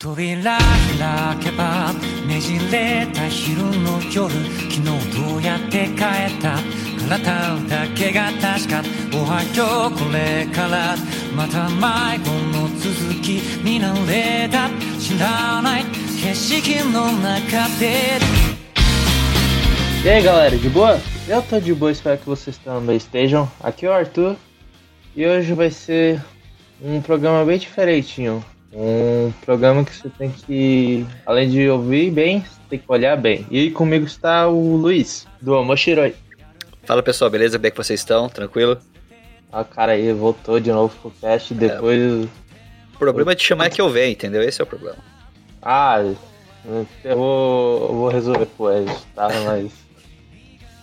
[0.00, 1.92] 扉開けば
[2.28, 6.58] ねじれた昼の夜昨日どうやって帰った
[7.08, 10.96] 体だけが確かおはようこれから
[11.34, 14.68] また迷子の続きになれた
[15.00, 15.84] 知らない
[16.22, 18.20] 景色の中で
[20.04, 21.00] E aí galera, de boa?
[21.26, 23.50] Eu tô de boa, espero que vocês também estejam.
[23.60, 24.36] Aqui é o Arthur
[25.16, 26.22] e hoje vai ser
[26.80, 28.44] um programa bem diferentinho.
[28.73, 33.45] Um programa que você tem que, além de ouvir bem, você tem que olhar bem.
[33.51, 36.15] E comigo está o Luiz, do Amoshiroi.
[36.83, 37.59] Fala pessoal, beleza?
[37.59, 38.29] Bem que vocês estão?
[38.29, 38.77] Tranquilo?
[39.51, 42.25] Ah, cara aí voltou de novo pro cast depois.
[42.93, 44.41] O problema de chamar é que eu venho, entendeu?
[44.41, 44.97] Esse é o problema.
[45.61, 46.01] Ah,
[47.03, 49.27] eu vou, eu vou resolver com eles, tá?
[49.45, 49.71] Mas.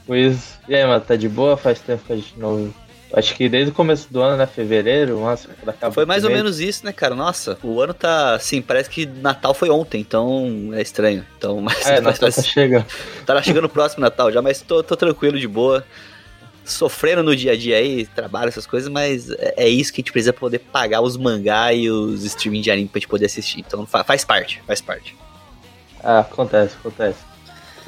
[0.07, 1.57] Luiz, e aí, mano, tá de boa?
[1.57, 2.73] Faz tempo que a gente não.
[3.13, 4.47] Acho que desde o começo do ano, né?
[4.47, 5.49] Fevereiro, nossa,
[5.93, 7.15] Foi mais ou menos isso, né, cara?
[7.15, 11.25] Nossa, o ano tá assim, parece que Natal foi ontem, então é estranho.
[11.39, 12.85] Então, mas É, mas tá parece- chegando.
[13.25, 15.83] tá chegando o próximo Natal já, mas tô, tô tranquilo, de boa.
[16.65, 20.03] Sofrendo no dia a dia aí, trabalho, essas coisas, mas é, é isso que a
[20.03, 23.61] gente precisa poder pagar os mangá e os streaming de anime pra gente poder assistir.
[23.67, 25.17] Então fa- faz parte, faz parte.
[26.05, 27.19] Ah, acontece, acontece.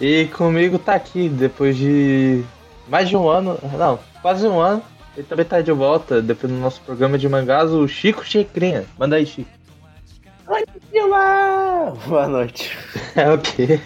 [0.00, 2.42] E comigo tá aqui, depois de
[2.88, 4.82] mais de um ano, não, quase um ano,
[5.20, 8.86] ele também tá de volta, depois do nosso programa de mangás, o Chico Checrinha.
[8.98, 9.50] Manda aí, Chico.
[12.08, 12.76] Boa noite.
[13.16, 13.80] É o quê?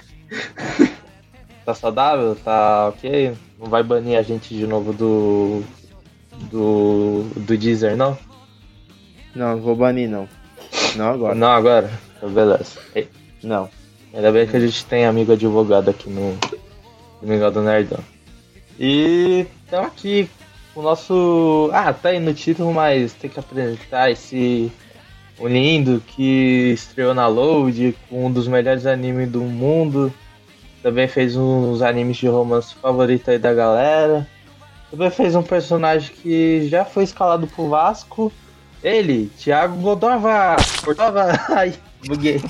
[1.64, 2.36] Tá saudável?
[2.36, 3.34] Tá ok?
[3.58, 5.62] Não vai banir a gente de novo do.
[6.50, 7.24] do.
[7.34, 8.16] do Deezer, não?
[9.34, 10.28] Não, não vou banir não.
[10.94, 11.34] Não agora.
[11.34, 11.90] Não, agora?
[12.16, 12.78] Então, beleza.
[12.94, 13.08] E-
[13.42, 13.68] Não.
[14.12, 16.38] Ainda bem que a gente tem amigo advogado aqui no
[17.20, 18.00] Domingão do Nerdão.
[18.78, 20.28] E estamos aqui
[20.74, 21.70] o nosso.
[21.72, 24.70] Ah, tá aí no título, mas tem que apresentar esse.
[25.38, 30.12] O lindo que estreou na Load, com um dos melhores animes do mundo.
[30.82, 34.28] Também fez uns animes de romance favorito aí da galera.
[34.90, 38.32] Também fez um personagem que já foi escalado pro Vasco.
[38.82, 40.56] Ele, Thiago Godova!
[40.84, 41.40] Cordova!
[41.50, 41.74] Ai,
[42.06, 42.40] buguei.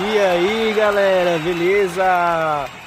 [0.00, 2.83] E aí, galera, beleza?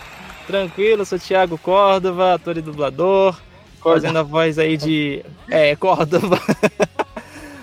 [0.47, 3.37] Tranquilo, sou Thiago Córdova, ator e dublador,
[3.83, 5.23] fazendo a voz aí de.
[5.49, 6.39] É, Córdova.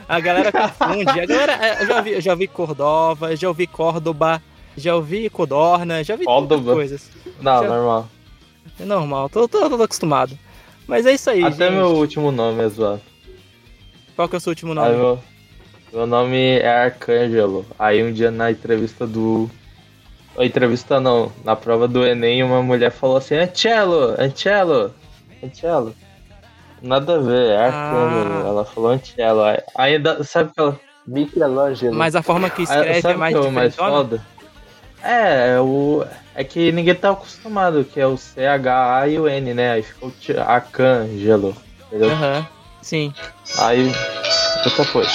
[0.06, 1.09] A galera confunde.
[1.19, 4.43] A galera, é, eu já vi, eu já vi Cordova, já ouvi Córdoba,
[4.77, 6.56] já ouvi Codorna, já vi Córdoba.
[6.56, 7.11] tantas coisas.
[7.41, 8.09] Não, Já- normal.
[8.78, 10.39] É normal, tô, tô, tô acostumado.
[10.87, 11.77] Mas é isso aí, Até gente.
[11.77, 13.01] meu último nome é zoado.
[14.15, 14.91] Qual que é o seu último nome?
[14.95, 15.19] meu,
[15.93, 17.65] meu nome é Arcângelo.
[17.78, 19.51] Aí um dia na entrevista do.
[20.39, 24.93] Entrevista não, na prova do Enem, uma mulher falou assim: Ancello, Ancello,
[25.43, 25.95] Ancello.
[26.83, 28.45] Nada a ver, é Arcângelo.
[28.45, 28.49] Ah.
[28.49, 29.43] Ela falou Ancello.
[29.43, 30.78] Aí- Ainda, sabe que ela.
[31.06, 31.95] Michelangelo.
[31.95, 34.21] Mas a forma que Ah, escreve sabe é mais que é o mais foda?
[35.03, 36.05] É, é o.
[36.34, 39.72] É que ninguém tá acostumado, que é o C-H-A e o N, né?
[39.72, 40.11] Aí ficou
[40.47, 41.55] Arcângelo.
[41.87, 42.11] Entendeu?
[42.11, 42.47] Aham,
[42.83, 43.12] sim.
[43.59, 43.93] Aí,
[44.65, 45.11] outra coisa.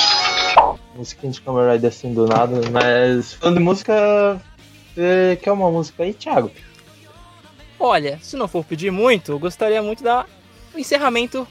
[0.96, 4.40] Musiquinha de Kamen Rider assim do nada, mas falando de música,
[5.00, 6.52] você quer uma música aí, Thiago?
[7.80, 10.26] Olha, se não for pedir muito, eu gostaria muito da
[10.76, 11.48] encerramento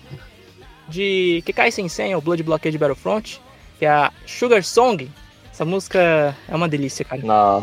[0.88, 3.40] de Kekai Sensen, o Blood Blockade Battlefront,
[3.78, 5.10] que é a Sugar Song.
[5.50, 7.22] Essa música é uma delícia, cara.
[7.22, 7.62] Na.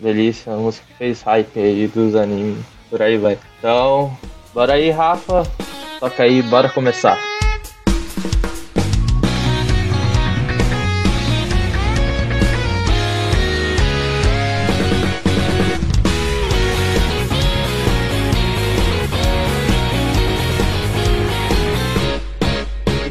[0.00, 3.38] Delícia, a música que fez hype aí dos animes, por aí vai.
[3.58, 4.16] Então,
[4.54, 5.42] bora aí, Rafa.
[6.00, 7.27] Toca aí, bora começar.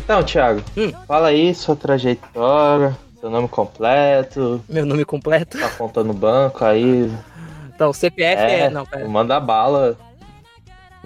[0.08, 0.94] Então, Thiago, Hum.
[1.06, 5.60] fala aí sua trajetória, seu nome completo, Meu nome completo.
[5.60, 7.12] tá conta no banco aí.
[7.76, 8.60] Então, CPF é.
[8.62, 9.06] É, Não, pera.
[9.06, 9.98] manda bala.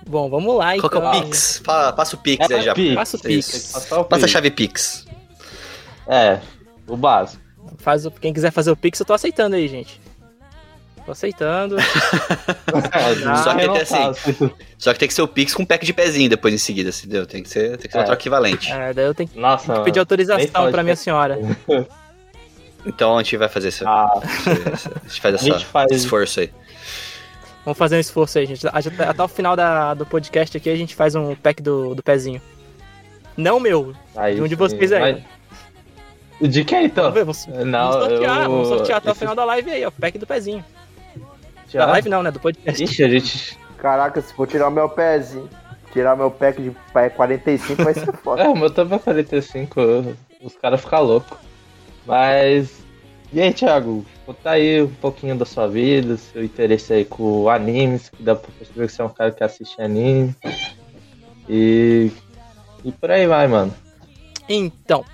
[0.07, 1.19] Bom, vamos lá Qual que é então.
[1.19, 1.61] o Pix?
[1.65, 2.73] Fa- Passa o Pix É, aí já.
[2.75, 2.93] Pix.
[2.95, 3.19] Passa o.
[3.19, 3.71] Pix.
[3.71, 5.05] Passar o Passa a chave Pix.
[6.07, 6.39] É,
[6.87, 7.41] o básico.
[7.77, 8.11] Faz o...
[8.11, 9.99] Quem quiser fazer o Pix, eu tô aceitando aí, gente.
[11.05, 11.75] Tô aceitando.
[12.93, 14.51] É, Só que tem assim, faço.
[14.77, 16.89] Só que tem que ser o Pix com um pack de pezinho depois em seguida,
[16.89, 17.25] entendeu?
[17.25, 18.05] Tem que ser, tem que ser uma É.
[18.05, 18.71] troca equivalente.
[18.71, 21.37] É, daí eu tenho que Nossa, pedir nem autorização fala pra minha senhora.
[22.83, 25.91] Então a gente vai fazer esse, Ah, a gente faz A gente essa, faz.
[25.91, 26.51] esse esforço aí.
[27.63, 28.65] Vamos fazer um esforço aí, gente.
[28.67, 32.41] Até o final da, do podcast aqui a gente faz um pack do, do pezinho.
[33.37, 35.21] Não o meu, aí de um de vocês aí.
[36.41, 37.11] Mas- De quem então?
[37.11, 38.49] Vamos ver, vamos, Não, vamos sortear, eu...
[38.49, 39.91] vamos sortear até o esse- final da live aí, ó.
[39.91, 40.65] Pack do pezinho.
[41.71, 41.85] Já?
[41.85, 42.31] Da live não, né?
[42.31, 42.83] Do podcast.
[42.83, 43.57] Ixi, a gente.
[43.77, 45.49] Caraca, se for tirar o meu pezinho,
[45.91, 48.43] tirar meu pack de pa- 45 vai ser foda.
[48.45, 49.79] É, o meu também é 45.
[50.43, 51.37] Os caras ficam loucos.
[52.05, 52.81] Mas.
[53.33, 54.05] E aí, Thiago?
[54.25, 58.49] Conta aí um pouquinho da sua vida, seu interesse aí com animes, que dá pra
[58.59, 60.35] perceber que você é um cara que assiste anime.
[61.49, 62.11] E.
[62.83, 63.73] E por aí vai, mano.
[64.49, 65.05] Então,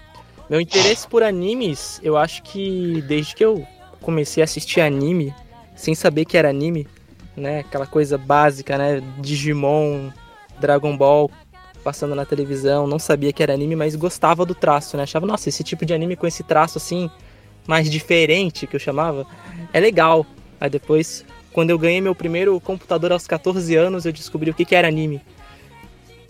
[0.50, 3.66] meu interesse por animes, eu acho que desde que eu
[4.02, 5.34] comecei a assistir anime,
[5.78, 6.86] sem saber que era anime,
[7.36, 7.60] né?
[7.60, 9.02] Aquela coisa básica, né?
[9.20, 10.10] Digimon,
[10.60, 11.32] Dragon Ball
[11.84, 15.04] passando na televisão, não sabia que era anime, mas gostava do traço, né?
[15.04, 17.10] Achava, nossa, esse tipo de anime com esse traço assim,
[17.66, 19.26] mais diferente que eu chamava,
[19.72, 20.26] é legal.
[20.60, 24.66] Aí depois, quando eu ganhei meu primeiro computador aos 14 anos, eu descobri o que,
[24.66, 25.22] que era anime.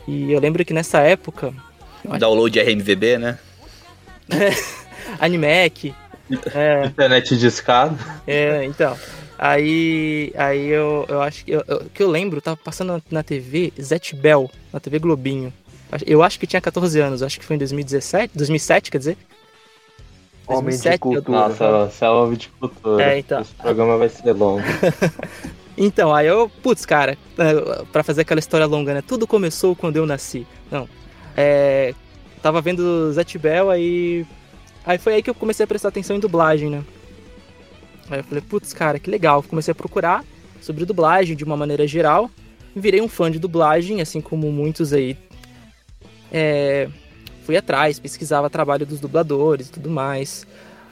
[0.08, 1.52] E eu lembro que nessa época.
[2.20, 3.40] Download RMVB, né?
[5.20, 5.94] Animec.
[6.54, 7.98] É, Internet de escada.
[8.28, 8.96] é, então.
[9.38, 13.24] Aí, aí eu, eu acho que eu, eu- que eu lembro, tava passando na, na
[13.24, 15.54] TV Zet Bell, na TV Globinho.
[16.06, 19.18] Eu acho que tinha 14 anos, acho que foi em 2017, 2007, quer dizer?
[20.48, 21.38] Homem de 2007, eu- cultura.
[21.38, 23.04] Nossa, você é um de cultura.
[23.04, 23.42] É, então.
[23.42, 24.62] Esse programa vai ser longo.
[25.80, 29.04] Então, aí eu, putz, cara, é, pra fazer aquela história longa, né?
[29.08, 30.44] Tudo começou quando eu nasci.
[30.72, 30.90] Não.
[31.36, 31.94] É.
[32.42, 34.26] Tava vendo Zet Bell, aí.
[34.84, 36.84] Aí foi aí que eu comecei a prestar atenção em dublagem, né?
[38.10, 39.44] Aí eu falei, putz, cara, que legal.
[39.44, 40.24] Comecei a procurar
[40.62, 42.30] sobre dublagem de uma maneira geral.
[42.76, 45.18] Virei um fã de dublagem, assim como muitos aí.
[46.32, 46.88] É,
[47.46, 50.46] fui atrás, pesquisava trabalho dos dubladores e tudo mais.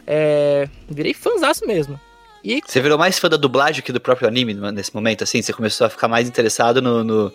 [0.08, 2.00] É, virei fãzaço mesmo.
[2.44, 5.42] E Você virou mais fã da dublagem que do próprio anime nesse momento, assim?
[5.42, 7.34] Você começou a ficar mais interessado no, no-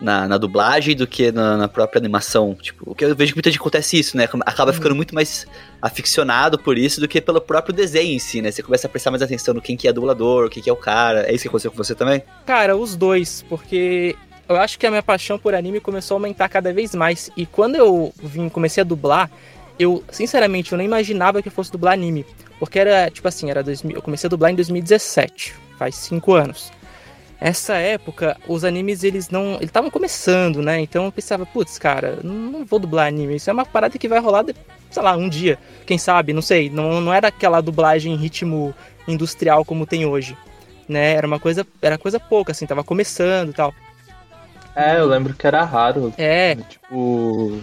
[0.00, 2.54] na, na dublagem do que na, na própria animação?
[2.54, 4.28] Tipo, o que eu vejo que muita gente acontece isso, né?
[4.46, 5.46] Acaba ficando muito mais
[5.80, 8.50] aficionado por isso do que pelo próprio desenho em si, né?
[8.50, 10.76] Você começa a prestar mais atenção no quem que é dublador, quem que é o
[10.76, 11.22] cara.
[11.30, 12.22] É isso que aconteceu com você também?
[12.46, 14.16] Cara, os dois, porque
[14.48, 17.30] eu acho que a minha paixão por anime começou a aumentar cada vez mais.
[17.36, 19.30] E quando eu vim, comecei a dublar,
[19.78, 22.26] eu, sinceramente, eu nem imaginava que eu fosse dublar anime.
[22.58, 26.70] Porque era, tipo assim, era 2000, eu comecei a dublar em 2017, faz cinco anos.
[27.40, 29.54] Essa época, os animes, eles não.
[29.54, 30.78] Eles estavam começando, né?
[30.80, 33.36] Então eu pensava, putz, cara, não vou dublar anime.
[33.36, 34.44] Isso é uma parada que vai rolar,
[34.90, 35.58] sei lá, um dia.
[35.86, 36.68] Quem sabe, não sei.
[36.68, 38.74] Não, não era aquela dublagem em ritmo
[39.08, 40.36] industrial como tem hoje.
[40.86, 41.12] Né?
[41.14, 41.66] Era uma coisa.
[41.80, 43.72] Era coisa pouca, assim, tava começando e tal.
[44.76, 46.12] É, eu lembro que era raro.
[46.18, 47.58] É, Tipo.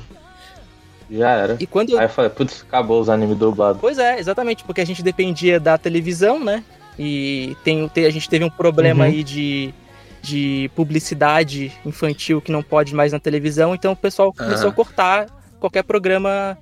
[1.09, 1.57] Já era.
[1.59, 1.99] e quando eu.
[1.99, 3.79] Aí eu falei, putz, acabou os animes dublados.
[3.79, 6.63] Pois é, exatamente, porque a gente dependia da televisão, né?
[6.99, 9.09] E tem, tem- a gente teve um problema Uhum.
[9.11, 9.73] aí de,
[10.21, 15.27] de publicidade infantil que não pode mais na televisão, então o pessoal começou a cortar
[15.59, 16.57] qualquer programa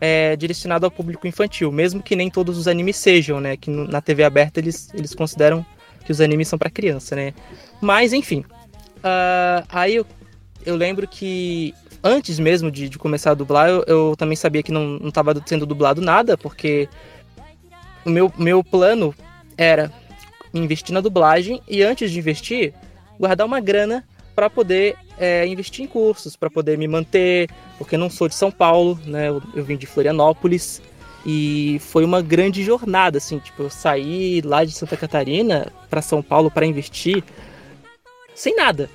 [0.00, 3.56] é, direcionado ao público infantil, mesmo que nem todos os animes sejam, né?
[3.56, 5.64] Que no- na TV aberta eles, eles consideram
[6.04, 7.32] que os animes são para criança, né?
[7.80, 8.44] Mas enfim,
[9.04, 10.06] ah, aí eu,
[10.66, 11.72] eu lembro que
[12.02, 15.40] antes mesmo de, de começar a dublar, eu, eu também sabia que não, não tava
[15.46, 16.88] sendo dublado nada, porque
[18.04, 19.14] o meu, meu plano
[19.56, 19.92] era
[20.54, 22.74] investir na dublagem e antes de investir,
[23.18, 24.04] guardar uma grana
[24.34, 28.50] para poder é, investir em cursos, para poder me manter, porque não sou de São
[28.50, 29.28] Paulo, né?
[29.28, 30.80] Eu, eu vim de Florianópolis
[31.24, 36.22] e foi uma grande jornada, assim, tipo, eu saí lá de Santa Catarina para São
[36.22, 37.22] Paulo para investir
[38.34, 38.90] sem nada.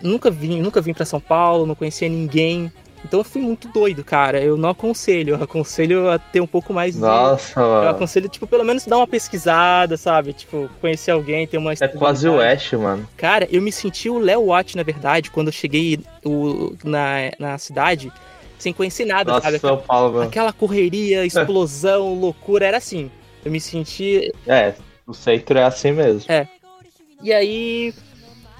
[0.00, 2.70] Nunca vim, nunca vim para São Paulo, não conhecia ninguém.
[3.04, 4.40] Então eu fui muito doido, cara.
[4.40, 7.88] Eu não aconselho, eu aconselho a ter um pouco mais de Nossa, eu mano.
[7.90, 10.32] aconselho, tipo, pelo menos dar uma pesquisada, sabe?
[10.32, 13.08] Tipo, conhecer alguém, ter uma É quase o Ash, mano.
[13.16, 17.58] Cara, eu me senti o Léo Watt, na verdade, quando eu cheguei o, na, na
[17.58, 18.12] cidade,
[18.58, 19.58] sem conhecer nada, Nossa, sabe?
[19.58, 20.28] São Paulo, mano.
[20.28, 23.10] Aquela correria, explosão, loucura, era assim.
[23.44, 24.32] Eu me senti.
[24.46, 24.74] É,
[25.06, 26.22] o centro é assim mesmo.
[27.20, 27.92] E aí,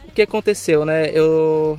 [0.08, 1.08] o que aconteceu, né?
[1.10, 1.78] Eu.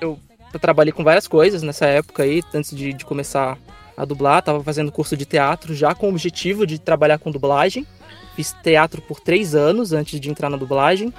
[0.00, 0.18] Eu,
[0.56, 3.58] eu trabalhei com várias coisas nessa época aí, antes de, de começar
[3.96, 4.42] a dublar.
[4.42, 7.86] Tava fazendo curso de teatro já com o objetivo de trabalhar com dublagem.
[8.34, 11.12] Fiz teatro por três anos antes de entrar na dublagem.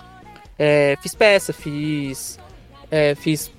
[0.58, 2.40] É, fiz peça, fiz.
[2.92, 3.52] é, fiz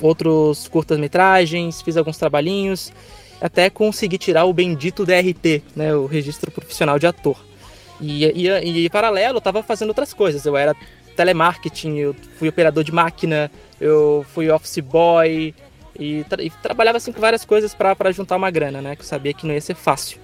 [0.00, 2.92] outros curtas-metragens, fiz alguns trabalhinhos.
[3.40, 5.94] Até consegui tirar o bendito DRT, né?
[5.94, 7.36] O registro profissional de ator.
[8.00, 10.44] E, e, e paralelo, eu tava fazendo outras coisas.
[10.44, 10.74] Eu era
[11.16, 15.54] telemarketing, eu fui operador de máquina, eu fui office boy
[15.98, 18.94] e, tra- e trabalhava assim com várias coisas para juntar uma grana, né?
[18.94, 20.18] Que eu sabia que não ia ser fácil.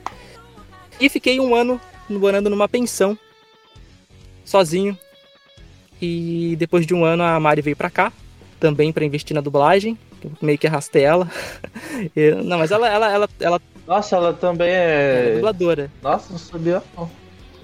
[1.01, 3.19] E fiquei um ano morando numa pensão,
[4.45, 4.97] sozinho.
[6.01, 8.13] E depois de um ano a Mari veio pra cá,
[8.59, 9.97] também para investir na dublagem.
[10.23, 11.29] Eu meio que arrastei ela.
[12.15, 15.35] Eu- não, mas ela, ela, ela, ela Nossa, ela também é é.
[15.35, 15.91] dubladora.
[16.03, 17.11] Nossa, não sabia não.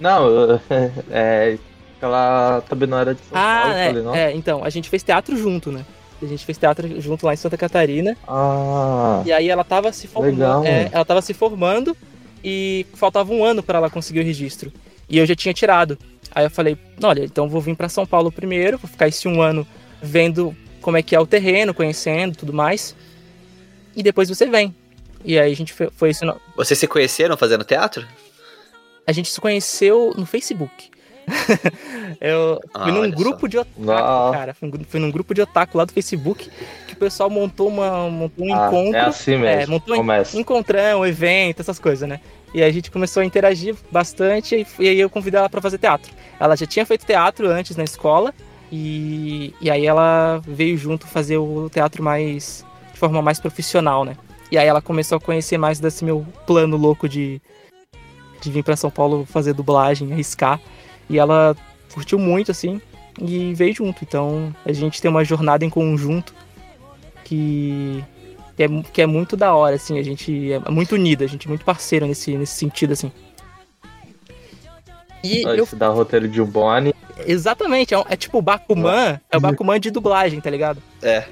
[0.00, 0.61] Não,
[1.11, 1.58] é.
[2.00, 4.14] Ela também não era de São Ah, Paulo, é, falei, não.
[4.14, 5.85] é, então, a gente fez teatro junto, né?
[6.23, 8.17] A gente fez teatro junto lá em Santa Catarina.
[8.26, 10.33] Ah, E aí ela tava se formando.
[10.38, 10.64] Legal.
[10.64, 11.97] é, ela tava se formando
[12.43, 14.73] e faltava um ano pra ela conseguir o registro.
[15.09, 15.97] E eu já tinha tirado.
[16.35, 19.40] Aí eu falei, olha, então vou vir pra São Paulo primeiro, vou ficar esse um
[19.40, 19.67] ano
[20.02, 22.95] vendo como é que é o terreno, conhecendo tudo mais.
[23.97, 24.75] E depois você vem.
[25.25, 26.25] E aí a gente foi, foi isso.
[26.57, 28.07] Vocês se conheceram fazendo teatro?
[29.07, 30.90] A gente se conheceu no Facebook.
[32.20, 33.16] eu Ah, fui num olha só.
[33.16, 34.38] grupo de otaku, Nossa.
[34.38, 34.54] cara.
[34.54, 36.50] Fui, num- fui num grupo de otaku lá do Facebook
[36.87, 38.97] que o pessoal montou, uma, montou um ah, encontro.
[38.97, 39.75] é assim É, mesmo.
[39.75, 42.20] montou um encontrão, evento, essas coisas, né?
[42.54, 45.78] E a gente começou a interagir bastante e, e aí eu convidei ela pra fazer
[45.78, 46.11] teatro.
[46.40, 48.32] Ela já tinha feito teatro antes na escola
[48.73, 54.16] e, e aí ela veio junto fazer o teatro mais de forma mais profissional, né?
[54.50, 57.38] E aí ela começou a conhecer mais desse meu plano louco de,
[58.40, 60.58] de vir pra São Paulo fazer dublagem, arriscar.
[61.08, 61.56] E ela
[61.92, 62.80] curtiu muito, assim,
[63.20, 64.04] e veio junto.
[64.04, 66.34] Então a gente tem uma jornada em conjunto
[67.24, 68.04] que
[68.56, 71.46] que é, que é muito da hora, assim, a gente é muito unido, a gente
[71.46, 73.12] é muito parceiro nesse, nesse sentido, assim.
[75.22, 76.94] E Ó, eu, Isso dá roteiro de um bom anime.
[77.24, 80.82] exatamente, é, um- é tipo o Bakuman, é o Bakuman de dublagem, tá ligado?
[81.02, 81.24] É.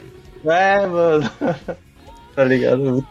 [0.45, 1.28] É, mano.
[2.37, 3.04] tá ligado?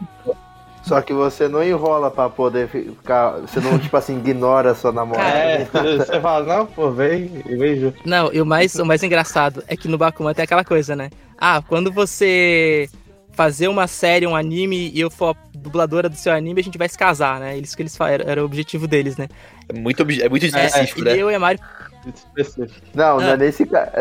[0.86, 3.32] Só que você não enrola pra poder ficar.
[3.42, 5.30] Você não, tipo assim, ignora a sua namorada.
[5.38, 8.00] É, você fala, não, pô, vem, vem junto.
[8.08, 11.10] Não, e o mais, o mais engraçado é que no Bakuman tem aquela coisa, né?
[11.38, 12.88] Ah, quando você
[13.34, 16.78] fazer uma série, um anime, e eu for a dubladora do seu anime, a gente
[16.78, 17.58] vai se casar, né?
[17.58, 19.28] Isso que eles fa- era, era o objetivo deles, né?
[19.68, 21.18] É muito, é muito específico, e né?
[21.18, 21.60] eu e a Mari.
[22.06, 22.86] Específico.
[22.94, 23.32] Não, não Ah.
[23.32, 23.92] é nesse caso.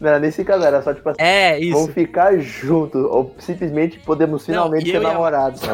[0.00, 1.22] Não era nesse caso, era só tipo assim.
[1.22, 1.72] É, isso.
[1.78, 5.60] Vamos ficar juntos, ou simplesmente podemos finalmente ser namorados.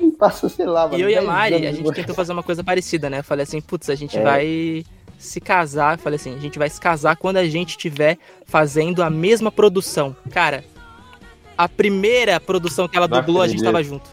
[0.00, 0.96] E passa, sei lá, mano.
[0.96, 3.18] E eu e a 10 Mari, a gente tentou fazer uma coisa parecida, né?
[3.18, 4.22] Eu falei assim, putz, a gente É.
[4.22, 4.84] vai
[5.18, 5.94] se casar.
[5.94, 9.50] Eu falei assim, a gente vai se casar quando a gente estiver fazendo a mesma
[9.50, 10.14] produção.
[10.30, 10.62] Cara,
[11.56, 14.08] a primeira produção que ela Não dublou, a gente tava junto.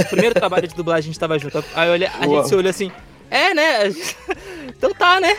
[0.00, 1.64] O primeiro trabalho de dublagem, a gente tava junto.
[1.74, 2.90] Aí olhei- a gente se olhou assim,
[3.30, 3.84] é, né?
[4.76, 5.36] Então tá, né?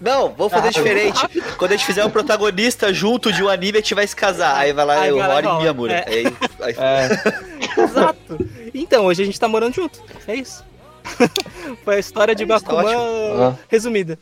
[0.00, 1.20] Não, vamos fazer Ah, diferente.
[1.56, 4.56] Quando a gente fizer um protagonista junto de um anime, a gente vai se casar.
[4.56, 5.60] Aí vai lá Aí o vai lá, Rory e rola.
[5.60, 5.92] Miyamura.
[5.92, 6.04] É.
[6.08, 6.26] Aí,
[6.60, 8.38] aí- É, Exato.
[8.74, 10.00] Então, hoje a gente tá morando junto.
[10.26, 10.64] É isso.
[11.84, 14.18] Foi a história de É isso, tá Bakuman resumida.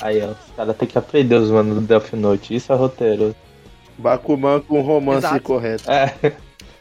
[0.00, 2.54] aí, ó, os caras têm que aprender os manos do Death Note.
[2.54, 3.34] Isso é roteiro.
[3.98, 5.40] Bakuman com romance Exato.
[5.42, 5.90] correto.
[5.90, 6.12] É,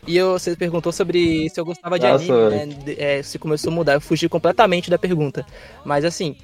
[0.07, 2.95] E eu, você perguntou sobre se eu gostava de Nossa, anime, né?
[2.97, 3.93] É, se começou a mudar.
[3.93, 5.45] Eu fugi completamente da pergunta.
[5.83, 6.35] Mas assim,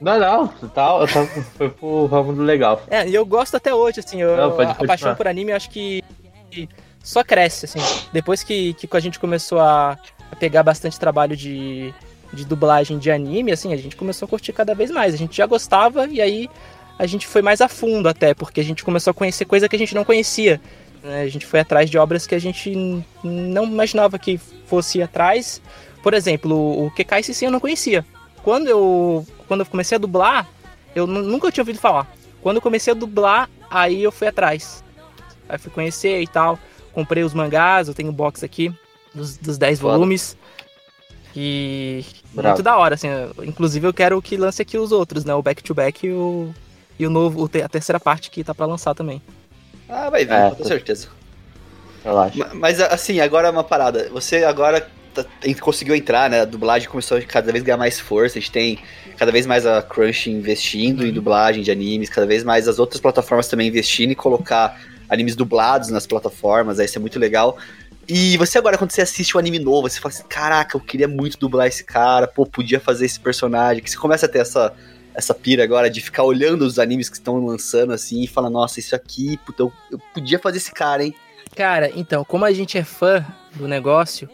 [0.00, 2.82] não, não, tá, eu tava, foi pro ramo do legal.
[2.90, 4.20] é, e eu gosto até hoje, assim.
[4.20, 6.02] Eu, Não, pode a, paixão por anime eu acho que,
[6.50, 6.68] que
[7.02, 7.80] só cresce, assim.
[8.12, 9.98] Depois que, que a gente começou a,
[10.30, 11.94] a pegar bastante trabalho de,
[12.32, 15.14] de dublagem de anime, assim, a gente começou a curtir cada vez mais.
[15.14, 16.50] A gente já gostava e aí
[16.98, 19.76] a gente foi mais a fundo até, porque a gente começou a conhecer coisa que
[19.76, 20.60] a gente não conhecia.
[21.04, 21.22] Né?
[21.22, 22.72] A gente foi atrás de obras que a gente
[23.22, 25.60] não imaginava que fosse ir atrás.
[26.02, 28.04] Por exemplo, o Kekai Sissin eu não conhecia.
[28.42, 30.48] Quando eu, quando eu comecei a dublar,
[30.94, 32.10] eu nu- nunca tinha ouvido falar.
[32.42, 34.82] Quando eu comecei a dublar, aí eu fui atrás.
[35.48, 36.58] Aí fui conhecer e tal.
[36.92, 38.72] Comprei os mangás, eu tenho um box aqui
[39.14, 39.92] dos, dos 10 Foda.
[39.94, 40.36] volumes.
[41.36, 42.48] E Bravo.
[42.50, 43.08] muito da hora, assim.
[43.42, 45.34] Inclusive eu quero que lance aqui os outros, né?
[45.34, 46.54] O Back to Back e o,
[46.98, 49.20] e o novo, a terceira parte que tá pra lançar também.
[49.88, 51.08] Ah, vai vir, É, com certeza.
[52.04, 52.36] Relaxa.
[52.38, 54.08] Ma- Mas assim, agora uma parada.
[54.12, 55.24] Você agora tá-
[55.60, 56.40] conseguiu entrar, né?
[56.40, 58.38] A dublagem começou a cada vez ganhar mais força.
[58.38, 58.78] A gente tem
[59.16, 63.00] cada vez mais a Crunch investindo em dublagem de animes, cada vez mais as outras
[63.00, 66.78] plataformas também investindo em colocar animes dublados nas plataformas.
[66.78, 67.56] Aí isso é muito legal.
[68.06, 71.08] E você agora, quando você assiste um anime novo, você fala assim: caraca, eu queria
[71.08, 73.82] muito dublar esse cara, pô, podia fazer esse personagem.
[73.82, 74.74] Que você começa a ter essa,
[75.14, 78.80] essa pira agora de ficar olhando os animes que estão lançando assim e fala: nossa,
[78.80, 81.14] isso aqui, puta, eu, eu podia fazer esse cara, hein?
[81.54, 84.28] Cara, então, como a gente é fã do negócio,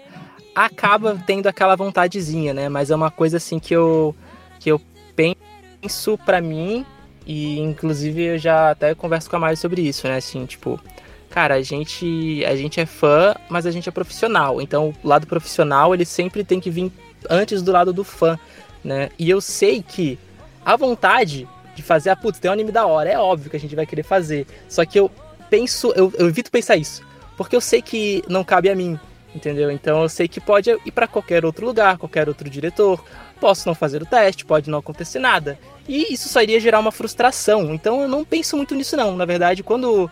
[0.54, 2.68] acaba tendo aquela vontadezinha, né?
[2.68, 4.14] Mas é uma coisa assim que eu
[4.58, 4.80] que eu
[5.14, 6.84] penso pra mim
[7.26, 10.16] e inclusive eu já até converso com a Mari sobre isso, né?
[10.16, 10.80] Assim, tipo,
[11.28, 14.62] cara, a gente a gente é fã, mas a gente é profissional.
[14.62, 16.90] Então, o lado profissional, ele sempre tem que vir
[17.28, 18.38] antes do lado do fã,
[18.82, 19.10] né?
[19.18, 20.18] E eu sei que
[20.64, 23.60] a vontade de fazer, ah, putz, tem um anime da hora, é óbvio que a
[23.60, 24.46] gente vai querer fazer.
[24.68, 25.10] Só que eu
[25.48, 27.02] penso, eu, eu evito pensar isso.
[27.36, 28.98] Porque eu sei que não cabe a mim,
[29.34, 29.70] entendeu?
[29.70, 33.02] Então eu sei que pode ir para qualquer outro lugar, qualquer outro diretor.
[33.40, 35.58] Posso não fazer o teste, pode não acontecer nada.
[35.88, 37.74] E isso só iria gerar uma frustração.
[37.74, 39.16] Então eu não penso muito nisso não.
[39.16, 40.10] Na verdade, quando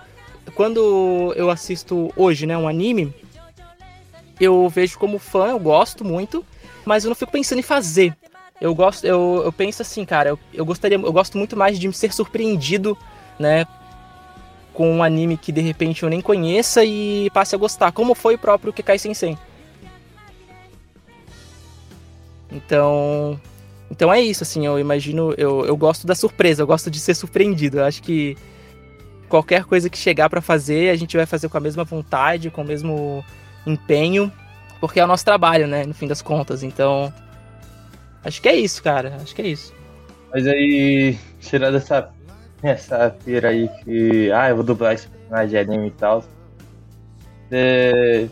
[0.55, 3.14] quando eu assisto hoje, né, um anime,
[4.40, 6.45] eu vejo como fã, eu gosto muito,
[6.85, 8.17] mas eu não fico pensando em fazer.
[8.60, 11.92] Eu gosto, eu, eu penso assim, cara, eu, eu gostaria, eu gosto muito mais de
[11.92, 12.96] ser surpreendido,
[13.38, 13.66] né,
[14.74, 18.34] com um anime que de repente eu nem conheça e passe a gostar, como foi
[18.34, 19.36] o próprio Kekai Sensen.
[22.50, 23.40] Então,
[23.90, 27.14] então é isso, assim, eu imagino, eu, eu gosto da surpresa, eu gosto de ser
[27.14, 27.78] surpreendido.
[27.78, 28.36] Eu acho que
[29.28, 32.62] qualquer coisa que chegar para fazer, a gente vai fazer com a mesma vontade, com
[32.62, 33.24] o mesmo
[33.66, 34.32] empenho,
[34.80, 36.62] porque é o nosso trabalho, né, no fim das contas.
[36.62, 37.12] Então,
[38.28, 39.75] acho que é isso, cara, acho que é isso.
[40.32, 42.11] Mas aí, tirando essa,
[42.62, 46.23] essa pira aí que, ah, eu vou dublar esse personagem de anime e tal,
[47.50, 48.28] é,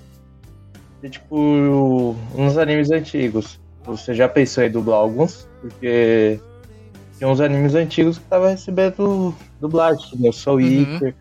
[1.02, 5.48] é, tipo, uns animes antigos, você já pensou em dublar alguns?
[5.60, 6.38] Porque
[7.16, 10.28] tinha uns animes antigos que tava recebendo dublagem, né?
[10.28, 10.80] O Soul Uhum.
[10.94, 11.14] Eater,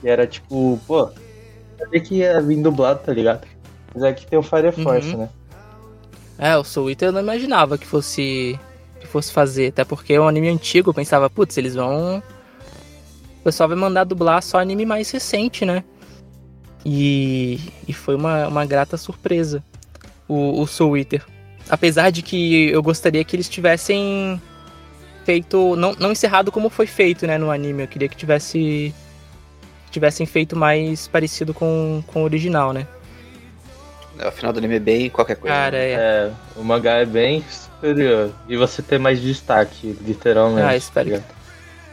[0.00, 1.10] que era tipo, pô,
[1.78, 3.46] sabia que ia vir dublado, tá ligado?
[3.94, 5.18] Mas aqui tem o Fire Force, Uhum.
[5.22, 5.28] né?
[6.38, 8.58] É, o Soul Eater eu não imaginava que fosse
[9.00, 12.22] que fosse fazer, até porque é um anime antigo, eu pensava, putz, eles vão
[13.40, 15.82] o pessoal vai mandar dublar só anime mais recente, né?
[16.84, 17.58] E,
[17.88, 19.62] e foi uma, uma grata surpresa
[20.28, 21.24] o, o Soul Eater.
[21.68, 24.40] Apesar de que eu gostaria que eles tivessem
[25.24, 25.76] feito.
[25.76, 27.82] Não, não encerrado como foi feito, né, no anime.
[27.82, 28.94] Eu queria que tivesse.
[29.90, 32.86] tivessem feito mais parecido com, com o original, né?
[34.18, 35.54] É, O final do anime é bem qualquer coisa.
[35.54, 35.90] Cara, né?
[35.90, 35.94] é.
[35.94, 38.30] É, o mangá é bem superior.
[38.48, 40.66] E você tem mais destaque, literalmente.
[40.66, 41.24] Ah, espero ligado?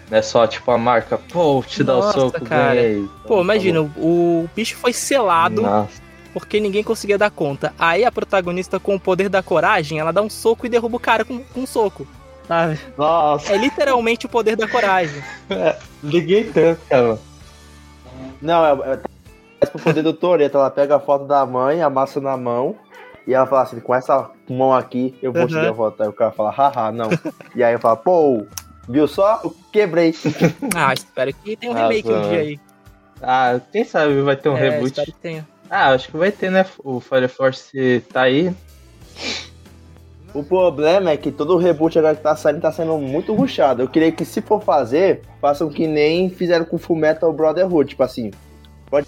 [0.09, 2.75] Não é só tipo a marca, pô, te dá o soco, cara.
[2.75, 2.97] ganhei.
[2.97, 6.01] Então, Pô, imagina, tá o, o bicho foi selado Nossa.
[6.33, 7.73] porque ninguém conseguia dar conta.
[7.77, 10.99] Aí a protagonista, com o poder da coragem, ela dá um soco e derruba o
[10.99, 12.07] cara com, com um soco.
[12.47, 12.79] Sabe?
[12.97, 15.21] Nossa, É literalmente o poder da coragem.
[16.03, 17.19] liguei tanto, cara.
[18.41, 18.99] Não, é, é
[19.59, 20.57] mais pro poder do Toreto.
[20.57, 22.75] Ela pega a foto da mãe, amassa na mão.
[23.27, 25.61] E ela fala assim, com essa mão aqui, eu vou te Uhum.
[25.61, 26.07] derrotar.
[26.07, 27.09] Aí o cara fala, haha, não.
[27.55, 28.45] e aí eu falo, pô,
[28.87, 29.41] viu só?
[29.43, 30.13] Eu quebrei.
[30.75, 32.59] Ah, espero que tenha um Ah, remake um dia aí.
[33.21, 34.87] Ah, quem sabe vai ter um é, reboot.
[34.87, 35.47] espero que tenha.
[35.69, 36.65] Ah, acho que vai ter, né?
[36.83, 38.51] O Fire Force tá aí.
[40.33, 43.81] O problema é que todo o reboot agora que tá saindo tá sendo muito rushado.
[43.83, 47.89] Eu queria que, se for fazer, façam que nem fizeram com Full Metal Brotherhood.
[47.89, 48.31] Tipo assim,
[48.89, 49.05] pode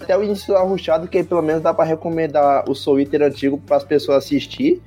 [0.00, 3.22] até o início da rushado, que aí pelo menos dá pra recomendar o Soul Eater
[3.22, 4.80] antigo pras pessoas assistir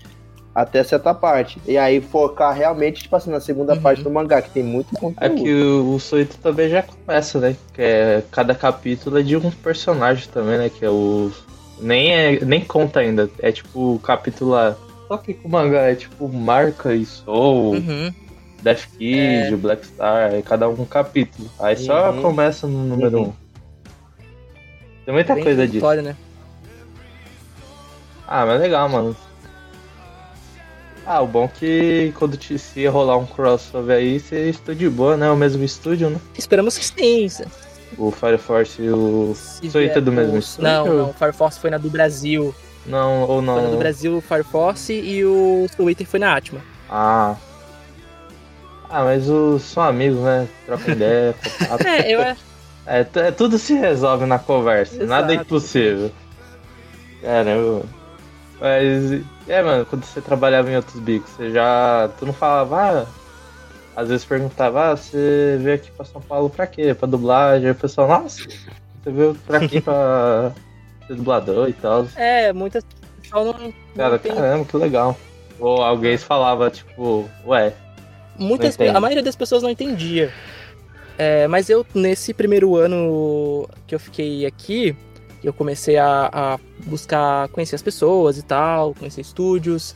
[0.55, 1.59] até certa parte.
[1.67, 3.81] E aí focar realmente, tipo assim, na segunda Uhum.
[3.81, 5.43] parte do mangá, que tem muito É conteúdo.
[5.43, 7.55] que o, o Soito também já começa, né?
[7.73, 10.69] Que é cada capítulo é de um personagem também, né?
[10.69, 11.31] Que é o.
[11.79, 13.29] Nem, é, nem conta ainda.
[13.39, 14.75] É tipo o capítulo lá.
[15.07, 18.13] Só que com o mangá é tipo Marca e Soul, Uhum.
[18.61, 21.49] Death Kid, Black Star, é cada um capítulo.
[21.59, 22.21] Aí só Uhum.
[22.21, 23.23] começa no número Uhum.
[23.29, 23.33] um.
[25.05, 25.77] Tem muita Bem coisa disso.
[25.77, 26.15] história, né?
[28.27, 29.15] Ah, mas legal, mano.
[31.05, 34.89] Ah, o bom é que quando te, se rolar um crossover aí, você estuda de
[34.89, 35.29] boa, né?
[35.29, 36.17] O mesmo estúdio, né?
[36.37, 36.85] Esperamos que.
[36.85, 37.45] Se
[37.97, 39.35] O Fire Force e o.
[39.35, 40.63] Soita é do mesmo estúdio?
[40.71, 41.09] Não, não.
[41.09, 42.55] O Fire Force foi na do Brasil.
[42.85, 43.77] Não, ou Foi na do não.
[43.77, 46.61] Brasil o Fire Force e o Twitter foi na Atma.
[46.89, 47.35] Ah.
[48.89, 50.47] Ah, mas os são amigos, né?
[50.65, 51.35] Troca ideia.
[51.85, 52.41] É, eu acho.
[52.85, 55.47] É, é, tudo se resolve na conversa, nada é Exato.
[55.47, 56.11] impossível.
[57.21, 57.83] Caramba.
[58.59, 62.09] Mas, é, mano, quando você trabalhava em outros bicos, você já.
[62.19, 63.05] Tu não falava,
[63.95, 66.93] ah, às vezes perguntava, ah, você veio aqui pra São Paulo pra quê?
[66.93, 67.67] Pra dublagem?
[67.67, 70.51] Aí o pessoal, nossa, você veio pra aqui pra
[71.07, 72.07] ser dublador e tal.
[72.15, 72.83] É, muitas.
[72.83, 75.17] O pessoal não, não Cara, tem caramba, que legal.
[75.59, 77.73] Ou alguém falava, tipo, ué,
[78.37, 80.31] Muitas, a maioria das pessoas não entendia.
[81.17, 84.95] É, mas eu, nesse primeiro ano que eu fiquei aqui,
[85.43, 89.95] eu comecei a, a buscar conhecer as pessoas e tal, conhecer estúdios.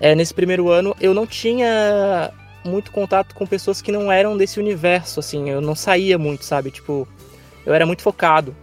[0.00, 2.32] É, nesse primeiro ano eu não tinha
[2.64, 6.70] muito contato com pessoas que não eram desse universo, assim, eu não saía muito, sabe?
[6.70, 7.08] Tipo,
[7.64, 8.54] eu era muito focado.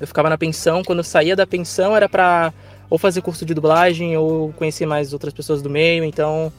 [0.00, 2.52] Eu ficava na pensão, quando eu saía da pensão era pra
[2.90, 6.50] ou fazer curso de dublagem ou conhecer mais outras pessoas do meio, então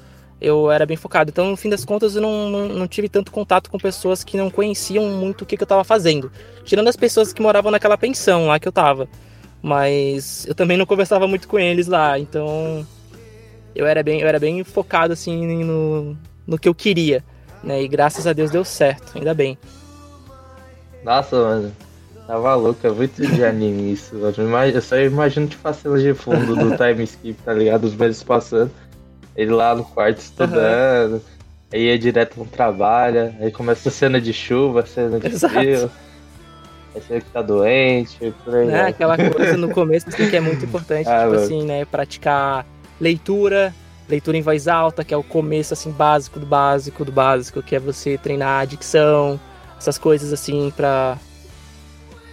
[0.41, 1.29] eu era bem focado.
[1.29, 4.37] Então, no fim das contas, eu não, não, não tive tanto contato com pessoas que
[4.37, 6.31] não conheciam muito o que, que eu tava fazendo.
[6.63, 9.07] Tirando as pessoas que moravam naquela pensão lá que eu tava.
[9.61, 12.87] Mas eu também não conversava muito com eles lá, então
[13.75, 17.23] eu era bem, eu era bem focado assim no, no que eu queria,
[17.61, 17.81] né?
[17.81, 19.57] E graças a Deus deu certo, ainda bem.
[21.03, 21.73] Nossa, mano.
[22.25, 26.55] Tava louco, é muito de anime isso, Eu só imagino tipo a cena de fundo
[26.55, 27.85] do time skip, tá ligado?
[27.85, 28.71] Os meses passando.
[29.39, 31.21] Ele lá no quarto estudando.
[31.71, 33.33] Aí ia direto no trabalho.
[33.39, 35.53] Aí começa a cena de chuva, cena de Exato.
[35.53, 35.89] frio.
[36.93, 38.65] Aí você que tá doente, por aí.
[38.65, 38.81] Né?
[38.81, 38.89] vai.
[38.89, 41.41] Aquela coisa no começo assim, que é muito importante, Ah, tipo mano.
[41.41, 41.85] assim, né?
[41.85, 42.65] Praticar
[42.99, 43.73] leitura,
[44.09, 47.77] leitura em voz alta, que é o começo assim básico do básico do básico, que
[47.77, 49.39] é você treinar a dicção,
[49.77, 51.17] essas coisas assim para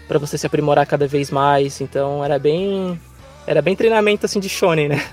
[0.08, 1.80] para você se aprimorar cada vez mais.
[1.80, 3.00] Então era bem
[3.46, 5.04] era bem treinamento assim de shonen, né?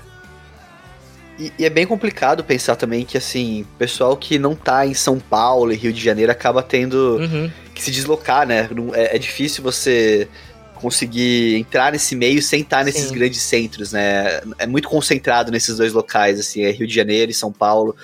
[1.38, 5.18] E, e, é bem complicado pensar também que, assim, pessoal que não tá em São
[5.18, 7.50] Paulo e Rio de Janeiro acaba tendo uhum.
[7.74, 8.68] que se deslocar, né?
[8.92, 10.28] É, é, difícil você
[10.74, 13.14] conseguir entrar nesse meio sem estar nesses Sim.
[13.14, 14.40] grandes centros, né?
[14.58, 17.96] É muito concentrado nesses dois locais, assim, é Rio de Janeiro e São Paulo.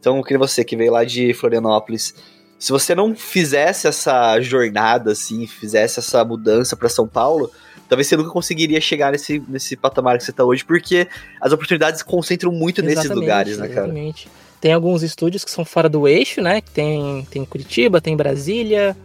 [0.00, 2.14] Então, eu queria você que veio lá de Florianópolis,
[2.58, 7.50] se você não fizesse essa jornada, assim, fizesse essa mudança para São Paulo,
[7.88, 11.06] talvez você nunca conseguiria chegar nesse, nesse patamar que você está hoje, porque
[11.40, 13.86] as oportunidades se concentram muito exatamente, nesses lugares, né, cara?
[13.86, 14.28] Exatamente.
[14.60, 16.60] Tem alguns estúdios que são fora do eixo, né?
[16.74, 18.96] Tem, tem Curitiba, tem Brasília.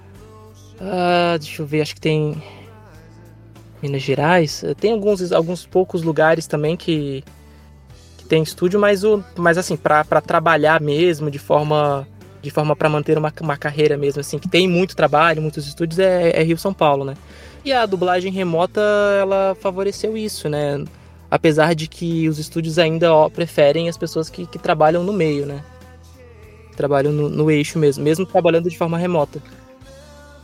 [0.81, 2.41] Uh, deixa eu ver, acho que tem
[3.79, 4.63] Minas Gerais.
[4.79, 7.23] Tem alguns, alguns poucos lugares também que,
[8.17, 12.07] que tem estúdio, mas, o, mas assim, para trabalhar mesmo de forma
[12.43, 15.97] de forma para manter uma, uma carreira mesmo, assim, que tem muito trabalho, muitos estúdios,
[15.97, 17.15] é, é Rio São Paulo, né?
[17.63, 18.81] E a dublagem remota,
[19.17, 20.83] ela favoreceu isso, né?
[21.31, 25.45] Apesar de que os estúdios ainda ó, preferem as pessoas que, que, trabalham no meio,
[25.45, 25.63] né?
[26.75, 29.41] Trabalham no, no, eixo mesmo, mesmo trabalhando de forma remota.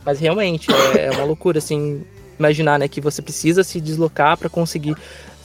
[0.02, 2.02] Mas realmente, é, é uma loucura, assim,
[2.38, 4.96] imaginar, né, que você precisa se deslocar para conseguir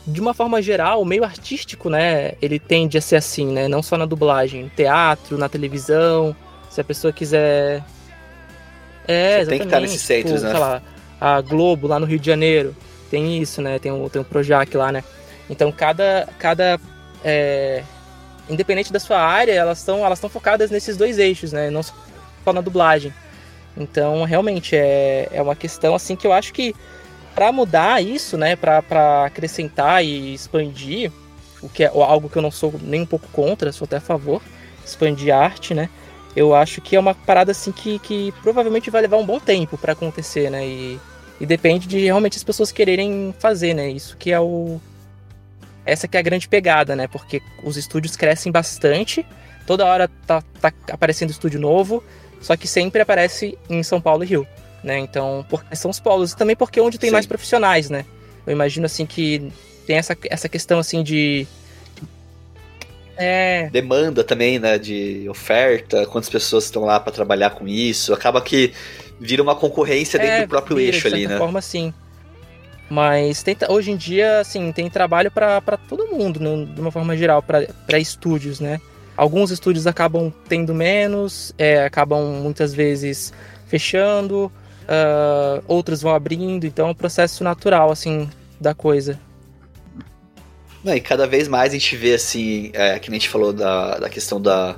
[0.08, 3.82] de uma forma geral, o meio artístico, né, ele tende a ser assim, né, não
[3.82, 6.36] só na dublagem, no teatro, na televisão,
[6.76, 7.82] se a pessoa quiser
[9.08, 10.52] é, Você tem que estar nesses centros, tipo, né?
[10.52, 10.82] Sei lá,
[11.22, 12.76] a Globo lá no Rio de Janeiro.
[13.10, 13.80] Tem isso, né?
[13.80, 15.02] Tem o, tem o Projac lá, né?
[15.50, 16.28] Então cada.
[16.38, 16.80] cada
[17.24, 17.82] é,
[18.50, 21.70] independente da sua área, elas estão elas focadas nesses dois eixos, né?
[21.70, 21.94] Não só
[22.54, 23.14] na dublagem.
[23.78, 26.76] Então, realmente, é, é uma questão assim que eu acho que
[27.34, 28.56] para mudar isso, né?
[28.56, 31.12] Para acrescentar e expandir,
[31.62, 34.02] o que é algo que eu não sou nem um pouco contra, sou até a
[34.02, 34.42] favor,
[34.86, 35.90] expandir a arte, né?
[36.36, 39.78] Eu acho que é uma parada assim que, que provavelmente vai levar um bom tempo
[39.78, 40.67] para acontecer, né?
[40.67, 41.00] E,
[41.39, 43.89] e depende de realmente as pessoas quererem fazer, né?
[43.89, 44.80] Isso que é o.
[45.86, 47.08] Essa que é a grande pegada, né?
[47.08, 49.26] Porque os estúdios crescem bastante,
[49.65, 52.04] toda hora tá, tá aparecendo estúdio novo,
[52.41, 54.48] só que sempre aparece em São Paulo e Rio,
[54.84, 55.00] né?
[55.00, 57.13] Então, porque são os polos, e também porque é onde tem Sim.
[57.13, 58.04] mais profissionais, né?
[58.45, 59.52] Eu imagino assim que
[59.88, 61.48] tem essa, essa questão assim de
[63.17, 63.69] é.
[63.71, 68.73] demanda também, né, de oferta, quantas pessoas estão lá para trabalhar com isso, acaba que
[69.19, 71.34] vira uma concorrência dentro é, do próprio vira, eixo ali, né?
[71.34, 71.93] De forma sim.
[72.89, 77.17] Mas tem, hoje em dia, assim, tem trabalho para todo mundo, né, de uma forma
[77.17, 78.80] geral, para estúdios, né?
[79.17, 83.34] Alguns estúdios acabam tendo menos, é, acabam muitas vezes
[83.65, 84.51] fechando,
[84.86, 89.19] uh, outros vão abrindo, então é um processo natural, assim, da coisa.
[90.86, 93.98] Não, e cada vez mais a gente vê, assim, é, que a gente falou da,
[93.98, 94.74] da questão da,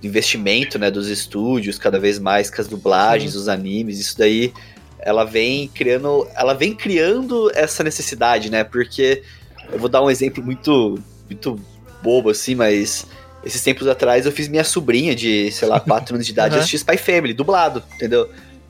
[0.00, 3.38] do investimento, né, dos estúdios, cada vez mais com as dublagens, Sim.
[3.40, 4.50] os animes, isso daí,
[4.98, 9.22] ela vem criando, ela vem criando essa necessidade, né, porque
[9.70, 11.60] eu vou dar um exemplo muito, muito
[12.02, 13.06] bobo, assim, mas
[13.44, 16.60] esses tempos atrás eu fiz minha sobrinha de, sei lá, 4 anos de idade uhum.
[16.60, 18.26] assistir Spy Family, dublado, entendeu?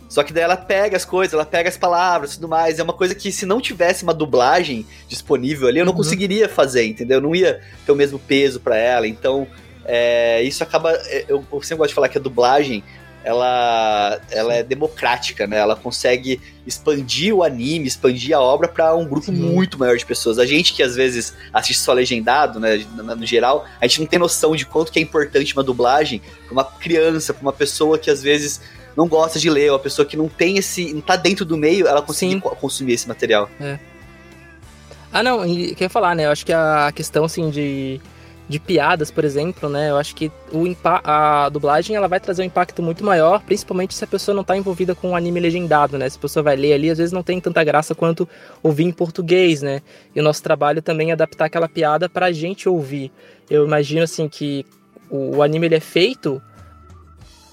[0.09, 2.79] Só que daí ela pega as coisas, ela pega as palavras e tudo mais.
[2.79, 5.99] É uma coisa que se não tivesse uma dublagem disponível ali, eu não uhum.
[5.99, 7.19] conseguiria fazer, entendeu?
[7.19, 9.07] Eu não ia ter o mesmo peso para ela.
[9.07, 9.47] Então,
[9.85, 10.93] é, isso acaba.
[10.93, 12.83] É, eu, eu sempre gosto de falar que a dublagem
[13.27, 15.59] ela, ela é democrática, né?
[15.59, 19.33] Ela consegue expandir o anime, expandir a obra para um grupo Sim.
[19.33, 20.39] muito maior de pessoas.
[20.39, 24.07] A gente que às vezes assiste só legendado, né, no, no geral, a gente não
[24.07, 27.99] tem noção de quanto que é importante uma dublagem para uma criança, para uma pessoa
[27.99, 28.61] que às vezes
[28.97, 30.93] não gosta de ler, uma pessoa que não tem esse.
[30.95, 33.51] não tá dentro do meio, ela consegue consumir esse material.
[33.61, 33.79] É.
[35.13, 36.27] Ah, não, e quer falar, né?
[36.27, 38.01] Eu acho que a questão, assim, de,
[38.49, 39.91] de piadas, por exemplo, né?
[39.91, 44.03] Eu acho que o a dublagem ela vai trazer um impacto muito maior, principalmente se
[44.03, 46.09] a pessoa não tá envolvida com um anime legendado, né?
[46.09, 48.29] Se a pessoa vai ler ali, às vezes não tem tanta graça quanto
[48.63, 49.83] ouvir em português, né?
[50.15, 53.13] E o nosso trabalho também é adaptar aquela piada pra gente ouvir.
[53.49, 54.67] Eu imagino, assim, que
[55.09, 56.43] o, o anime ele é feito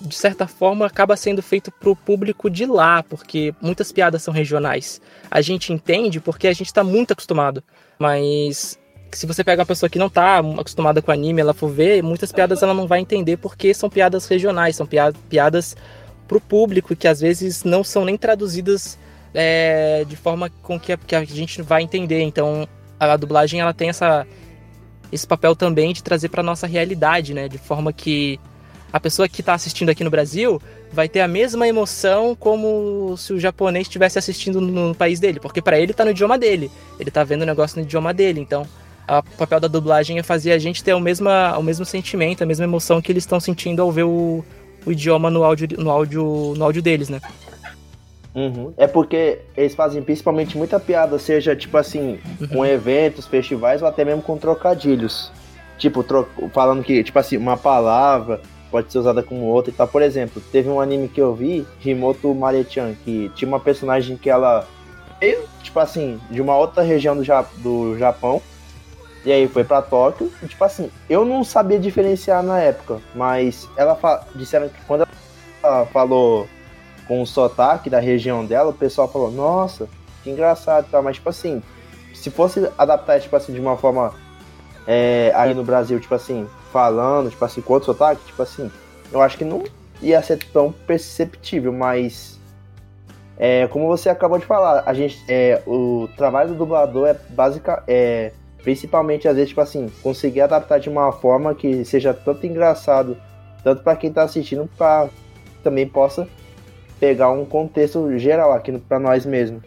[0.04, 4.34] de certa forma, acaba sendo feito para o público de lá, porque muitas piadas são
[4.34, 5.02] regionais.
[5.32, 7.63] A gente entende porque a gente está muito acostumado,
[7.98, 8.78] mas
[9.12, 12.32] se você pega uma pessoa que não está acostumada com anime, ela for ver, muitas
[12.32, 14.88] piadas ela não vai entender porque são piadas regionais, são
[15.30, 15.76] piadas
[16.28, 18.98] para o público que às vezes não são nem traduzidas
[19.34, 22.22] é, de forma com que a, que a gente vai entender.
[22.22, 22.68] Então,
[23.00, 24.28] a, a dublagem ela tem essa
[25.12, 28.39] esse papel também de trazer para nossa realidade, né, de forma que
[28.93, 33.34] a pessoa que está assistindo aqui no Brasil vai ter a mesma emoção como se
[33.34, 37.10] o japonês estivesse assistindo no país dele, porque para ele está no idioma dele, ele
[37.10, 38.67] está vendo o negócio no idioma dele, então
[39.08, 41.27] o papel da dublagem é fazer a gente ter o mesmo,
[41.58, 44.45] o mesmo sentimento, a mesma emoção que eles estão sentindo ao ver o,
[44.86, 47.19] o idioma no áudio, no, áudio, no áudio deles, né?
[48.36, 48.73] Uhum.
[48.77, 52.47] É porque eles fazem principalmente muita piada, seja tipo assim, uhum.
[52.47, 55.32] com eventos, festivais ou até mesmo com trocadilhos.
[55.77, 58.39] Tipo, tro falando que, tipo assim, uma palavra
[58.74, 59.88] pode ser usada como outra e tal.
[59.88, 64.32] Por exemplo, teve um anime que eu vi, Himoto Marechan, que tinha uma personagem que
[64.32, 64.68] ela
[65.22, 68.42] veio, tipo assim, de uma outra região do, ja do Japão.
[69.24, 70.34] E aí foi para Tóquio.
[70.42, 73.96] E, tipo assim, eu não sabia diferenciar na época, mas ela
[74.34, 75.08] disseram que quando
[75.62, 76.48] ela falou
[77.08, 79.88] com o sotaque da região dela, o pessoal falou, nossa,
[80.24, 81.04] que engraçado tal.
[81.04, 81.62] Mas, tipo assim,
[82.16, 84.16] se fosse adaptar, tipo assim, de uma forma
[84.88, 88.70] é, aí no Brasil, tipo assim, falando, tipo assim, com outro sotaque, tipo assim,
[89.12, 89.64] eu acho que não
[90.02, 92.40] ia ser tão perceptível, mas
[93.38, 97.84] é, como você acabou de falar, a gente, é, o trabalho do dublador é básica,
[97.88, 98.32] é
[98.64, 103.16] principalmente às vezes, tipo assim, conseguir adaptar de uma forma que seja tanto engraçado,
[103.64, 105.10] tanto para quem tá assistindo, para
[105.64, 106.28] também possa
[107.00, 109.62] pegar um contexto geral aqui para nós mesmos.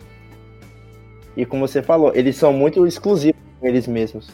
[1.37, 4.29] E como você falou, eles são muito exclusivos eles mesmos,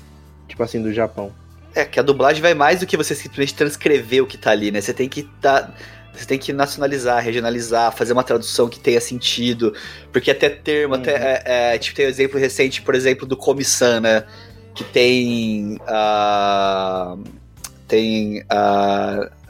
[0.49, 1.31] tipo assim, do Japão.
[1.75, 4.71] É, que a dublagem vai mais do que você simplesmente transcrever o que tá ali,
[4.71, 4.81] né?
[4.81, 5.73] Você tem que tá,
[6.13, 9.75] você tem que nacionalizar, regionalizar, fazer uma tradução que tenha sentido.
[10.13, 11.01] Porque até termo, uhum.
[11.01, 11.13] até.
[11.13, 14.25] É, é, tipo, tem um exemplo recente, por exemplo, do Komi-san, né?
[14.75, 15.77] Que tem.
[15.77, 17.23] Uh,
[17.89, 18.43] tem.
[18.43, 19.42] Uh,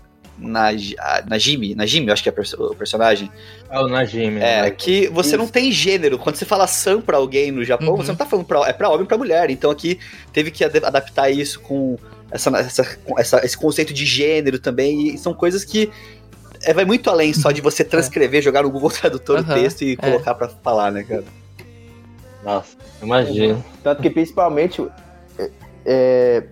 [0.48, 3.30] Najimi, Najimi, eu acho que é o personagem.
[3.70, 4.40] É o Najimi.
[4.40, 4.70] É, né?
[4.70, 5.38] que você Isso.
[5.38, 6.18] não tem gênero.
[6.18, 7.96] Quando você fala San pra alguém no Japão, uhum.
[7.96, 9.50] você não tá falando pra, é pra homem e pra mulher.
[9.50, 9.98] Então aqui
[10.32, 11.96] teve que adaptar isso com
[12.30, 15.14] essa, essa, essa, esse conceito de gênero também.
[15.14, 15.90] E são coisas que
[16.62, 18.42] é, vai muito além só de você transcrever, é.
[18.42, 19.50] jogar no Google Tradutor uhum.
[19.50, 19.96] o texto e é.
[19.96, 21.24] colocar pra falar, né, cara?
[22.44, 23.64] Nossa, imagino.
[23.82, 24.84] Tanto que principalmente.
[25.84, 26.44] É,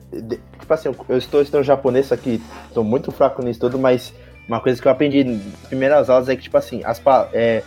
[0.58, 4.12] tipo assim, eu estou estudando japonês aqui, estou muito fraco nisso tudo, mas
[4.48, 7.00] uma coisa que eu aprendi nas primeiras aulas é que, tipo assim, as
[7.32, 7.62] é,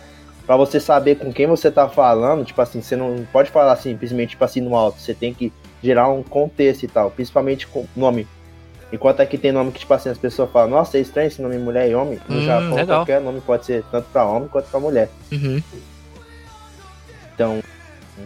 [0.46, 4.30] para você saber com quem você tá falando, tipo assim, você não pode falar simplesmente,
[4.30, 8.26] tipo assim, no alto, você tem que gerar um contexto e tal, principalmente com nome.
[8.92, 11.58] Enquanto aqui tem nome que, tipo assim, as pessoas falam, nossa, é estranho esse nome
[11.58, 12.20] mulher e homem.
[12.28, 12.98] No hum, Japão, legal.
[12.98, 15.10] qualquer nome pode ser tanto pra homem quanto pra mulher.
[15.32, 15.62] Uhum.
[17.34, 17.60] Então,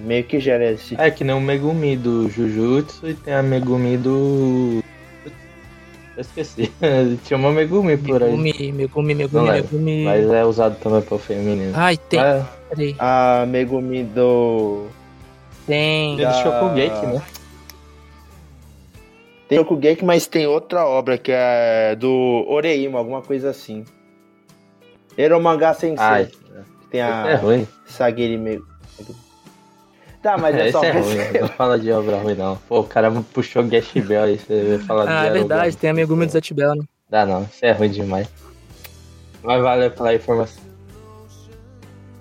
[0.01, 0.95] meio que gera esse.
[1.01, 4.83] É que nem o Megumi do Jujutsu e tem a Megumi do.
[6.17, 6.73] Eu esqueci.
[7.25, 8.73] Tinha uma Megumi por Megumi, aí.
[8.73, 10.05] Megumi, Megumi, Megumi.
[10.05, 11.73] Mas é usado também pro feminino.
[11.75, 12.21] Ai, tem.
[12.21, 12.47] Mas...
[12.71, 12.97] Peraí.
[12.99, 14.87] A Megumi do.
[15.67, 16.17] Tem.
[16.17, 17.23] Tem do Shokugeki, né?
[19.49, 23.85] Tem Shokugeki, mas tem outra obra que é do Oreima, alguma coisa assim.
[25.17, 25.97] Eromanga Sensei.
[25.99, 26.29] Ai,
[26.91, 27.67] tem a é ruim.
[27.87, 28.78] Sagiri Megumi.
[30.23, 30.83] Tá, mas é, só.
[30.83, 32.57] É ruim, não fala de obra ruim, não.
[32.69, 35.77] Pô, o cara puxou Gash Bell aí, você vai falar ah, de Ah, é verdade,
[35.77, 36.85] tem a Megumi do Zet Bell, né?
[37.09, 38.29] Dá não, isso é ruim demais.
[39.43, 40.63] Mas valeu pela informação.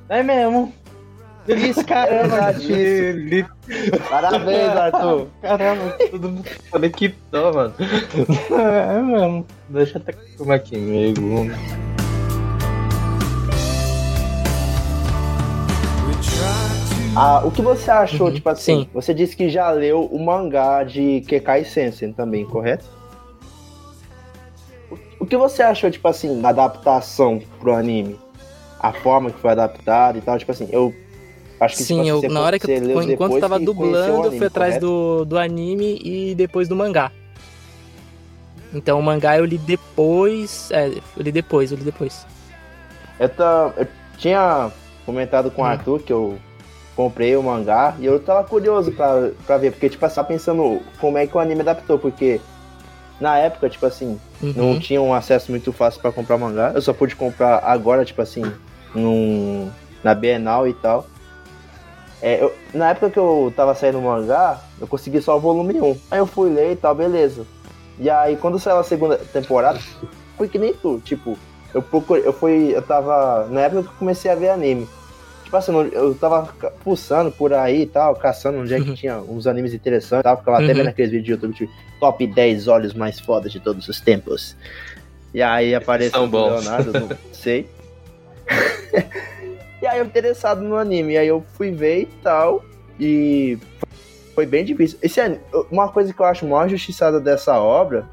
[0.09, 0.73] É mesmo.
[1.47, 3.45] Isso, caramba, de...
[4.09, 5.27] Parabéns, Arthur.
[5.41, 7.73] Caramba, todo mundo conectou, mano.
[8.51, 9.45] É mesmo.
[9.69, 11.51] Deixa eu até como aqui, Megumi.
[17.19, 18.89] Ah, o que você achou, uhum, tipo assim, sim.
[18.93, 22.85] você disse que já leu o mangá de Kekai Sensen também, correto?
[25.19, 28.19] O que você achou, tipo assim, da adaptação pro anime?
[28.79, 30.93] A forma que foi adaptada e tal, tipo assim, eu
[31.59, 34.45] acho que Sim, tipo, eu, na hora que eu, enquanto eu tava dublando, eu fui
[34.45, 37.11] atrás do, do anime e depois do mangá.
[38.71, 40.69] Então o mangá eu li depois.
[40.69, 42.27] É, eu li depois, eu li depois.
[43.19, 43.87] Eu, tá, eu
[44.19, 44.71] tinha
[45.03, 45.67] comentado com o hum.
[45.67, 46.37] Arthur que eu
[46.97, 51.19] comprei o mangá e eu tava curioso pra, pra ver, porque, tipo assim, pensando como
[51.19, 52.41] é que o anime adaptou, porque
[53.21, 54.53] na época, tipo assim, uhum.
[54.55, 56.71] não tinha um acesso muito fácil para comprar mangá.
[56.73, 58.41] Eu só pude comprar agora, tipo assim,
[58.95, 59.69] num,
[60.03, 61.05] na Bienal e tal.
[62.19, 65.79] É, eu, na época que eu tava saindo o mangá, eu consegui só o volume
[65.79, 65.97] 1.
[66.09, 67.45] Aí eu fui ler e tal, beleza.
[67.99, 69.79] E aí quando saiu a segunda temporada,
[70.35, 71.37] foi que nem tu, tipo,
[71.75, 74.87] eu procurei, eu fui, eu tava, na época que eu comecei a ver anime.
[75.47, 78.95] Tipo assim, eu tava pulsando por aí e tal, caçando onde é que uhum.
[78.99, 80.37] tinha uns animes interessantes e tal.
[80.39, 80.65] Ficava uhum.
[80.65, 84.01] até vendo aqueles vídeos de YouTube, tipo, top 10 olhos mais fodas de todos os
[84.01, 84.57] tempos.
[85.33, 87.65] E aí apareceu o Leonardo, não sei.
[89.81, 92.65] e aí eu interessado no anime, e aí eu fui ver e tal,
[92.99, 93.57] e
[94.35, 94.99] foi bem difícil.
[95.01, 95.21] Esse,
[95.71, 98.05] uma coisa que eu acho mais justiçada dessa obra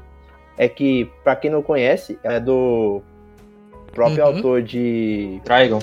[0.57, 3.01] é que, para quem não conhece, é do
[3.93, 4.35] próprio uhum.
[4.35, 5.79] autor de Trigon.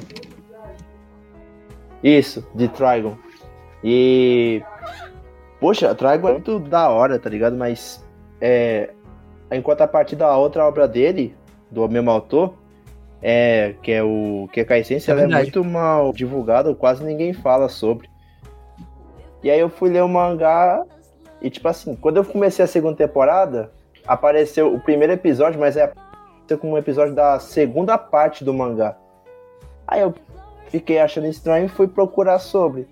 [2.02, 3.16] Isso, de Trigon.
[3.82, 4.62] E
[5.60, 7.56] poxa, Trigon é muito da hora, tá ligado?
[7.56, 8.04] Mas,
[8.40, 8.90] é,
[9.50, 11.36] enquanto a partir da outra obra dele,
[11.70, 12.54] do mesmo autor,
[13.22, 17.04] é, que é o que é a essência, É ela é muito mal divulgada, quase
[17.04, 18.10] ninguém fala sobre.
[19.42, 20.84] E aí eu fui ler o mangá
[21.40, 23.72] e tipo assim, quando eu comecei a segunda temporada,
[24.06, 25.92] apareceu o primeiro episódio, mas é
[26.52, 28.96] apareceu como um episódio da segunda parte do mangá.
[29.86, 30.14] Aí eu
[30.72, 32.88] fiquei achando estranho e fui procurar sobre.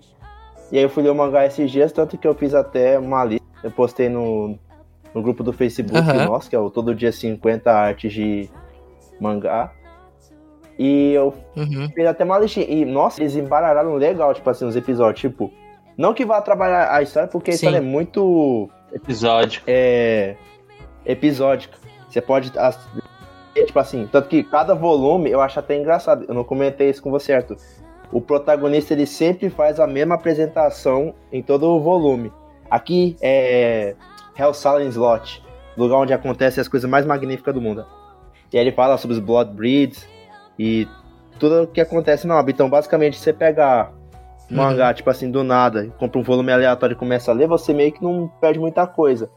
[0.71, 3.25] E aí eu fui ler o mangá esses dias, tanto que eu fiz até uma
[3.25, 4.57] lista, eu postei no,
[5.13, 6.25] no grupo do Facebook Aham.
[6.27, 8.49] nosso, que é o Todo Dia 50 Artes de
[9.19, 9.73] Mangá.
[10.79, 11.89] E eu Uhum.
[11.93, 12.65] fez até uma listinha.
[12.65, 15.19] E, nossa, eles embaralharam legal, tipo assim, os episódios.
[15.19, 15.51] Tipo,
[15.97, 17.57] não que vá trabalhar a história, porque a Sim.
[17.67, 19.61] história é muito Episódio.
[19.67, 20.35] é,
[21.05, 21.77] episódica.
[22.09, 22.51] Você pode.
[23.61, 26.25] As- Tipo assim, tanto que cada volume eu acho até engraçado.
[26.27, 27.57] Eu não comentei isso com você, Arthur.
[28.11, 32.31] O protagonista ele sempre faz a mesma apresentação em todo o volume.
[32.69, 33.95] Aqui é
[34.37, 35.43] Hell Silent Slot,
[35.77, 37.85] lugar onde acontecem as coisas mais magníficas do mundo.
[38.51, 40.05] E aí ele fala sobre os Blood Breeds
[40.59, 40.87] e
[41.39, 42.51] tudo o que acontece na obra.
[42.51, 43.89] Então, basicamente, você pega
[44.49, 44.57] Uhum.
[44.57, 47.93] mangá, tipo assim, do nada, compra um volume aleatório e começa a ler, você meio
[47.93, 49.29] que não perde muita coisa.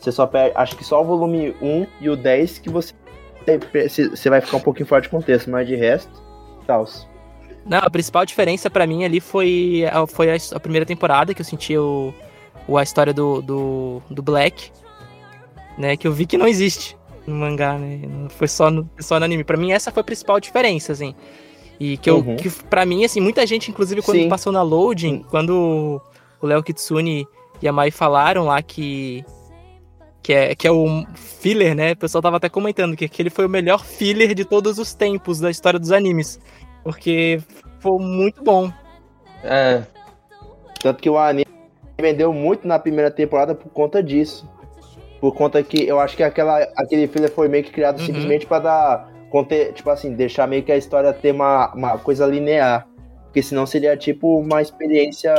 [0.00, 2.92] Você só perde, acho que só o volume 1 e o 10 que você
[4.08, 6.10] você vai ficar um pouquinho fora de contexto, mas de resto,
[6.66, 6.86] tal.
[7.64, 11.44] Não, a principal diferença pra mim ali foi, a- foi a, primeira temporada que eu
[11.44, 12.12] senti o,
[12.66, 14.70] o- a história do, do, do Black,
[15.78, 15.96] né?
[15.96, 18.00] Que eu vi que não existe no mangá, né?
[18.30, 19.44] Foi só no, só no anime.
[19.44, 21.14] Pra mim, essa foi a principal diferença, assim.
[21.78, 22.36] E que, eu, Uhum.
[22.36, 24.28] que pra mim, assim, muita gente, inclusive, quando Sim.
[24.28, 26.00] passou na loading, quando
[26.40, 27.26] o Léo Kitsune
[27.60, 29.24] e a Mai falaram lá que.
[30.22, 31.92] Que é, que é o filler, né?
[31.92, 35.40] O pessoal tava até comentando que aquele foi o melhor filler de todos os tempos
[35.40, 36.38] da história dos animes.
[36.84, 37.40] Porque
[37.80, 38.70] foi muito bom.
[39.42, 39.82] É,
[40.80, 41.46] Tanto que o anime
[42.00, 44.48] vendeu muito na primeira temporada por conta disso.
[45.20, 48.06] Por conta que eu acho que aquela, aquele filler foi meio que criado Uhum.
[48.06, 49.12] simplesmente pra dar.
[49.30, 52.86] conter- Tipo assim, deixar meio que a história ter uma, uma coisa linear.
[53.24, 55.32] Porque senão seria tipo uma experiência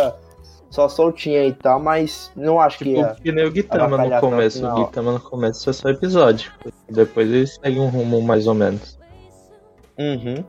[0.74, 3.16] só soltinha e tal, mas não acho que tipo ia.
[3.22, 4.58] que nem o Gitama no começo.
[4.66, 4.78] O não.
[4.78, 6.52] Gitama no começo é só episódio.
[6.90, 8.98] Depois ele segue um rumo mais ou menos.
[10.00, 10.44] Uhum.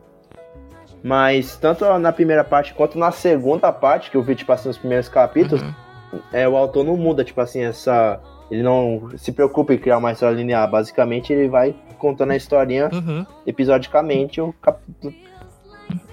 [1.03, 4.79] Mas tanto na primeira parte quanto na segunda parte, que eu vi, tipo assim, os
[4.79, 6.21] primeiros capítulos, Uhum.
[6.33, 8.19] é, o autor não muda, tipo assim, essa.
[8.51, 10.71] Ele não se preocupa em criar uma história linear.
[10.71, 13.27] Basicamente, ele vai contando a historinha Uhum.
[13.47, 15.13] episodicamente, o capítulo.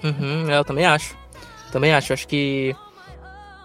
[0.04, 1.16] Uhum, eu também acho.
[1.72, 2.12] Também acho.
[2.12, 2.76] Acho que.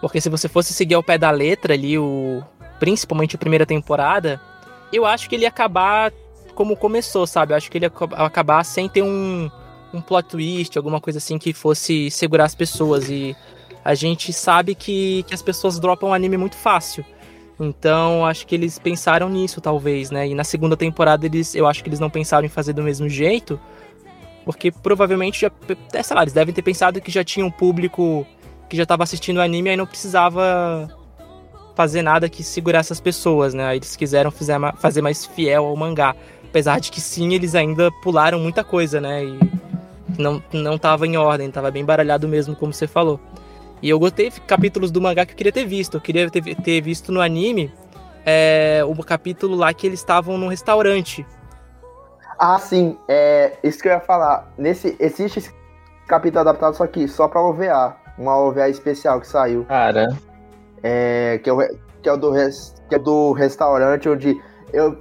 [0.00, 2.42] Porque se você fosse seguir ao pé da letra ali, o.
[2.78, 4.40] Principalmente a primeira temporada,
[4.92, 6.12] eu acho que ele ia acabar
[6.54, 7.52] como começou, sabe?
[7.52, 9.50] Eu acho que ele ia ac- acabar sem ter um,
[9.92, 13.08] um plot twist, alguma coisa assim que fosse segurar as pessoas.
[13.10, 13.36] E
[13.84, 17.04] a gente sabe que, que as pessoas dropam anime muito fácil.
[17.58, 20.28] Então, acho que eles pensaram nisso, talvez, né?
[20.28, 23.08] E na segunda temporada, eles, eu acho que eles não pensaram em fazer do mesmo
[23.08, 23.58] jeito.
[24.44, 25.50] Porque provavelmente já.
[25.92, 28.24] é, Sei lá, eles devem ter pensado que já tinha um público
[28.68, 30.88] que já tava assistindo o anime e não precisava
[31.74, 33.76] fazer nada que segurasse as pessoas, né?
[33.76, 34.30] Eles quiseram
[34.76, 36.14] fazer mais fiel ao mangá.
[36.44, 39.24] Apesar de que sim, eles ainda pularam muita coisa, né?
[39.24, 39.38] E
[40.18, 43.20] não, não tava em ordem, tava bem baralhado mesmo, como você falou.
[43.80, 45.98] E eu gostei de capítulos do mangá que eu queria ter visto.
[45.98, 47.72] Eu queria ter, ter visto no anime
[48.26, 51.24] é, o capítulo lá que eles estavam num restaurante.
[52.38, 54.52] Ah, sim, é isso que eu ia falar.
[54.58, 55.54] Nesse, existe esse
[56.06, 57.96] capítulo adaptado só aqui, só pra OVA.
[58.18, 59.64] Uma OVA especial que saiu.
[59.64, 60.08] Cara,
[60.82, 61.58] É, que, é o,
[62.02, 64.40] que, é o do res- que é do restaurante onde
[64.72, 64.98] eu,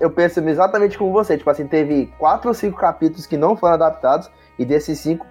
[0.00, 1.36] eu penso exatamente como você.
[1.36, 5.26] Tipo assim, teve quatro ou cinco capítulos que não foram adaptados, e desses cinco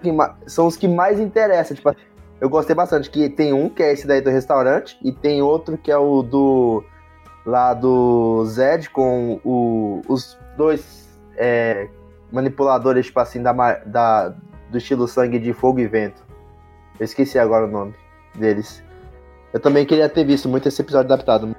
[0.46, 1.76] são os que mais interessam.
[1.76, 1.94] Tipo,
[2.40, 3.08] eu gostei bastante.
[3.10, 6.22] Que tem um que é esse daí do restaurante, e tem outro que é o
[6.22, 6.84] do.
[7.46, 11.88] lá do Zed com o, os dois é,
[12.30, 13.52] manipuladores, tipo assim, da,
[13.86, 14.34] da,
[14.70, 16.22] do estilo sangue de fogo e vento.
[17.00, 17.94] Eu esqueci agora o nome
[18.34, 18.82] deles.
[19.52, 21.54] Eu também queria ter visto muito esse episódio adaptado.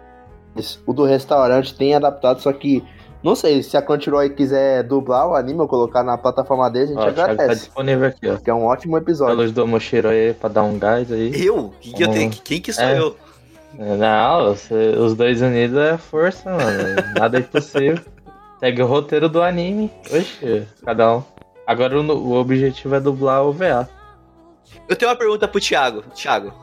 [0.55, 2.83] Mas o do restaurante tem adaptado, só que.
[3.23, 6.93] Não sei, se a Crunchyroll quiser dublar o anime ou colocar na plataforma deles, a
[6.93, 7.61] gente ó, tá agradece.
[7.61, 8.35] disponível aqui, ó.
[8.35, 9.37] Que é um ótimo episódio.
[9.37, 11.31] Pelos do Mochiro aí pra dar um gás aí.
[11.45, 11.73] Eu?
[11.79, 12.29] Quem que, eu tenho?
[12.29, 12.33] Hum.
[12.43, 12.99] Quem que sou É.
[12.99, 13.15] eu?
[13.79, 16.95] Não, você- os dois unidos é força, mano.
[17.17, 17.97] Nada é impossível.
[18.59, 19.89] Segue o roteiro do anime.
[20.13, 21.23] Oxe, cada um.
[21.65, 23.87] Agora o, o objetivo é dublar o VA.
[24.87, 26.03] Eu tenho uma pergunta pro Thiago.
[26.15, 26.53] Thiago.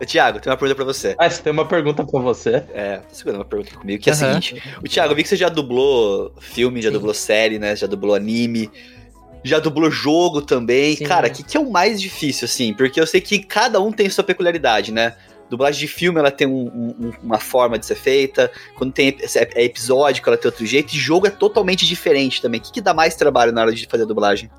[0.00, 1.14] Ô, Thiago, tenho uma pergunta pra você.
[1.18, 2.64] Ah, você tem uma pergunta pra você?
[2.72, 4.40] É, tá segurando uma pergunta comigo, que é a Aham.
[4.40, 4.62] seguinte.
[4.82, 6.94] O Thiago, eu vi que você já dublou filme, já Sim.
[6.94, 7.76] dublou série, né?
[7.76, 8.70] Já dublou anime.
[9.44, 10.96] Já dublou jogo também.
[10.96, 11.04] Sim.
[11.04, 12.72] Cara, o que, que é o mais difícil, assim?
[12.72, 15.14] Porque eu sei que cada um tem sua peculiaridade, né?
[15.50, 18.50] Dublagem de filme, ela tem um, um, uma forma de ser feita.
[18.76, 19.16] Quando tem
[19.54, 20.94] é episódico, ela tem outro jeito.
[20.94, 22.60] E jogo é totalmente diferente também.
[22.60, 24.50] O que, que dá mais trabalho na hora de fazer a dublagem?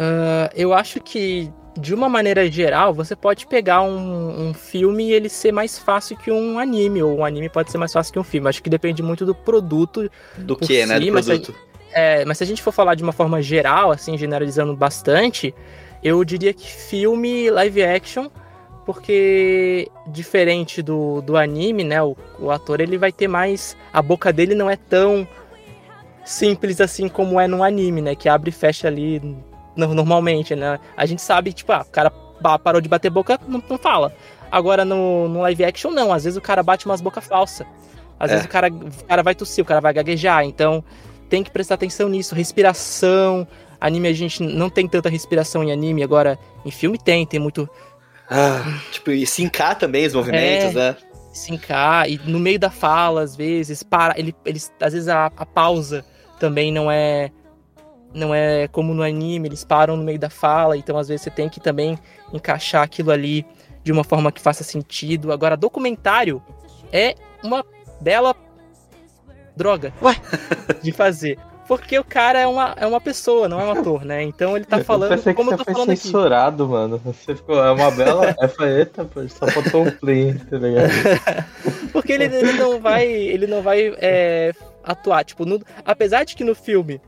[0.00, 5.12] Uh, eu acho que, de uma maneira geral, você pode pegar um, um, filme e
[5.12, 7.02] ele ser mais fácil que um anime.
[7.02, 8.48] Ou um anime pode ser mais fácil que um filme.
[8.48, 10.10] Acho que depende muito do produto.
[10.38, 10.98] Do que, si, né?
[10.98, 11.54] Do produto.
[11.92, 15.54] É, mas se a gente for falar de uma forma geral, assim, generalizando bastante,
[16.02, 18.30] eu diria que filme live action,
[18.86, 23.76] porque diferente do, do anime, né, o, o ator ele vai ter mais.
[23.92, 25.28] A boca dele não é tão
[26.24, 29.20] simples assim como é no anime, né, que abre e fecha ali
[29.88, 30.78] normalmente, né.
[30.96, 32.12] A gente sabe, tipo, ah, o cara
[32.62, 34.14] parou de bater boca, não, não fala.
[34.50, 37.66] Agora no, no live action, não, às vezes o cara bate umas bocas falsas.
[38.18, 38.34] Às é.
[38.34, 40.84] vezes o cara, o cara vai tossir, o cara vai gaguejar, então
[41.30, 42.34] tem que prestar atenção nisso.
[42.34, 43.46] Respiração.
[43.80, 47.68] Anime, a gente não tem tanta respiração em anime, agora em filme tem, tem muito.
[48.28, 50.96] Ah, tipo, e sincar também os movimentos, é, né?
[51.32, 54.18] Sincar, e no meio da fala, às vezes, para.
[54.18, 56.04] Ele, eles, às vezes a, a pausa
[56.38, 57.30] também não é.
[58.12, 61.30] Não é como no anime, eles param no meio da fala, então às vezes você
[61.30, 61.98] tem que também
[62.32, 63.46] encaixar aquilo ali
[63.84, 65.32] de uma forma que faça sentido.
[65.32, 66.42] Agora, documentário
[66.92, 67.64] é uma
[68.00, 68.34] bela
[69.56, 70.16] droga Ué?
[70.82, 71.38] de fazer.
[71.70, 74.24] Porque o cara é uma, é uma pessoa, não é um ator, né?
[74.24, 76.72] Então ele tá falando eu como eu tô falando censurado, aqui.
[76.72, 77.00] mano.
[77.04, 78.34] Você ficou, é uma bela.
[78.42, 80.90] É faeta, pô, só faltou um play, tá ligado?
[81.92, 83.06] Porque ele, ele não vai.
[83.06, 84.52] Ele não vai é,
[84.82, 85.24] atuar.
[85.24, 87.00] Tipo, no, apesar de que no filme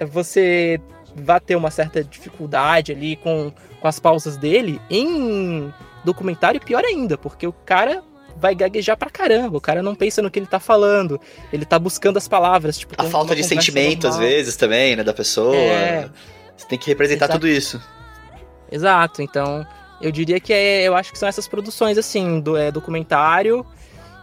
[0.00, 0.80] você
[1.14, 5.72] vai ter uma certa dificuldade ali com, com as pausas dele, em
[6.04, 8.02] documentário pior ainda, porque o cara
[8.36, 9.56] vai gaguejar pra caramba.
[9.56, 11.20] O cara não pensa no que ele tá falando.
[11.52, 12.78] Ele tá buscando as palavras.
[12.78, 14.20] Tipo, a falta de sentimento, normal.
[14.20, 15.04] às vezes, também, né?
[15.04, 15.54] Da pessoa.
[15.54, 16.08] É...
[16.56, 17.40] Você tem que representar Exato.
[17.40, 17.80] tudo isso.
[18.70, 19.66] Exato, então
[20.00, 23.64] eu diria que é, eu acho que são essas produções, assim, do é, documentário.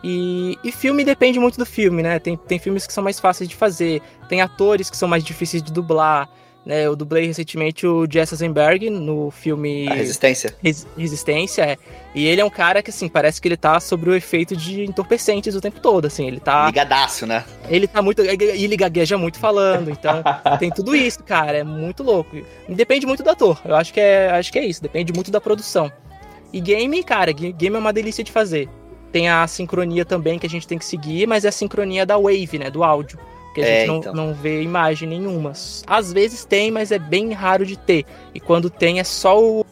[0.03, 2.19] E, e filme depende muito do filme, né?
[2.19, 5.61] Tem, tem filmes que são mais fáceis de fazer, tem atores que são mais difíceis
[5.61, 6.29] de dublar.
[6.63, 10.55] Né, eu dublei recentemente o Jesse Eisenberg no filme A Resistência.
[10.61, 11.77] Res Resistência, é.
[12.13, 14.83] E ele é um cara que, assim, parece que ele tá sobre o efeito de
[14.83, 16.67] entorpecentes o tempo todo, assim, ele tá...
[16.67, 17.43] Ligadaço, né?
[17.67, 18.21] Ele tá muito...
[18.21, 20.21] E ele gagueja muito falando, então
[20.59, 22.37] tem tudo isso, cara, é muito louco.
[22.69, 25.41] Depende muito do ator, eu acho que é, acho que é isso, depende muito da
[25.41, 25.91] produção.
[26.53, 28.69] E game, cara, game é uma delícia de fazer.
[29.11, 32.17] Tem a sincronia também que a gente tem que seguir, mas é a sincronia da
[32.17, 33.19] wave, né, do áudio.
[33.51, 34.13] Porque a é, gente não, então.
[34.13, 35.51] não vê imagem nenhuma.
[35.85, 38.05] Às vezes tem, mas é bem raro de ter.
[38.33, 39.65] E quando tem é só o,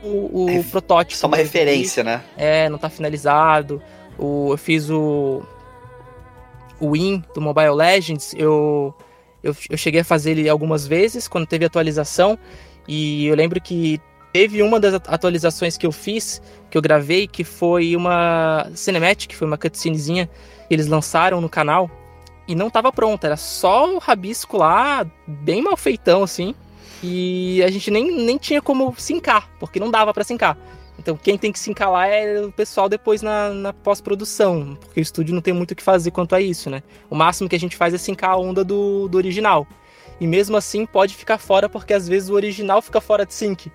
[0.00, 1.18] o, o é, protótipo.
[1.18, 2.22] Só uma referência, né?
[2.36, 3.82] É, não tá finalizado.
[4.16, 5.42] O, eu fiz o.
[6.78, 8.32] O Win do Mobile Legends.
[8.38, 8.94] Eu,
[9.42, 12.38] eu, eu cheguei a fazer ele algumas vezes quando teve atualização.
[12.86, 14.00] E eu lembro que
[14.36, 19.46] teve uma das atualizações que eu fiz, que eu gravei, que foi uma cinematic, foi
[19.46, 20.28] uma cutscenezinha
[20.68, 21.90] que eles lançaram no canal
[22.46, 26.54] e não tava pronta, era só o rabisco lá, bem mal feitão assim.
[27.02, 30.54] E a gente nem, nem tinha como sincar, porque não dava para sincar.
[30.98, 35.02] Então quem tem que sincar lá é o pessoal depois na, na pós-produção, porque o
[35.02, 36.82] estúdio não tem muito o que fazer quanto a isso, né?
[37.08, 39.66] O máximo que a gente faz é sincar a onda do, do original.
[40.20, 43.72] E mesmo assim pode ficar fora, porque às vezes o original fica fora de sync.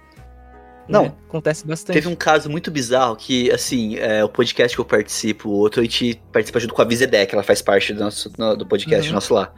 [0.91, 1.13] Não, né?
[1.27, 1.93] acontece bastante.
[1.95, 5.81] Teve um caso muito bizarro que, assim, é, o podcast que eu participo, o outro
[5.81, 9.15] a gente participa junto com a Vizedec, ela faz parte do, nosso, do podcast uhum.
[9.15, 9.51] nosso lá.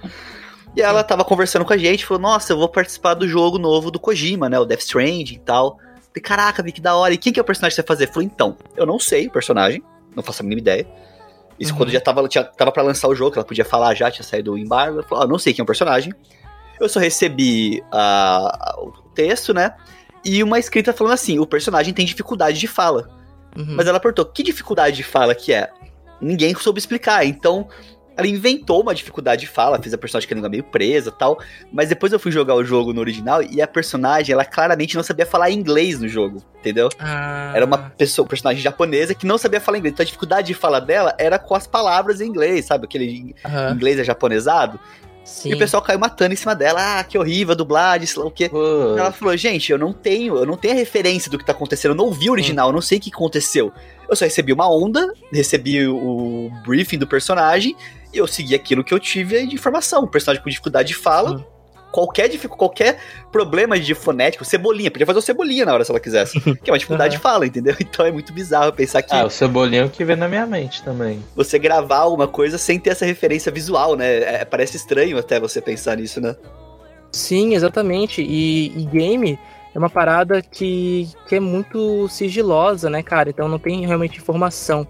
[0.75, 3.91] E ela tava conversando com a gente, falou, nossa, eu vou participar do jogo novo
[3.91, 5.77] do Kojima, né, o Death Stranding e tal.
[6.13, 7.13] Falei, caraca, Vi, que da hora.
[7.13, 8.11] E quem que é o personagem que você vai fazer?
[8.11, 9.83] Falei, então, eu não sei o personagem,
[10.15, 10.87] não faço a mínima ideia.
[11.59, 11.77] Isso uhum.
[11.77, 14.53] quando já tava, tinha, tava pra lançar o jogo, ela podia falar já, tinha saído
[14.53, 14.99] o embargo.
[14.99, 16.13] Ela falou, ah, não sei quem é o personagem.
[16.79, 19.75] Eu só recebi uh, o texto, né?
[20.23, 23.09] E uma escrita falando assim: o personagem tem dificuldade de fala.
[23.57, 23.75] Uhum.
[23.75, 25.69] Mas ela perguntou: que dificuldade de fala que é?
[26.21, 27.25] Ninguém soube explicar.
[27.25, 27.67] Então,
[28.15, 31.39] ela inventou uma dificuldade de fala, fez a personagem com a língua meio presa tal.
[31.71, 35.03] Mas depois eu fui jogar o jogo no original e a personagem, ela claramente não
[35.03, 36.89] sabia falar inglês no jogo, entendeu?
[36.99, 37.51] Ah.
[37.55, 39.93] Era uma pessoa, personagem japonesa que não sabia falar inglês.
[39.93, 42.85] Então a dificuldade de fala dela era com as palavras em inglês, sabe?
[42.85, 43.73] Aquele uhum.
[43.73, 44.79] inglês é japonesado.
[45.23, 45.49] Sim.
[45.49, 46.99] E o pessoal caiu matando em cima dela.
[46.99, 48.51] Ah, que horrível, dublagem, sei lá o quê.
[48.97, 51.91] Ela falou, gente, eu não tenho, eu não tenho a referência do que tá acontecendo.
[51.91, 53.71] Eu não vi o original, eu não sei o que aconteceu.
[54.09, 57.75] Eu só recebi uma onda, recebi o briefing do personagem,
[58.13, 60.03] e eu segui aquilo que eu tive de informação.
[60.03, 61.45] O personagem com dificuldade de fala
[61.93, 62.97] qualquer, qualquer
[63.31, 66.41] problema de fonético, cebolinha, podia fazer o cebolinha na hora se ela quisesse.
[66.63, 67.19] Que é uma dificuldade uhum.
[67.19, 67.75] de fala, entendeu?
[67.83, 69.13] Então é muito bizarro pensar que.
[69.13, 71.23] Ah, o cebolinha é o que vem na minha mente também.
[71.35, 74.41] Você gravar alguma coisa sem ter essa referência visual, né?
[74.41, 76.35] É, parece estranho até você pensar nisso, né?
[77.11, 78.23] Sim, exatamente.
[78.23, 79.37] E, e game
[79.75, 83.29] é uma parada que, que é muito sigilosa, né, cara?
[83.29, 84.87] Então não tem realmente informação.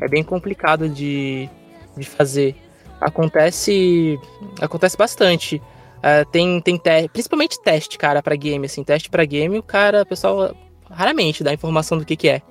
[0.00, 1.48] É bem complicado de,
[1.96, 2.54] de fazer.
[3.00, 4.18] Acontece
[4.60, 5.62] acontece bastante.
[6.02, 10.02] Uh, tem tem te principalmente teste, cara, para game, assim, teste para game, o cara,
[10.02, 10.54] o pessoal
[10.90, 12.42] raramente dá informação do que que é.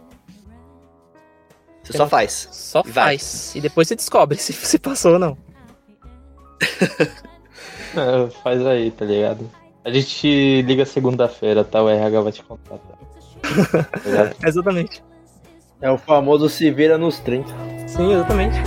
[1.83, 2.47] Você só faz.
[2.51, 3.51] Só e faz.
[3.53, 3.59] Vai.
[3.59, 5.37] E depois você descobre se você passou ou não.
[7.97, 9.49] é, faz aí, tá ligado?
[9.83, 11.81] A gente liga segunda-feira, tá?
[11.81, 12.97] O RH vai te contratar.
[13.41, 15.03] Tá exatamente.
[15.81, 17.49] É o famoso se vira nos 30.
[17.87, 18.59] Sim, exatamente.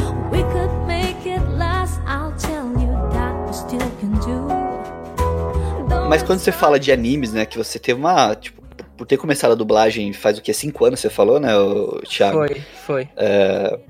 [6.14, 8.62] Mas quando você fala de animes, né, que você teve uma, tipo,
[8.96, 12.38] por ter começado a dublagem faz o que, cinco anos você falou, né, o Thiago?
[12.38, 13.08] Foi, foi.
[13.16, 13.80] É,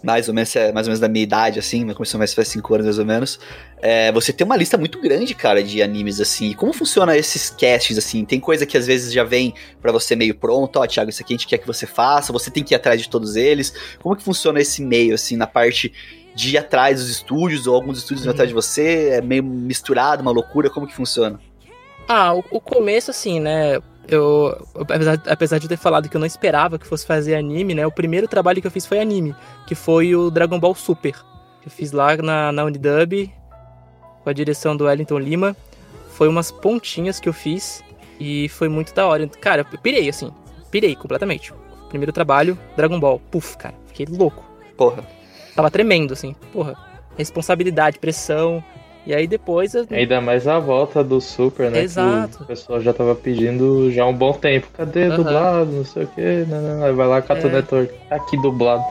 [0.00, 2.72] mais ou menos, é, mais ou menos da minha idade, assim, começou mais faz cinco
[2.74, 3.40] anos mais ou menos.
[3.82, 6.52] É, você tem uma lista muito grande, cara, de animes, assim.
[6.52, 8.24] Como funciona esses casts, assim?
[8.24, 9.52] Tem coisa que às vezes já vem
[9.82, 12.32] para você meio pronto, ó, oh, Thiago, isso aqui a gente quer que você faça,
[12.32, 13.74] você tem que ir atrás de todos eles.
[14.00, 15.92] Como que funciona esse meio, assim, na parte
[16.36, 18.30] de ir atrás dos estúdios, ou alguns estúdios uhum.
[18.30, 19.08] atrás de você?
[19.14, 20.70] É meio misturado, uma loucura?
[20.70, 21.40] Como que funciona?
[22.08, 23.78] Ah, o, o começo, assim, né?
[24.08, 27.86] eu, apesar, apesar de ter falado que eu não esperava que fosse fazer anime, né?
[27.86, 29.36] O primeiro trabalho que eu fiz foi anime,
[29.66, 31.12] que foi o Dragon Ball Super.
[31.60, 33.30] Que eu fiz lá na, na Unidub,
[34.24, 35.56] com a direção do Wellington Lima.
[36.12, 37.84] Foi umas pontinhas que eu fiz
[38.18, 39.28] e foi muito da hora.
[39.28, 40.32] Cara, eu pirei, assim.
[40.70, 41.52] Pirei completamente.
[41.90, 43.20] Primeiro trabalho, Dragon Ball.
[43.30, 43.74] Puf, cara.
[43.86, 44.42] Fiquei louco.
[44.76, 45.04] Porra.
[45.54, 46.34] Tava tremendo, assim.
[46.52, 46.74] Porra.
[47.16, 48.64] Responsabilidade, pressão.
[49.08, 49.72] E aí depois.
[49.72, 49.86] Eu...
[49.90, 51.80] Ainda mais a volta do Super, né?
[51.80, 52.42] Exato.
[52.42, 54.68] o pessoal já tava pedindo já há um bom tempo.
[54.74, 55.16] Cadê uhum.
[55.16, 55.72] dublado?
[55.72, 56.44] Não sei o que.
[56.46, 56.94] Não, não, não.
[56.94, 57.52] Vai lá, Cartoon é.
[57.52, 57.94] Network.
[58.06, 58.84] Tá aqui dublado.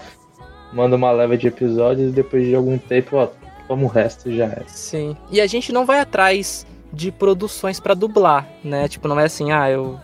[0.74, 3.28] Manda uma leva de episódios e depois de algum tempo, ó,
[3.68, 4.63] toma o resto e já é.
[4.65, 5.15] Sim.
[5.30, 8.88] E a gente não vai atrás de produções para dublar, né?
[8.88, 9.99] Tipo, não é assim, ah, eu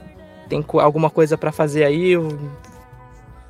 [0.48, 2.38] tenho alguma coisa para fazer aí, eu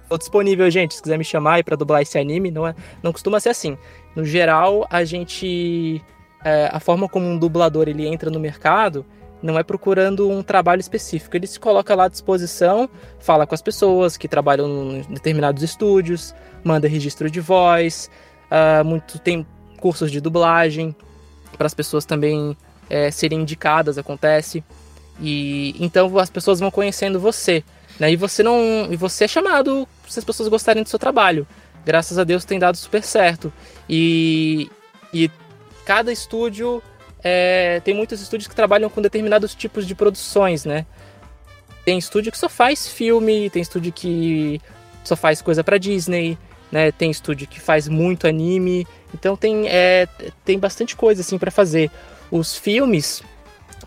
[0.07, 3.11] tô disponível, gente, se quiser me chamar aí para dublar esse anime, não é, não
[3.11, 3.77] costuma ser assim.
[4.15, 6.01] No geral, a gente
[6.43, 9.05] é, a forma como um dublador ele entra no mercado
[9.43, 11.35] não é procurando um trabalho específico.
[11.35, 12.89] Ele se coloca lá à disposição,
[13.19, 16.33] fala com as pessoas que trabalham em determinados estúdios,
[16.63, 18.09] manda registro de voz,
[18.49, 19.45] uh, muito tem
[19.81, 20.95] cursos de dublagem
[21.57, 22.55] para as pessoas também
[22.89, 24.63] é, serem indicadas, acontece.
[25.19, 27.63] E então as pessoas vão conhecendo você,
[27.99, 28.11] né?
[28.11, 31.45] E você não, e você é chamado se as pessoas gostarem do seu trabalho.
[31.85, 33.51] Graças a Deus tem dado super certo.
[33.89, 34.71] E,
[35.13, 35.29] e
[35.85, 36.81] cada estúdio
[37.23, 40.85] é, tem muitos estúdios que trabalham com determinados tipos de produções, né?
[41.85, 44.61] Tem estúdio que só faz filme, tem estúdio que
[45.03, 46.37] só faz coisa para Disney,
[46.71, 46.91] né?
[46.91, 50.07] Tem estúdio que faz muito anime, então tem é,
[50.43, 51.89] tem bastante coisa assim para fazer.
[52.31, 53.21] Os filmes,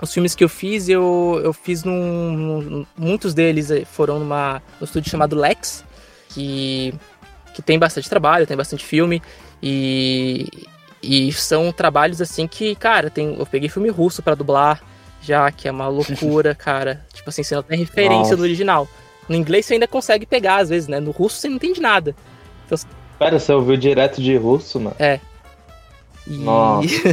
[0.01, 5.11] os filmes que eu fiz, eu, eu fiz num, muitos deles foram numa no estúdio
[5.11, 5.85] chamado Lex,
[6.31, 6.95] que
[7.55, 9.23] que tem bastante trabalho, tem bastante filme
[9.63, 10.47] e
[11.07, 14.83] e são trabalhos assim que, cara, tem, eu peguei filme russo para dublar,
[15.23, 17.05] já que é uma loucura, cara.
[17.13, 18.37] Tipo assim, você não tem referência Nossa.
[18.37, 18.89] do original.
[19.29, 21.01] No inglês você ainda consegue pegar, às vezes, né?
[21.01, 22.15] No russo você não entende nada.
[22.65, 22.79] Então,
[23.19, 24.97] Pera, você ouviu direto de russo, mano?
[24.99, 25.21] É.
[26.27, 26.45] E...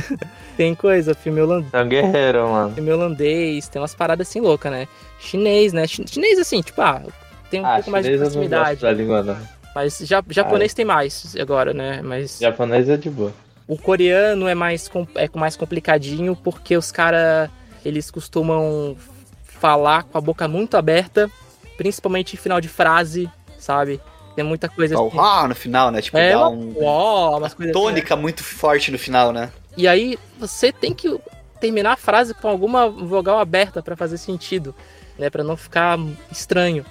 [0.57, 1.73] tem coisa, filme holandês.
[1.73, 2.73] É um guerreiro, mano.
[2.73, 4.87] Filme holandês, tem umas paradas assim loucas, né?
[5.19, 5.85] Chinês, né?
[5.87, 7.01] Chinês, assim, tipo, ah,
[7.49, 8.81] tem um ah, pouco mais de proximidade.
[8.81, 9.37] Da língua, não.
[9.75, 12.01] Mas já, japonês ah, tem mais agora, né?
[12.03, 12.39] Mas...
[12.39, 13.33] Japonês é de boa.
[13.67, 17.49] O coreano é mais, é mais complicadinho porque os caras
[17.85, 18.97] eles costumam
[19.45, 21.29] falar com a boca muito aberta,
[21.77, 24.01] principalmente em final de frase, sabe?
[24.35, 25.17] Tem muita coisa assim.
[25.19, 26.01] Ah, no final, né?
[26.01, 26.73] Tipo, é, dá um.
[26.81, 28.21] Ó, umas coisas tônica assim.
[28.21, 29.51] muito forte no final, né?
[29.77, 31.19] E aí você tem que
[31.59, 34.75] terminar a frase com alguma vogal aberta para fazer sentido,
[35.17, 35.29] né?
[35.29, 35.97] Para não ficar
[36.31, 36.85] estranho.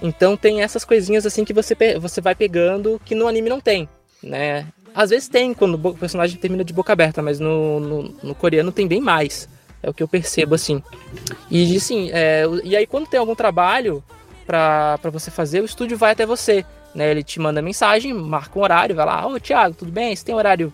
[0.00, 3.88] Então tem essas coisinhas assim que você, você vai pegando que no anime não tem,
[4.22, 4.66] né?
[4.94, 8.70] Às vezes tem quando o personagem termina de boca aberta, mas no, no, no coreano
[8.70, 9.48] tem bem mais.
[9.82, 10.80] É o que eu percebo, assim.
[11.50, 14.02] E assim, é, e aí quando tem algum trabalho
[14.46, 16.64] para você fazer, o estúdio vai até você.
[16.94, 17.10] Né?
[17.10, 20.14] Ele te manda mensagem, marca um horário, vai lá, ô Thiago, tudo bem?
[20.14, 20.72] Você tem horário?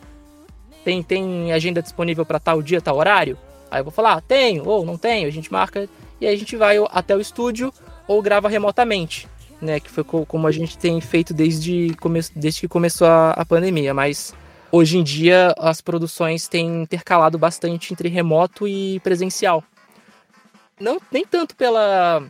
[0.84, 3.38] Tem, tem agenda disponível para tal dia, tal horário?
[3.70, 5.88] Aí eu vou falar, tenho, ou não tenho, a gente marca
[6.20, 7.72] e aí a gente vai até o estúdio
[8.06, 9.26] ou grava remotamente
[9.60, 9.80] né?
[9.80, 11.94] Que foi como a gente tem feito desde,
[12.34, 13.92] desde que começou a, a pandemia.
[13.92, 14.34] Mas
[14.70, 19.62] hoje em dia as produções têm intercalado bastante entre remoto e presencial.
[20.78, 22.22] Não nem tanto pela,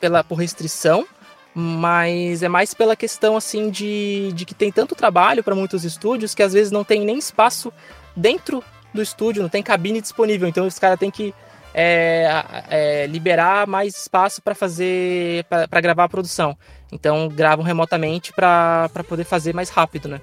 [0.00, 1.06] pela por restrição,
[1.54, 6.34] mas é mais pela questão assim de, de que tem tanto trabalho para muitos estúdios
[6.34, 7.72] que às vezes não tem nem espaço
[8.16, 10.48] dentro do estúdio, não tem cabine disponível.
[10.48, 11.34] Então os caras têm que
[11.80, 12.28] é,
[12.68, 16.58] é, liberar mais espaço para fazer, para gravar a produção.
[16.90, 20.20] Então gravam remotamente para poder fazer mais rápido, né?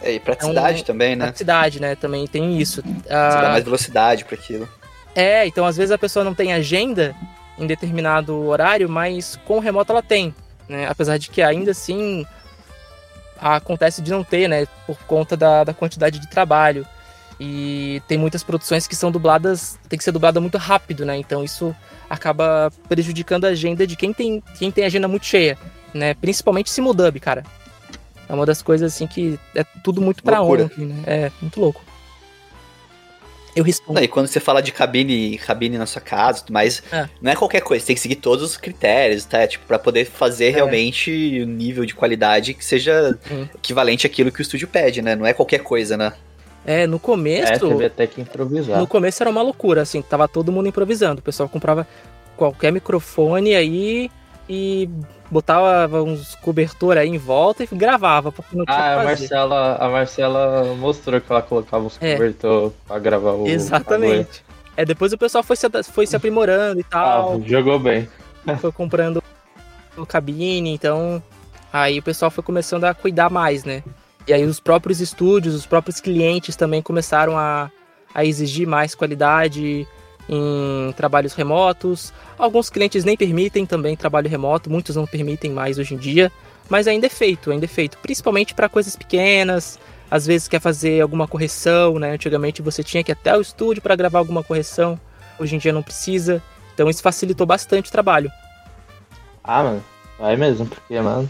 [0.00, 1.24] É, e praticidade então, também, né?
[1.24, 1.96] Praticidade, né?
[1.96, 2.82] Também tem isso.
[2.82, 4.68] Você ah, dá mais velocidade para aquilo.
[5.12, 7.16] É, então às vezes a pessoa não tem agenda
[7.58, 10.32] em determinado horário, mas com o remoto ela tem,
[10.68, 10.86] né?
[10.88, 12.24] Apesar de que ainda assim
[13.40, 14.68] acontece de não ter, né?
[14.86, 16.86] Por conta da, da quantidade de trabalho.
[17.42, 21.16] E tem muitas produções que são dubladas, tem que ser dublada muito rápido, né?
[21.16, 21.74] Então isso
[22.08, 25.56] acaba prejudicando a agenda de quem tem, quem tem agenda muito cheia,
[25.94, 26.12] né?
[26.12, 27.42] Principalmente simuldub, cara.
[28.28, 31.02] É uma das coisas assim que é tudo muito pra ontem, né?
[31.06, 31.82] É, muito louco.
[33.56, 33.94] Eu respondo.
[33.98, 37.08] Não, e quando você fala de cabine, cabine na sua casa, mas é.
[37.20, 39.46] não é qualquer coisa, você tem que seguir todos os critérios, tá?
[39.46, 40.50] Tipo, para poder fazer é.
[40.50, 43.48] realmente um nível de qualidade que seja hum.
[43.54, 45.16] equivalente àquilo que o estúdio pede, né?
[45.16, 46.12] Não é qualquer coisa, né?
[46.64, 47.52] É, no começo.
[47.52, 48.78] É, teve até que improvisar.
[48.78, 51.20] No começo era uma loucura, assim, tava todo mundo improvisando.
[51.20, 51.86] O pessoal comprava
[52.36, 54.10] qualquer microfone aí
[54.48, 54.88] e
[55.30, 59.88] botava uns cobertor aí em volta e gravava, porque não tinha ah, a Marcela, a
[59.88, 62.14] Marcela mostrou que ela colocava os é.
[62.14, 63.46] cobertor pra gravar o.
[63.46, 64.44] Exatamente.
[64.76, 67.34] É, depois o pessoal foi se, foi se aprimorando e tal.
[67.34, 68.08] Ah, jogou bem.
[68.60, 69.22] Foi comprando
[69.96, 71.22] o cabine, então.
[71.72, 73.84] Aí o pessoal foi começando a cuidar mais, né?
[74.26, 77.70] E aí os próprios estúdios, os próprios clientes também começaram a,
[78.14, 79.86] a exigir mais qualidade
[80.28, 82.12] em trabalhos remotos.
[82.38, 86.30] Alguns clientes nem permitem também trabalho remoto, muitos não permitem mais hoje em dia,
[86.68, 89.78] mas ainda é feito, ainda é feito, principalmente para coisas pequenas.
[90.10, 92.12] Às vezes quer fazer alguma correção, né?
[92.12, 94.98] Antigamente você tinha que ir até o estúdio para gravar alguma correção,
[95.38, 96.42] hoje em dia não precisa.
[96.74, 98.30] Então isso facilitou bastante o trabalho.
[99.42, 99.84] Ah, mano,
[100.18, 101.28] vai mesmo, porque, mano,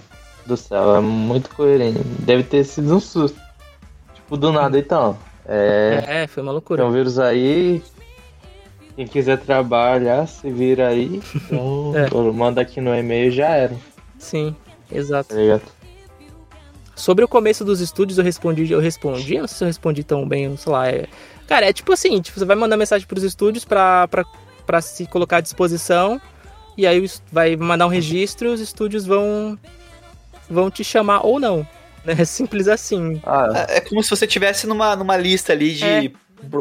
[0.51, 2.01] do céu, é muito coerente.
[2.21, 3.41] Deve ter sido um susto.
[4.15, 5.17] Tipo, do nada, então.
[5.47, 6.83] É, é foi uma loucura.
[6.83, 7.83] Tem um vírus aí,
[8.97, 11.23] quem quiser trabalhar, se vira aí.
[11.35, 11.93] Então,
[12.29, 12.33] é.
[12.33, 13.77] manda aqui no e-mail já era.
[14.19, 14.55] Sim,
[14.93, 15.35] exato.
[15.35, 15.61] Tá
[16.95, 20.29] Sobre o começo dos estúdios, eu respondi, eu respondi, não sei se eu respondi tão
[20.29, 20.89] bem, sei lá.
[20.89, 21.07] É...
[21.47, 24.25] Cara, é tipo assim, tipo, você vai mandar mensagem pros estúdios pra, pra,
[24.67, 26.21] pra se colocar à disposição,
[26.77, 29.59] e aí vai mandar um registro e os estúdios vão,
[30.51, 31.67] vão te chamar ou não.
[32.05, 32.15] Né?
[32.19, 33.21] É simples assim.
[33.25, 36.13] Ah, é como se você tivesse numa, numa lista ali de é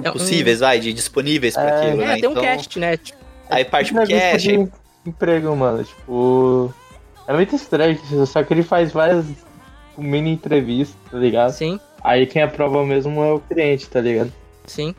[0.03, 0.65] é possíveis, um...
[0.65, 2.15] vai, de disponíveis pra é, aquilo, é, né?
[2.19, 2.97] tem um então, cast, né?
[2.97, 3.19] Tipo,
[3.49, 4.47] aí parte pro cast.
[4.47, 4.69] De
[5.05, 6.73] emprego, mano, tipo.
[7.27, 9.25] É muito estranho, só que ele faz várias
[9.97, 11.51] mini entrevistas, tá ligado?
[11.51, 11.79] Sim.
[12.03, 14.33] Aí quem aprova mesmo é o cliente, tá ligado?
[14.65, 14.95] Sim.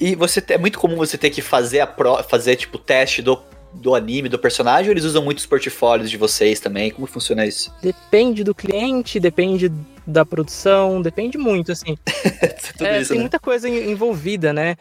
[0.00, 3.36] E você é muito comum você ter que fazer a pro, fazer tipo teste do
[3.74, 6.90] do anime, do personagem, ou eles usam muitos portfólios de vocês também?
[6.90, 7.72] Como funciona isso?
[7.82, 9.70] Depende do cliente, depende
[10.06, 11.96] da produção, depende muito, assim.
[12.80, 13.22] é, isso, tem né?
[13.22, 14.76] muita coisa envolvida, né?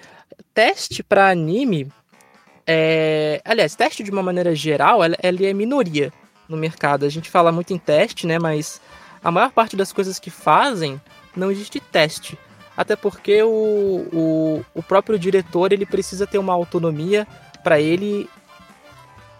[0.53, 1.91] Teste para anime,
[2.67, 3.41] é...
[3.43, 6.11] aliás, teste de uma maneira geral, ele é minoria
[6.47, 7.05] no mercado.
[7.05, 8.37] A gente fala muito em teste, né?
[8.39, 8.79] Mas
[9.23, 11.01] a maior parte das coisas que fazem
[11.35, 12.37] não existe teste.
[12.75, 17.27] Até porque o, o, o próprio diretor ele precisa ter uma autonomia
[17.63, 18.27] para ele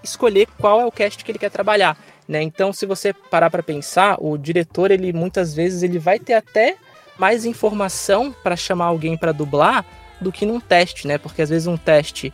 [0.03, 1.97] escolher qual é o cast que ele quer trabalhar,
[2.27, 2.41] né?
[2.41, 6.77] Então, se você parar para pensar, o diretor ele muitas vezes ele vai ter até
[7.17, 9.85] mais informação para chamar alguém para dublar
[10.19, 11.17] do que num teste, né?
[11.17, 12.33] Porque às vezes um teste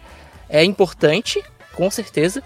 [0.50, 1.44] é importante,
[1.74, 2.44] com certeza,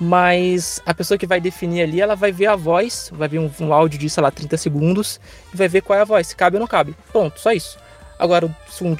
[0.00, 3.50] mas a pessoa que vai definir ali, ela vai ver a voz, vai ver um,
[3.60, 5.20] um áudio de, sei lá, 30 segundos
[5.52, 6.96] e vai ver qual é a voz, se cabe ou não cabe.
[7.12, 7.78] Ponto, só isso.
[8.18, 8.48] Agora,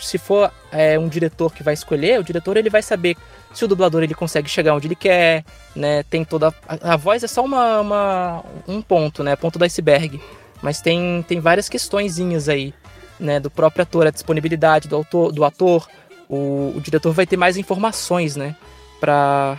[0.01, 3.17] se for é, um diretor que vai escolher, o diretor ele vai saber
[3.53, 5.45] se o dublador ele consegue chegar onde ele quer,
[5.75, 6.03] né?
[6.05, 9.37] Tem toda a, a voz é só uma, uma, um ponto, né?
[9.37, 10.21] Ponto do iceberg,
[10.61, 12.75] mas tem tem várias questõezinhas aí,
[13.19, 13.39] né?
[13.39, 15.89] Do próprio ator, a disponibilidade do autor, do ator,
[16.29, 18.57] o, o diretor vai ter mais informações, né?
[19.01, 19.59] Para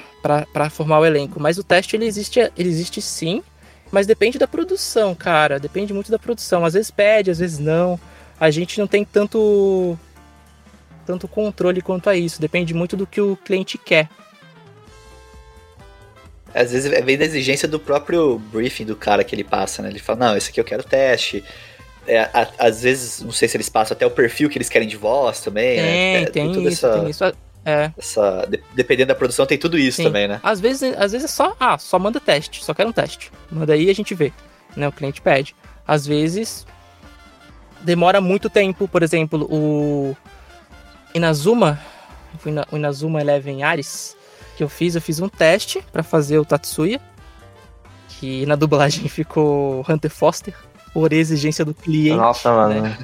[0.69, 1.39] formar o elenco.
[1.39, 3.41] Mas o teste ele existe ele existe sim,
[3.89, 5.59] mas depende da produção, cara.
[5.59, 6.65] Depende muito da produção.
[6.65, 7.97] Às vezes pede, às vezes não.
[8.39, 9.97] A gente não tem tanto
[11.05, 12.41] tanto controle quanto a isso.
[12.41, 14.09] Depende muito do que o cliente quer.
[16.53, 19.89] Às vezes é vem da exigência do próprio briefing do cara que ele passa, né?
[19.89, 21.43] Ele fala, não, esse aqui eu quero teste.
[22.07, 24.87] É, a, às vezes, não sei se eles passam até o perfil que eles querem
[24.87, 26.21] de voz também, tem, né?
[26.21, 27.23] É, tem, tem isso, essa, tem isso.
[27.65, 27.91] É.
[27.97, 30.03] Essa, dependendo da produção, tem tudo isso Sim.
[30.03, 30.39] também, né?
[30.43, 33.31] Às vezes, às vezes é só, ah, só manda teste, só quero um teste.
[33.51, 34.31] Manda aí e a gente vê,
[34.77, 34.87] né?
[34.87, 35.55] O cliente pede.
[35.85, 36.65] Às vezes
[37.85, 40.15] demora muito tempo, por exemplo, o
[41.13, 41.79] Inazuma,
[42.71, 44.17] o Inazuma Eleven Ares,
[44.57, 46.99] que eu fiz, eu fiz um teste para fazer o Tatsuya,
[48.19, 50.53] que na dublagem ficou Hunter Foster,
[50.93, 52.17] por exigência do cliente.
[52.17, 52.81] Nossa, mano.
[52.81, 52.97] Né?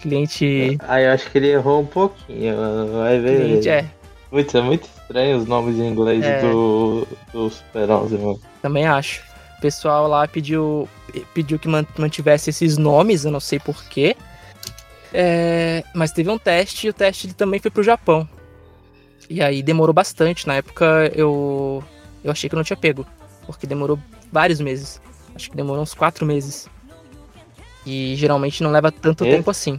[0.00, 0.78] Cliente.
[0.88, 2.56] Aí eu acho que ele errou um pouquinho,
[2.92, 3.40] vai ver.
[3.42, 3.84] Cliente, é.
[4.30, 6.40] Putz, é muito estranho os nomes em inglês É.
[6.40, 8.40] do, do Super 11, mano.
[8.62, 9.22] Também acho.
[9.60, 10.88] O pessoal lá pediu,
[11.34, 14.16] pediu que man- mantivesse esses nomes, eu não sei porquê.
[15.12, 18.26] É, mas teve um teste e o teste também foi pro Japão.
[19.28, 20.46] E aí demorou bastante.
[20.46, 21.84] Na época eu,
[22.24, 23.06] eu achei que eu não tinha pego.
[23.44, 23.98] Porque demorou
[24.32, 24.98] vários meses.
[25.34, 26.66] Acho que demorou uns quatro meses.
[27.84, 29.36] E geralmente não leva tanto Esse?
[29.36, 29.78] tempo assim.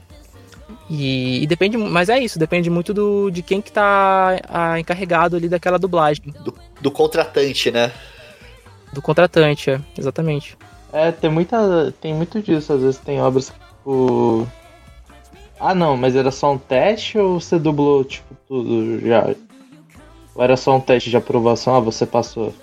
[0.87, 5.35] E, e depende, mas é isso, depende muito do, de quem que tá ah, encarregado
[5.37, 6.31] ali daquela dublagem.
[6.79, 7.91] Do contratante, né?
[8.93, 10.57] Do contratante, é, exatamente.
[10.91, 11.93] É, tem muita.
[12.01, 14.47] Tem muito disso, às vezes tem obras que, tipo.
[15.59, 19.33] Ah não, mas era só um teste ou você dublou, tipo, tudo já?
[20.35, 22.53] Ou era só um teste de aprovação, ah, você passou?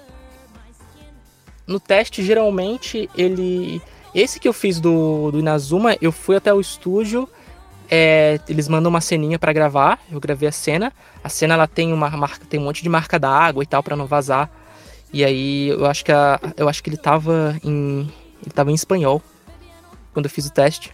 [1.67, 3.81] No teste, geralmente, ele.
[4.15, 7.29] Esse que eu fiz do, do Inazuma, eu fui até o estúdio.
[7.91, 9.99] é, eles mandam uma ceninha pra gravar.
[10.11, 10.93] Eu gravei a cena.
[11.23, 13.97] A cena ela tem uma marca, tem um monte de marca d'água e tal pra
[13.97, 14.51] não vazar.
[15.13, 18.11] E aí eu acho que a, eu acho que ele tava em
[18.43, 19.23] ele tava em espanhol
[20.13, 20.93] quando eu fiz o teste.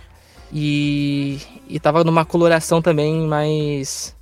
[0.53, 4.15] E e tava numa coloração também mais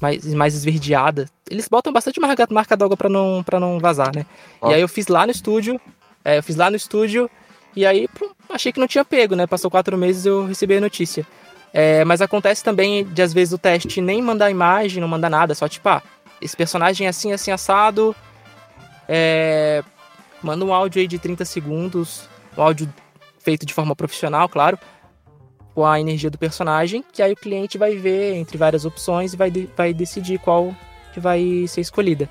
[0.00, 1.28] mais, mais esverdeada.
[1.50, 4.24] Eles botam bastante marca, marca d'água pra não para não vazar, né?
[4.70, 5.80] E aí eu fiz lá no estúdio.
[6.24, 7.30] é, eu fiz lá no estúdio
[7.76, 9.46] e aí pô, achei que não tinha pego, né?
[9.46, 11.26] Passou quatro meses eu recebi a notícia.
[11.72, 15.56] É, mas acontece também de às vezes o teste nem mandar imagem, não mandar nada,
[15.56, 16.00] só tipo, ah,
[16.40, 18.14] esse personagem é assim, assim, assado.
[19.08, 19.82] É,
[20.42, 22.92] manda um áudio aí de 30 segundos, um áudio
[23.38, 24.78] feito de forma profissional, claro,
[25.74, 29.36] com a energia do personagem, que aí o cliente vai ver entre várias opções e
[29.36, 30.74] vai, de- vai decidir qual
[31.12, 32.28] que vai ser escolhida.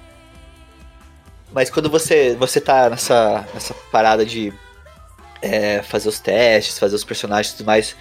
[1.51, 4.51] Mas quando você, você tá nessa, nessa parada de
[5.41, 7.95] é, fazer os testes, fazer os personagens e tudo mais,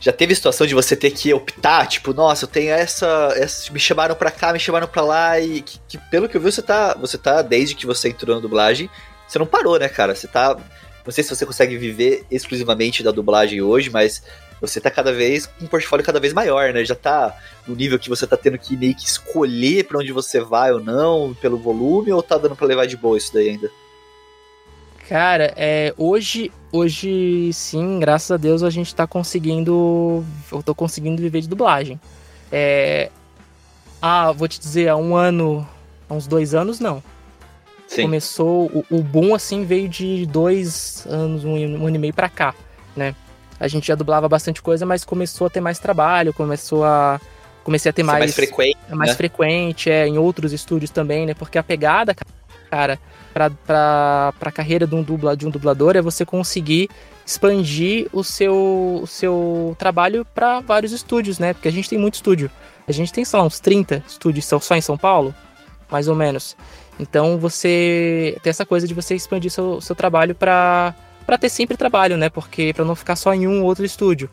[0.00, 3.80] já teve situação de você ter que optar, tipo, nossa, eu tenho essa, essa me
[3.80, 6.62] chamaram pra cá, me chamaram pra lá, e que, que pelo que eu vi, você
[6.62, 8.88] tá, você tá, desde que você entrou na dublagem,
[9.26, 10.14] você não parou, né, cara?
[10.14, 10.56] Você tá,
[11.04, 14.22] não sei se você consegue viver exclusivamente da dublagem hoje, mas
[14.60, 16.84] você tá cada vez com um portfólio cada vez maior, né?
[16.84, 17.36] Já tá
[17.66, 20.80] no nível que você tá tendo que meio que escolher pra onde você vai ou
[20.80, 23.70] não, pelo volume, ou tá dando pra levar de boa isso daí ainda?
[25.08, 30.22] Cara, é, hoje, hoje sim, graças a Deus a gente tá conseguindo.
[30.52, 31.98] Eu tô conseguindo viver de dublagem.
[32.52, 33.10] É,
[34.02, 35.66] ah, vou te dizer, há um ano,
[36.10, 37.02] há uns dois anos, não.
[37.86, 38.02] Sim.
[38.02, 42.28] Começou, o, o boom assim veio de dois anos, um, um ano e meio pra
[42.28, 42.54] cá,
[42.94, 43.14] né?
[43.58, 47.18] A gente já dublava bastante coisa, mas começou a ter mais trabalho, começou a.
[47.64, 48.78] Comecei a ter Ser mais, mais frequente.
[48.90, 49.16] mais né?
[49.16, 51.32] frequente, é, em outros estúdios também, né?
[51.32, 52.37] Porque a pegada, cara,
[52.68, 56.88] pra, pra, pra carreira de um, dubla, de um dublador é você conseguir
[57.24, 61.52] expandir o seu, o seu trabalho pra vários estúdios, né?
[61.52, 62.50] Porque a gente tem muito estúdio.
[62.86, 65.34] A gente tem, sei lá, uns 30 estúdios só em São Paulo,
[65.90, 66.56] mais ou menos.
[66.98, 70.94] Então você tem essa coisa de você expandir seu, seu trabalho pra
[71.38, 72.28] ter sempre trabalho, né?
[72.28, 74.30] Porque pra não ficar só em um ou outro estúdio.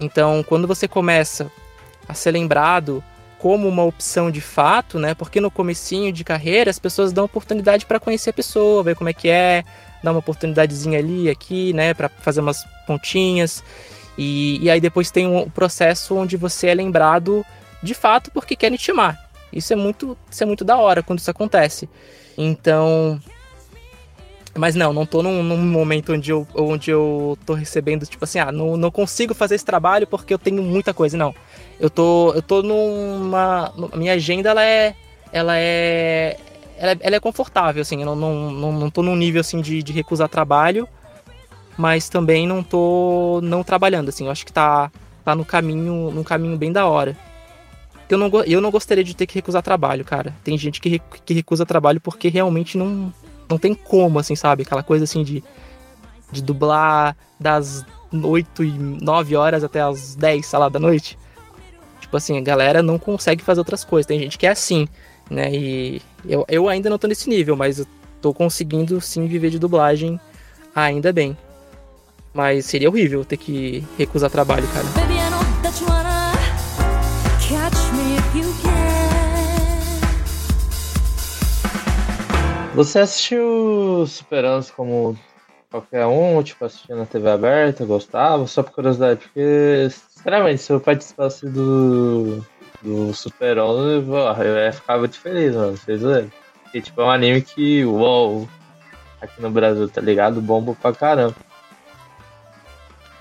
[0.00, 1.50] Então, quando você começa
[2.08, 3.04] a ser lembrado
[3.40, 5.14] como uma opção de fato, né?
[5.14, 9.08] Porque no comecinho de carreira as pessoas dão oportunidade para conhecer a pessoa, ver como
[9.08, 9.64] é que é,
[10.04, 11.94] dar uma oportunidadezinha ali, aqui, né?
[11.94, 13.64] Para fazer umas pontinhas.
[14.18, 17.44] E, e aí depois tem um processo onde você é lembrado
[17.82, 19.18] de fato porque querem te chamar.
[19.50, 21.88] Isso é muito, isso é muito da hora quando isso acontece.
[22.36, 23.18] Então,
[24.54, 28.38] mas não, não tô num, num momento onde eu, onde eu tô recebendo, tipo assim,
[28.38, 31.16] ah, não, não consigo fazer esse trabalho porque eu tenho muita coisa.
[31.16, 31.34] Não.
[31.80, 33.72] Eu tô, eu tô numa.
[33.94, 34.94] Minha agenda, ela é.
[35.32, 36.36] Ela é.
[36.76, 38.00] Ela é, ela é confortável, assim.
[38.00, 40.86] Eu não, não, não, não tô num nível assim de, de recusar trabalho,
[41.78, 44.26] mas também não tô não trabalhando, assim.
[44.26, 44.92] Eu acho que tá,
[45.24, 47.16] tá no caminho, num caminho bem da hora.
[48.10, 50.34] Eu não, eu não gostaria de ter que recusar trabalho, cara.
[50.44, 53.12] Tem gente que, que recusa trabalho porque realmente não,
[53.48, 54.64] não tem como, assim, sabe?
[54.64, 55.42] Aquela coisa assim de,
[56.30, 61.16] de dublar das 8 e 9 horas até as 10, sei lá, da noite.
[62.10, 64.04] Tipo assim, a galera não consegue fazer outras coisas.
[64.04, 64.88] Tem gente que é assim,
[65.30, 65.48] né?
[65.54, 67.86] E eu, eu ainda não tô nesse nível, mas eu
[68.20, 70.18] tô conseguindo sim viver de dublagem
[70.74, 71.36] ainda bem.
[72.34, 74.86] Mas seria horrível ter que recusar trabalho, cara.
[74.88, 75.20] Baby.
[82.74, 85.18] Você assistiu Super 11 como
[85.70, 88.46] qualquer um, tipo, assistindo na TV aberta, gostava?
[88.46, 89.88] Só por curiosidade, porque,
[90.20, 92.44] sinceramente, se eu participasse do,
[92.82, 96.30] do Super 11, pô, eu ia ficar muito feliz, mano, vocês verem.
[96.64, 98.48] Porque, tipo, é um anime que, uou,
[99.20, 100.40] aqui no Brasil, tá ligado?
[100.40, 101.34] Bomba pra caramba.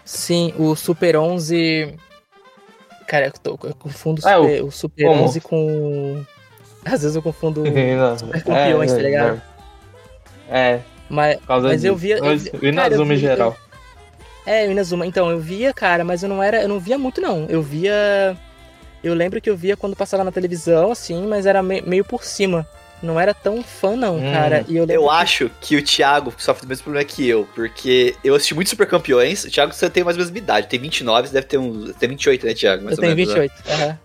[0.06, 1.96] Sim, o Super 11.
[3.08, 5.24] Cara, eu, tô- eu confundo o Ah, o- Super, o Super como?
[5.24, 6.26] 11 com.
[6.86, 9.42] Às vezes eu confundo Não, Super Campeões, tá ligado?
[10.50, 10.80] É,
[11.10, 12.18] Mas, por causa mas eu via.
[12.18, 13.58] Eu, Mas vi- o cara, eu em geral.
[14.52, 15.06] É, o Inazuma.
[15.06, 16.62] Então, eu via, cara, mas eu não era.
[16.64, 17.46] Eu não via muito, não.
[17.50, 18.36] Eu via.
[19.04, 22.24] Eu lembro que eu via quando passava na televisão, assim, mas era me- meio por
[22.24, 22.68] cima.
[23.02, 24.32] Não era tão fã, não, Hum.
[24.32, 24.66] cara.
[24.68, 24.86] E eu.
[24.90, 28.54] Eu que- acho que o Thiago sofre do mesmo problema que eu, porque eu assisti
[28.56, 29.44] muito Super Campeões.
[29.46, 31.96] O Thiago você tem mais ou menos minha idade, tem 29, você deve ter uns.
[31.96, 32.84] Tem 28, né, Thiago?
[32.84, 33.42] Mais Eu ou tenho menos, né?
[33.42, 33.84] 28.
[33.84, 33.98] aham.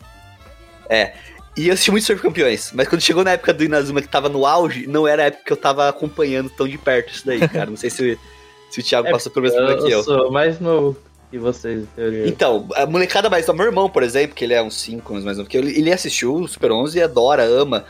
[1.57, 4.28] E eu assisti muito Super Campeões, mas quando chegou na época do Inazuma que tava
[4.28, 7.49] no auge, não era a época que eu tava acompanhando tão de perto isso daí,
[7.49, 7.70] cara.
[7.70, 8.18] Não sei se,
[8.75, 10.03] se o Thiago É, passou pelo mesmo problema Eu, que eu.
[10.03, 10.97] sou mais novo
[11.31, 12.27] que vocês, em teoria.
[12.29, 13.47] Então, a molecada mais.
[13.49, 15.93] Meu irmão, por exemplo, que ele é uns 5 anos mais novo que eu, ele
[15.93, 17.85] assistiu o Super 11 e adora, ama.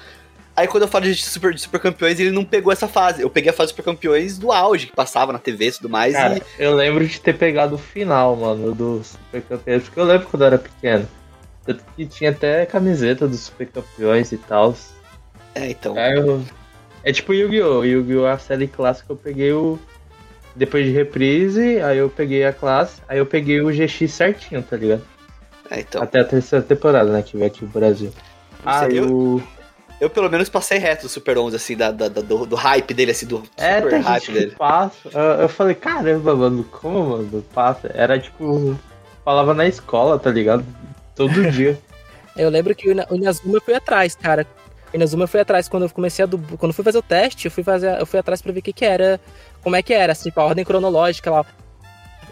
[0.57, 3.21] Aí quando eu falo de Super, de super Campeões, ele não pegou essa fase.
[3.23, 5.89] Eu peguei a fase de Super Campeões do auge, que passava na TV e tudo
[5.89, 6.15] mais.
[6.15, 10.05] Cara, e eu lembro de ter pegado o final, mano, do Super Campeões, porque eu
[10.05, 11.09] lembro quando eu era pequeno.
[11.67, 14.77] Tanto que tinha até camiseta dos Super Campeões e tal.
[15.57, 15.97] É, então.
[15.99, 16.45] Aí eu-
[17.03, 17.83] É tipo Yu-Gi-Oh!
[17.85, 18.27] Yu-Gi-Oh!
[18.27, 19.79] a série clássica eu peguei o.
[20.57, 24.77] Depois de reprise, aí eu peguei a classe, aí eu peguei o GX certinho, tá
[24.77, 25.03] ligado?
[25.71, 26.03] É, então.
[26.03, 27.23] Até a terceira temporada, né?
[27.23, 28.13] Que veio aqui no Brasil.
[28.65, 29.43] Ah, eu- o.
[30.01, 32.93] Eu pelo menos passei reto do Super 11, assim, da, da- da- do, do hype
[32.93, 34.55] dele, assim, do É, super tem hype gente que dele.
[34.59, 35.09] passa.
[35.13, 37.91] Eu, eu falei, caramba, mano, como, mano, passa?
[37.95, 38.79] Era tipo.
[39.25, 40.65] Falava na escola, tá ligado?
[41.17, 41.79] Todo dia.
[42.37, 44.47] Eu lembro que o Ina- o Inazuma fui atrás, cara.
[44.93, 46.45] O Inazuma fui atrás quando eu comecei a dub...
[46.59, 48.63] quando eu fui fazer o teste, eu fui fazer, eu fui atrás pra ver o
[48.63, 49.19] que que era,
[49.65, 51.45] como é que era, assim, tipo, a ordem cronológica lá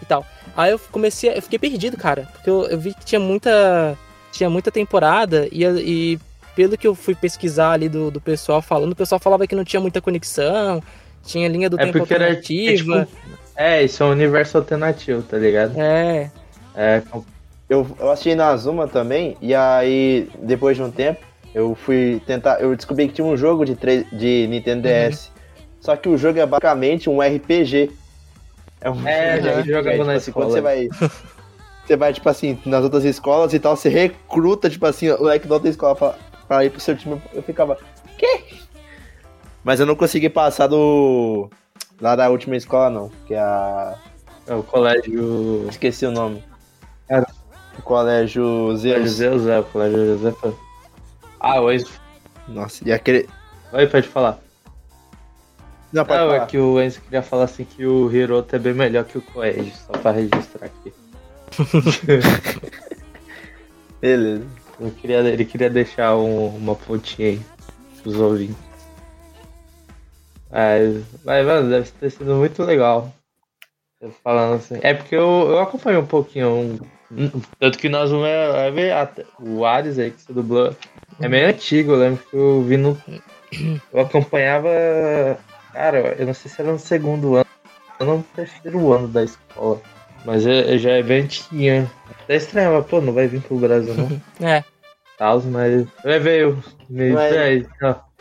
[0.01, 0.25] e tal.
[0.55, 3.97] Aí eu comecei, eu fiquei perdido, cara, porque eu, eu vi que tinha muita
[4.31, 6.19] tinha muita temporada e, e
[6.55, 9.63] pelo que eu fui pesquisar ali do, do pessoal falando, o pessoal falava que não
[9.63, 10.81] tinha muita conexão,
[11.23, 12.25] tinha linha do É tempo porque era.
[12.25, 13.05] É, alternativa.
[13.05, 13.17] tipo,
[13.55, 15.73] é, isso é um universo alternativo, tá ligado?
[15.79, 16.31] É,
[16.75, 17.01] É,
[17.69, 21.21] Eu, eu assisti Inazuma também, e aí, depois de um tempo,
[21.53, 22.59] eu fui tentar.
[22.61, 23.75] Eu descobri que tinha um jogo de,
[24.11, 25.32] de Nintendo DS.
[25.83, 27.91] Só que o jogo é basicamente um RPG.
[28.79, 30.45] É um É, já de jogava RPG, na tipo assim, escola.
[30.45, 30.89] Quando você vai.
[31.85, 35.45] Você vai, tipo assim, nas outras escolas e tal, você recruta, tipo assim, o moleque
[35.45, 36.15] da outra escola pra,
[36.47, 37.21] pra ir pro seu time.
[37.33, 37.77] Eu ficava.
[38.17, 38.45] Quê?
[39.61, 41.49] Mas eu não consegui passar do.
[41.99, 43.11] Lá da última escola, não.
[43.27, 43.95] Que é a.
[44.47, 45.67] é o colégio.
[45.69, 46.41] Esqueci o nome.
[47.09, 47.27] Cara.
[47.77, 49.09] O colégio Colégio Zeus.
[49.11, 50.35] Zeus, é, o colégio Zeus.
[50.45, 50.53] é-
[51.41, 51.85] Ah, hoje.
[52.47, 53.27] Nossa, e aquele.
[53.73, 54.39] Oi, pode falar.
[55.93, 58.73] Não, pode Não, é que o Enzo queria falar assim que o Hiroto é bem
[58.73, 60.91] melhor que o Koei, só pra registrar aqui.
[64.01, 64.45] Beleza.
[64.79, 67.41] Eu queria, ele queria deixar um- uma pontinha aí
[68.01, 68.55] pros ouvintes.
[70.51, 73.13] Mas, mas, mano, deve ter sido muito legal.
[74.23, 74.79] Falando assim.
[74.81, 76.49] É porque eu, eu acompanho um pouquinho.
[77.11, 77.29] um-
[77.59, 80.75] tanto que nós vamos é, é ver até- o Ares aí que você dublou.
[81.21, 82.97] É meio antigo, eu lembro que eu vi no.
[83.93, 84.67] Eu acompanhava.
[85.73, 87.45] Cara, eu não sei se era no segundo ano
[87.99, 89.81] ou no terceiro ano da escola.
[90.25, 91.89] Mas é, é- já é bem antiguinho.
[92.23, 94.63] Até estranhava, pô, não vai vir pro Brasil não é.
[95.17, 97.65] tal, mas vai ver o Não é-.
[97.81, 98.13] Não.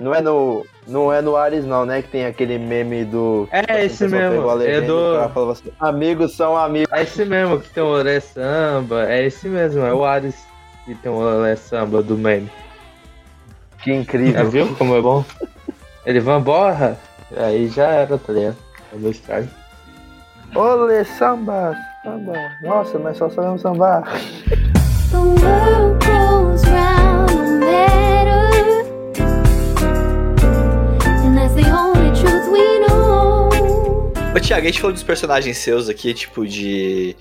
[0.00, 0.64] Não é no.
[0.86, 2.00] Não é no Ares não, né?
[2.02, 3.48] Que tem aquele meme do.
[3.52, 6.92] É esse o mesmo, é do- o assim, amigos são amigos.
[6.92, 10.36] É esse mesmo que tem o Olé Samba, é esse mesmo, é o Ares
[10.84, 12.48] que tem o Olé Samba do meme.
[13.82, 14.50] Que Já incrível.
[14.50, 15.24] viu como é bom?
[16.08, 16.98] Ele vambora,
[17.36, 18.56] aí já era, tá ligado?
[18.94, 19.50] É do strike.
[20.54, 22.32] Olê, samba, samba.
[22.62, 24.02] Nossa, nós só sabemos sambar.
[25.10, 28.48] The world goes round no matter,
[31.26, 33.50] and that's the only truth we know.
[34.34, 37.14] Ô, Thiago, a gente falou dos personagens seus aqui, tipo de.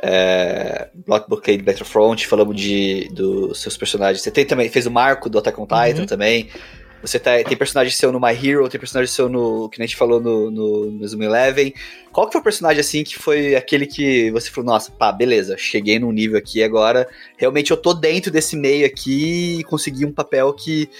[0.00, 4.22] É, Block Blockade Battlefront, falamos de dos seus personagens.
[4.22, 6.06] Você tem também, fez o Marco do Attack on Titan Uhum.
[6.06, 6.48] também.
[7.00, 9.68] Você tá- tem personagem seu no My Hero, tem personagem seu no.
[9.68, 11.72] que a gente falou no, no, no Zoom Eleven.
[12.12, 15.56] Qual que foi o personagem assim que foi aquele que você falou, nossa, pá, beleza,
[15.56, 17.08] cheguei num nível aqui agora.
[17.36, 20.90] Realmente eu tô dentro desse meio aqui e consegui um papel que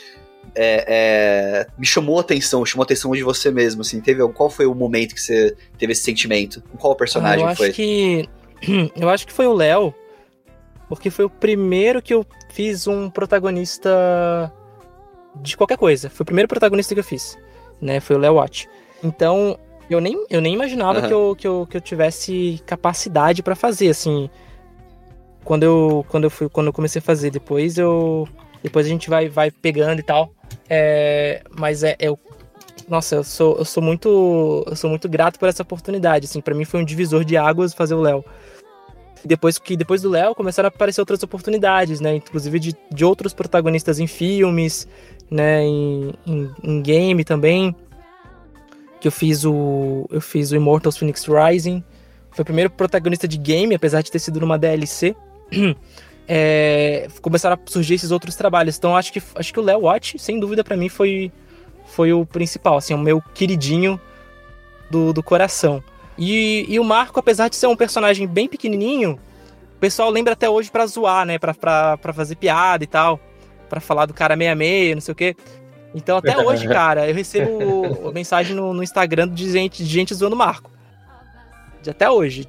[0.55, 4.49] é, é, me chamou a atenção, chamou a atenção de você mesmo, assim, teve qual
[4.49, 6.63] foi o momento que você teve esse sentimento?
[6.79, 7.67] Qual personagem Ah, eu foi?
[7.69, 8.29] acho que.
[8.97, 9.95] Eu acho que foi o Léo.
[10.89, 14.51] Porque foi o primeiro que eu fiz um protagonista
[15.43, 16.11] de qualquer coisa.
[16.11, 17.39] Foi o primeiro protagonista que eu fiz.
[17.81, 18.01] Né?
[18.01, 18.69] Foi o Léo Watt.
[19.03, 19.59] Então,
[19.91, 21.09] eu nem, eu nem imaginava Aham.
[21.09, 24.29] que, eu, que, eu, que eu tivesse capacidade pra fazer, assim.
[25.45, 28.29] Quando eu, quando eu fui, quando eu comecei a fazer, depois eu.
[28.63, 30.31] Depois a gente vai, vai pegando e tal.
[30.69, 32.19] É, mas é, eu.
[32.87, 34.65] Nossa, eu sou, eu sou muito.
[34.67, 36.27] Eu sou muito grato por essa oportunidade.
[36.27, 38.23] Assim, para mim foi um divisor de águas fazer o Léo.
[39.25, 42.17] Depois que depois do Léo começaram a aparecer outras oportunidades, né?
[42.17, 44.87] Inclusive de, de outros protagonistas em filmes,
[45.31, 45.63] né?
[45.63, 47.75] Em, em, em game também.
[49.01, 50.07] Que eu fiz o.
[50.11, 51.83] Eu fiz o Immortals Phoenix Rising.
[52.31, 55.15] Foi o primeiro protagonista de game, apesar de ter sido numa DLC.
[56.31, 58.77] É, começaram a surgir esses outros trabalhos.
[58.77, 61.33] Então acho que acho que o Léo Watch, sem dúvida, para mim foi
[61.87, 63.99] foi o principal, assim, o meu queridinho
[64.91, 65.83] do, do coração.
[66.19, 69.19] E, e o Marco, apesar de ser um personagem bem pequenininho,
[69.77, 71.39] o pessoal lembra até hoje pra zoar, né?
[71.39, 73.21] Pra fazer piada e tal.
[73.69, 75.37] Pra falar do cara meia-meia, não sei o quê.
[75.95, 80.35] Então até hoje, cara, eu recebo mensagem no, no Instagram de gente, de gente zoando
[80.35, 80.71] o Marco.
[81.83, 82.47] De até hoje.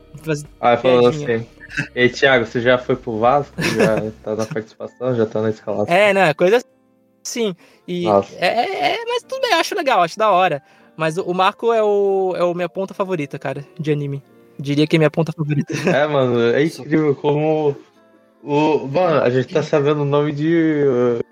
[0.60, 1.38] Ah, falando piadinha.
[1.38, 1.48] assim.
[1.96, 3.54] E aí, Thiago, você já foi pro Vasco?
[3.62, 5.16] Já tá na participação?
[5.16, 5.96] Já tá na escalação?
[5.96, 6.34] É, né?
[6.34, 6.62] Coisa
[7.24, 7.56] assim.
[7.88, 10.62] E é, é, é, mas tudo bem, acho legal, acho da hora.
[10.98, 14.24] Mas o, o Marco é o, é o minha ponta favorita, cara, de anime.
[14.60, 15.74] Diria que é minha ponta favorita.
[15.90, 17.76] É, mano, é incrível como.
[18.44, 20.84] O, mano, a gente tá sabendo o nome de.
[20.86, 21.24] uh,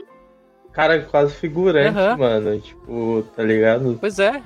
[0.73, 2.17] cara quase figurante, Aham.
[2.17, 2.59] mano.
[2.59, 3.97] Tipo, tá ligado?
[3.99, 4.41] Pois é.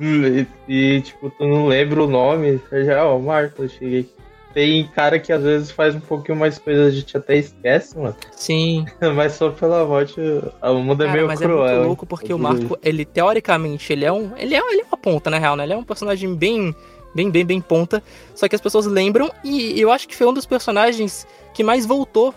[0.00, 2.60] E, e, tipo, tu não lembra o nome.
[2.84, 4.14] Já, ó, Marco, eu cheguei aqui.
[4.54, 8.14] Tem cara que às vezes faz um pouquinho mais coisa, a gente até esquece, mano.
[8.30, 8.86] Sim.
[9.16, 11.58] Mas só pela morte, o mundo é Cara, meio mas cruel.
[11.58, 11.86] é muito hein?
[11.86, 14.30] louco porque o Tudo Marco, ele teoricamente, ele é um.
[14.36, 15.64] Ele é, ele é uma ponta, na real, né?
[15.64, 16.72] Ele é um personagem bem.
[17.14, 18.02] Bem, bem, bem ponta.
[18.34, 21.86] Só que as pessoas lembram e eu acho que foi um dos personagens que mais
[21.86, 22.34] voltou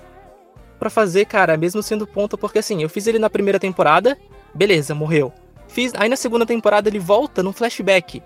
[0.80, 4.16] pra fazer, cara, mesmo sendo ponta, porque assim, eu fiz ele na primeira temporada,
[4.54, 5.34] beleza, morreu.
[5.68, 8.22] Fiz, aí na segunda temporada ele volta num flashback.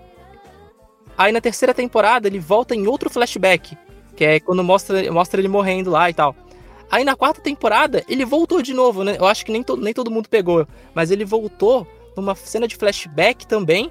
[1.16, 3.76] Aí na terceira temporada ele volta em outro flashback,
[4.14, 6.34] que é quando mostra, mostra ele morrendo lá e tal.
[6.90, 9.16] Aí na quarta temporada ele voltou de novo, né?
[9.18, 12.76] Eu acho que nem, to- nem todo mundo pegou, mas ele voltou numa cena de
[12.76, 13.90] flashback também,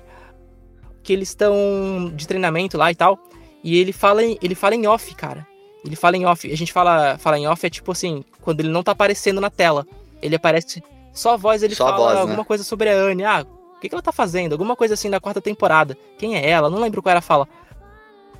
[1.03, 3.17] que eles estão de treinamento lá e tal.
[3.63, 5.45] E ele fala em, ele fala em off, cara.
[5.85, 6.51] Ele fala em off.
[6.51, 9.49] A gente fala, fala em off é tipo assim, quando ele não tá aparecendo na
[9.49, 9.85] tela.
[10.21, 10.83] Ele aparece
[11.13, 12.21] só a voz, ele Só fala voz, né?
[12.21, 13.23] alguma coisa sobre a Anne.
[13.25, 13.45] Ah,
[13.75, 14.51] o que, que ela tá fazendo?
[14.53, 15.97] Alguma coisa assim na quarta temporada.
[16.17, 16.69] Quem é ela?
[16.69, 17.47] Não lembro qual era a fala.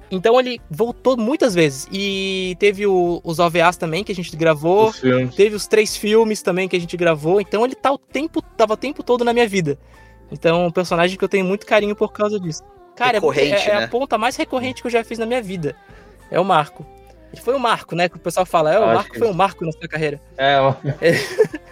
[0.09, 1.87] Então ele voltou muitas vezes.
[1.91, 4.89] E teve o- os OVAs também que a gente gravou.
[4.89, 5.01] Os.
[5.35, 7.39] Teve os três filmes também que a gente gravou.
[7.39, 9.79] Então ele tá o tempo, tava o tempo todo na minha vida.
[10.31, 12.63] Então, um personagem que eu tenho muito carinho por causa disso.
[12.95, 13.83] Cara, é- Recorrente, é, é né?
[13.83, 15.75] a ponta mais recorrente que eu já fiz na minha vida.
[16.29, 16.85] É o Marco.
[17.41, 18.09] Foi o Marco, né?
[18.09, 18.73] Que o pessoal fala.
[18.73, 20.21] É, o Marco que- foi o Marco na sua carreira.
[20.37, 20.73] É, ó.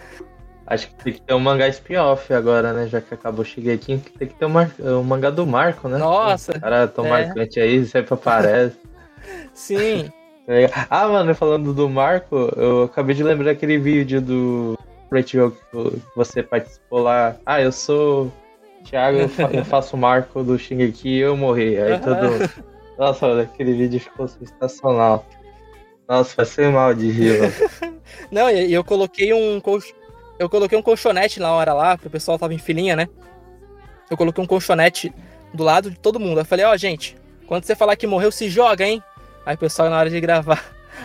[0.68, 2.88] Acho que tem que ter um mangá spin-off agora, né?
[2.88, 4.70] Já que acabou Shigeki, tem que ter um, mar...
[4.80, 5.97] um mangá do Marco, né?
[5.97, 7.10] Nossa, O cara tão é.
[7.10, 8.78] marcante aí, sempre aparece.
[9.53, 10.12] sim.
[10.45, 14.78] Tá ah, mano, falando do Marco, eu acabei de lembrar aquele vídeo do
[15.10, 17.36] Great Joke que você participou lá.
[17.45, 18.32] Ah, eu sou
[18.89, 21.77] Thiago, eu, fa- eu faço o Marco do Shingeki e eu morri.
[21.79, 22.49] Aí todo.
[22.97, 25.25] Nossa, olha, aquele vídeo ficou sensacional.
[26.07, 27.53] Nossa, vai ser mal de rir, mano.
[28.31, 29.93] Não, e eu coloquei um colch...
[30.39, 33.07] eu coloquei um colchonete na hora lá, porque o pessoal tava em filinha, né?
[34.09, 35.13] Eu coloquei um colchonete
[35.53, 36.39] do lado de todo mundo.
[36.39, 37.15] Eu falei, ó, gente,
[37.47, 39.03] quando você falar que morreu, se joga, hein?
[39.45, 40.63] Aí o pessoal na hora de gravar,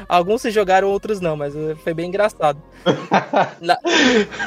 [0.09, 2.61] alguns se jogaram, outros não, mas eh, foi bem engraçado.
[3.61, 3.79] Na-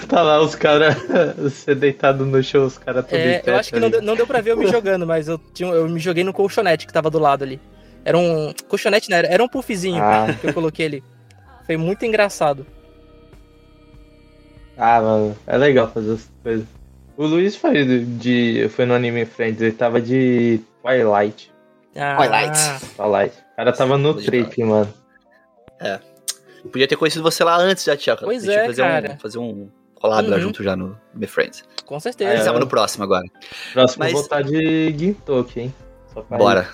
[0.07, 0.95] Tá lá os caras,
[1.37, 4.15] você deitado no chão, os caras tudo É, eu acho que tá não deu, não
[4.15, 6.93] deu pra ver eu me jogando, mas eu, tinha, eu me joguei no colchonete que
[6.93, 7.59] tava do lado ali.
[8.05, 8.53] Era um.
[8.69, 9.17] Colchonete, né?
[9.17, 10.27] Era, era um puffzinho Ah.
[10.39, 11.03] que eu coloquei ali.
[11.65, 12.65] Foi muito engraçado.
[14.77, 16.65] Ah, mano, é legal fazer essas coisas.
[17.17, 21.51] O Luiz foi de, foi no Anime Friends, ele tava de Twilight.
[21.95, 22.59] Ah, Twilight.
[22.95, 23.35] Twilight.
[23.53, 24.93] O cara tava no trip, mano.
[26.63, 28.21] Eu podia ter conhecido você lá antes já, Thiago.
[28.23, 29.11] Pois A gente ia é, fazer cara.
[29.13, 30.41] Um, fazer um collab lá Uhum.
[30.41, 31.63] junto já no My Friends.
[31.85, 32.35] Com certeza.
[32.35, 33.23] estamos no próximo agora.
[33.73, 35.75] Próximo Mas- vou voltar de Gintoki, hein?
[36.13, 36.69] Só pra Bora.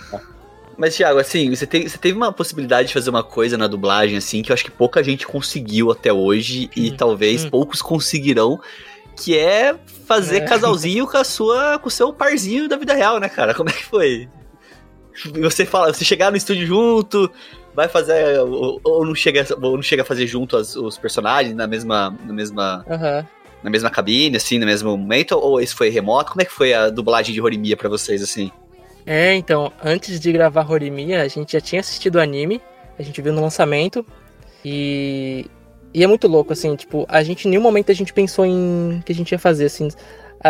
[0.76, 4.18] Mas, Thiago, assim, você, te- você teve uma possibilidade de fazer uma coisa na dublagem,
[4.18, 7.49] assim, que eu acho que pouca gente conseguiu até hoje e Hum, talvez hum.
[7.51, 8.60] poucos conseguirão,
[9.16, 9.76] que é
[10.08, 10.41] fazer É.
[10.47, 13.54] casalzinho com a sua, com o seu parzinho da vida real, né, cara?
[13.54, 14.28] Como é que foi?
[15.41, 17.32] Você fala, você chegar no estúdio junto,
[17.76, 21.56] vai fazer ou, ou não chega, ou não chega a fazer junto as- os personagens
[21.56, 23.26] na mesma, na mesma, Aham.
[23.64, 26.32] na mesma cabine, assim, no mesmo momento, ou esse foi remoto?
[26.32, 28.52] Como é que foi a dublagem de Horimiya pra vocês, assim?
[29.06, 32.62] É, então, antes de gravar Horimiya, a gente já tinha assistido o anime,
[32.98, 34.06] a gente viu no lançamento,
[34.64, 35.46] e,
[35.94, 39.02] e é muito louco, assim, tipo, a gente em nenhum momento a gente pensou em
[39.06, 39.90] que a gente ia fazer, assim,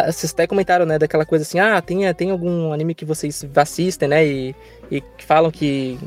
[0.08, 4.10] vocês até comentaram, né, daquela coisa assim, ah, tem, tem algum anime que vocês assistem,
[4.10, 4.56] né, e,
[4.92, 6.00] e falam que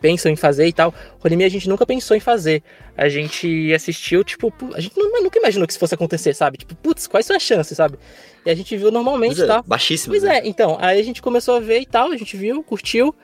[0.00, 2.62] pensam em fazer e tal, Horimiya a gente nunca pensou em fazer,
[2.96, 6.74] a gente assistiu, tipo, a gente nu- nunca imaginou que isso fosse acontecer, sabe, tipo,
[6.76, 7.98] putz, quais são as chances, sabe,
[8.46, 10.12] e a gente viu normalmente, Pois é, tá, Baixíssimo.
[10.12, 10.38] Pois né?
[10.38, 13.14] é, então, aí a gente começou a ver e tal, a gente viu, curtiu.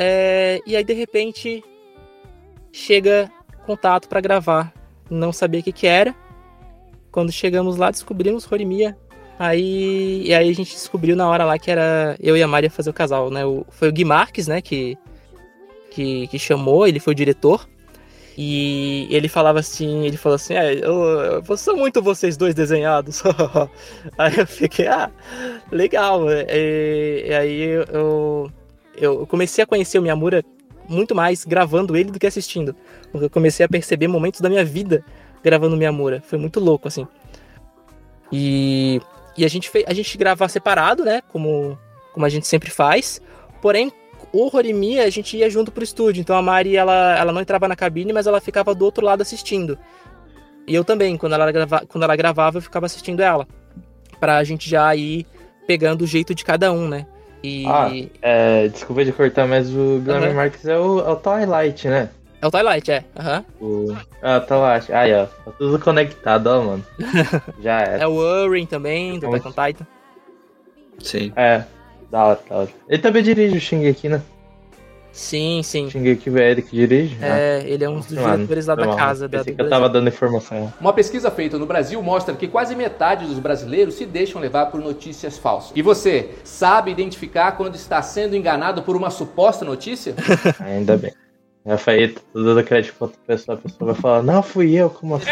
[0.00, 1.62] É, e aí, de repente,
[2.72, 3.28] chega
[3.66, 4.72] contato pra gravar.
[5.10, 6.14] Não sabia o que que era.
[7.18, 8.96] Quando chegamos lá, descobrimos Horimiya.
[9.40, 12.70] Aí, e aí a gente descobriu na hora lá que era eu e a Maria
[12.70, 13.44] fazer o casal, né?
[13.44, 14.96] O, foi o Gui Marques, né, que,
[15.90, 17.68] que, que chamou, ele foi o diretor.
[18.36, 23.20] E ele falava assim, ele falou assim, é, eu, eu sou muito vocês dois desenhados.
[24.16, 25.10] aí eu fiquei, ah,
[25.72, 26.30] legal.
[26.30, 27.62] E, e aí
[27.92, 28.48] eu,
[28.96, 30.44] eu comecei a conhecer o Miyamura
[30.88, 32.76] muito mais gravando ele do que assistindo.
[33.12, 35.04] Eu comecei a perceber momentos da minha vida
[35.42, 36.22] gravando Miyamura.
[36.26, 37.06] Foi muito louco, assim.
[38.32, 39.00] E,
[39.36, 41.22] e a, gente fez, a gente grava separado, né?
[41.28, 41.78] Como,
[42.12, 43.20] como a gente sempre faz.
[43.60, 43.92] Porém,
[44.32, 46.20] o Horimiya a gente ia junto pro estúdio.
[46.20, 49.22] Então a Mari, ela, ela não entrava na cabine, mas ela ficava do outro lado
[49.22, 49.78] assistindo.
[50.66, 53.46] E eu também, quando ela, grava, quando ela gravava, eu ficava assistindo ela.
[54.20, 55.26] Pra gente já ir
[55.66, 57.06] pegando o jeito de cada um, né?
[57.42, 57.64] E.
[57.66, 60.34] Ah, é, desculpa de cortar, mas o Glamour Aham.
[60.34, 62.10] Marques é o, é o Twilight, né?
[62.40, 63.04] É o Twilight, é.
[63.18, 63.44] Aham.
[63.60, 63.96] O...
[64.22, 64.92] Ah, Twilight.
[64.92, 65.26] Aí, ó.
[65.26, 66.84] Tá tudo conectado, ó, mano.
[67.60, 67.98] Já é.
[68.02, 68.12] É o
[68.44, 69.86] Urien também, do Como- Attack on Titan.
[71.00, 71.32] Sim.
[71.36, 71.64] É,
[72.10, 72.68] da hora, da hora.
[72.88, 74.22] Ele também dirige o Shingeki, né?
[75.10, 75.90] Sim, sim.
[75.90, 77.16] Shingeki é ele que dirige?
[77.20, 78.96] É, ele é um dos Mano, diretores lá da mal.
[78.96, 79.28] casa.
[79.28, 80.72] Da, Pensei que eu tava dando informação.
[80.80, 84.80] Uma pesquisa feita no Brasil mostra que quase metade dos brasileiros se deixam levar por
[84.80, 85.72] notícias falsas.
[85.74, 90.14] E você, sabe identificar quando está sendo enganado por uma suposta notícia?
[90.60, 91.12] Ainda bem.
[91.68, 95.14] Rafael, tá dando crédito pra outra pessoa, a pessoa vai falar, não, fui eu, como
[95.16, 95.28] assim?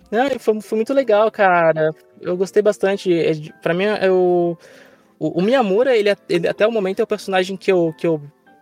[0.10, 1.94] Não, foi, foi muito legal, cara.
[2.20, 3.12] Eu gostei bastante.
[3.12, 3.32] É
[3.62, 4.58] Pra mim, eu,
[5.18, 8.06] o, o Miyamura, ele, é- ele até o momento é o personagem que eu, que
[8.06, 8.20] eu,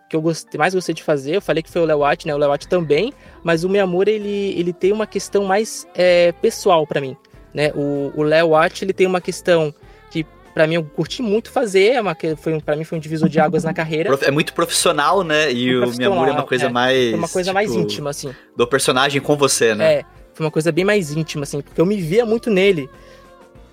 [0.09, 1.35] que eu gostei, mais gostei de fazer.
[1.35, 2.33] Eu falei que foi o Lewat, né?
[2.33, 3.11] O Lewat também.
[3.43, 7.15] Mas o Miyamura, ele, ele tem uma questão mais é, pessoal pra mim.
[7.53, 7.71] Né?
[7.75, 9.73] O, o Lewat, ele tem uma questão
[10.11, 10.25] que
[10.57, 11.91] pra mim eu curti muito fazer.
[11.93, 14.17] É uma, foi, pra mim foi um divisor de águas na carreira.
[14.23, 15.51] É muito profissional, né?
[15.53, 16.69] E o Miyamura é uma profissional, coisa é.
[16.69, 17.09] mais.
[17.11, 18.33] Foi uma coisa mais tipo, íntima, assim.
[18.55, 19.93] Do personagem com você, né?
[19.97, 22.89] É, foi uma coisa bem mais íntima, assim, porque eu me via muito nele,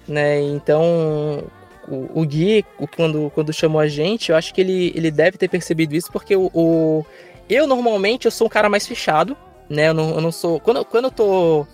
[0.06, 0.42] né?
[0.42, 1.44] Então,
[1.88, 2.64] o, o Gui,
[2.94, 6.36] quando, quando chamou a gente, eu acho que ele, ele deve ter percebido isso, porque
[6.36, 7.06] o, o-
[7.48, 9.34] eu normalmente eu sou um cara mais fechado,
[9.70, 9.88] né?
[9.88, 10.60] Eu não, eu não sou.
[10.60, 11.66] Quando, quando eu tô.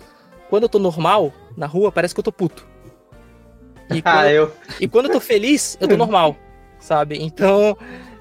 [0.49, 2.65] Quando eu tô normal na rua, parece que eu tô puto.
[3.93, 4.51] E quando, Ah, eu.
[4.79, 6.35] e quando eu tô feliz, eu tô normal,
[6.79, 7.17] sabe?
[7.21, 7.77] Então,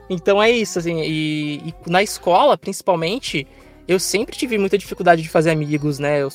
[0.09, 1.01] então é isso, assim.
[1.03, 3.47] E, e na escola, principalmente,
[3.87, 6.23] eu sempre tive muita dificuldade de fazer amigos, né?
[6.23, 6.29] Eu,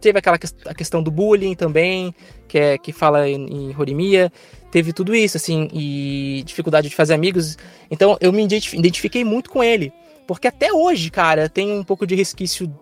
[0.00, 2.14] teve aquela ques- a questão do bullying também,
[2.48, 4.32] que é que fala em, em Horimiya.
[4.70, 7.56] Teve tudo isso, assim, e dificuldade de fazer amigos.
[7.90, 9.92] Então eu me identifi- identifiquei muito com ele.
[10.26, 12.72] Porque até hoje, cara, tem um pouco de resquício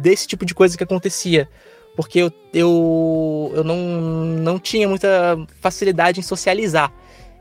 [0.00, 1.48] desse tipo de coisa que acontecia.
[1.96, 6.92] Porque eu, eu, eu não, não tinha muita facilidade em socializar.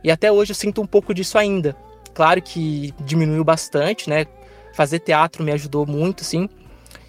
[0.04, 1.76] E até hoje eu sinto um pouco disso ainda.
[2.14, 4.26] Claro que diminuiu bastante, né?
[4.74, 6.48] Fazer teatro me ajudou muito, sim.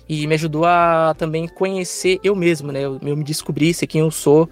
[0.09, 2.81] E me ajudou a também conhecer eu mesmo, né?
[2.81, 4.49] Eu, eu me descobri, ser quem eu sou.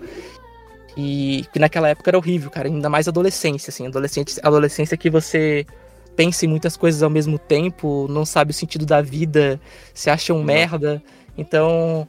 [0.96, 2.68] E que naquela época era horrível, cara.
[2.68, 3.86] Ainda mais adolescência, assim.
[3.86, 5.66] Adolescente, adolescência que você
[6.14, 9.60] pensa em muitas coisas ao mesmo tempo, não sabe o sentido da vida,
[9.92, 11.02] se acha um merda.
[11.36, 12.06] Então,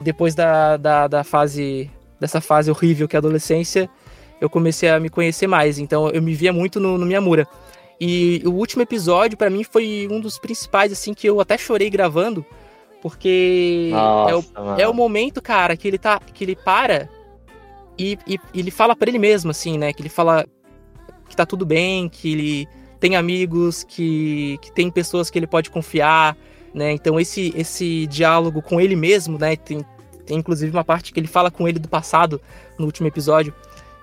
[0.00, 3.88] depois da, da, da fase dessa fase horrível que é a adolescência,
[4.40, 5.78] eu comecei a me conhecer mais.
[5.78, 7.46] Então eu me via muito no, no Miyamura.
[8.00, 11.88] E o último episódio, pra mim, foi um dos principais, assim, que eu até chorei
[11.88, 12.44] gravando,
[13.00, 14.44] porque Nossa, é, o,
[14.80, 16.18] é o momento, cara, que ele tá.
[16.20, 17.08] que ele para
[17.98, 19.92] e, e- e ele fala pra ele mesmo, assim, né?
[19.92, 20.44] Que ele fala
[21.28, 22.68] que tá tudo bem, que ele
[23.00, 26.36] tem amigos, que, que tem pessoas que ele pode confiar,
[26.76, 26.92] né?
[26.92, 29.56] Então esse, esse diálogo com ele mesmo, né?
[29.56, 29.82] Tem,
[30.26, 32.38] tem inclusive uma parte que ele fala com ele do passado
[32.78, 33.54] no último episódio.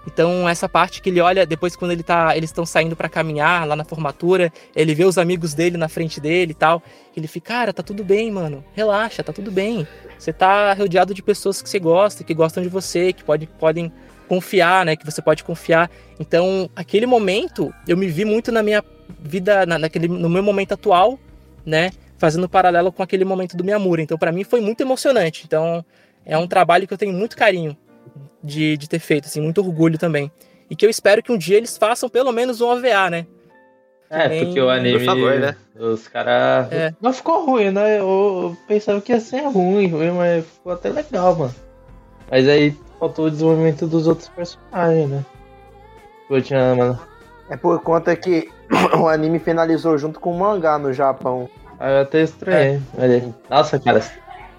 [0.08, 3.68] Então essa parte que ele olha depois quando ele tá, eles estão saindo pra caminhar
[3.68, 6.82] lá na formatura, ele vê os amigos dele na frente dele e tal,
[7.16, 8.66] ele fica, cara, tá tudo bem, mano.
[8.74, 9.88] Relaxa, tá tudo bem.
[10.18, 13.94] Você tá rodeado de pessoas que você gosta, que gostam de você, que pode, podem
[14.28, 14.96] confiar, né?
[14.96, 15.92] Que você pode confiar.
[16.20, 18.84] Então, aquele momento, eu me vi muito na minha
[19.20, 21.20] vida, na, naquele, no meu momento atual,
[21.64, 21.92] né?
[22.24, 24.02] Fazendo paralelo com aquele momento do Miyamura.
[24.02, 25.44] Então, pra mim, foi muito emocionante.
[25.46, 25.84] Então,
[26.26, 27.76] é um trabalho que eu tenho muito carinho
[28.42, 30.32] de, de ter feito, assim, muito orgulho também.
[30.70, 33.28] E que eu espero que um dia eles façam pelo menos um OVA, né?
[34.10, 35.00] É, porque o anime.
[35.00, 35.58] Por favor, né?
[35.78, 36.72] Os caras.
[36.72, 36.96] É.
[37.02, 38.00] Não ficou ruim, né?
[38.00, 41.56] Eu pensava que ia ser ruim, ruim, mas ficou até legal, mano.
[42.32, 45.26] Mas aí faltou o desenvolvimento dos outros personagens, né?
[46.30, 46.98] Eu tinha, mano.
[47.50, 48.50] É por conta que
[48.98, 51.50] o anime finalizou junto com o mangá no Japão.
[51.84, 52.80] Aí eu até estranhei.
[52.98, 53.36] Olha.
[53.50, 54.02] Nossa, cara.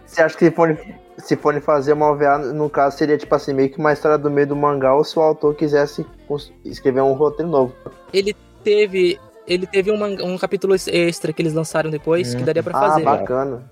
[0.04, 0.76] Você acha que se forem,
[1.16, 4.30] se forem fazer uma OVA, no caso, seria tipo assim, meio que uma história do
[4.30, 6.04] meio do mangá, ou se o autor quisesse
[6.66, 7.72] escrever um roteiro novo?
[8.12, 12.76] ele teve ele teve uma- um capítulo extra que eles lançaram depois que daria pra
[12.76, 13.02] Ah, fazer.
[13.04, 13.70] bacana.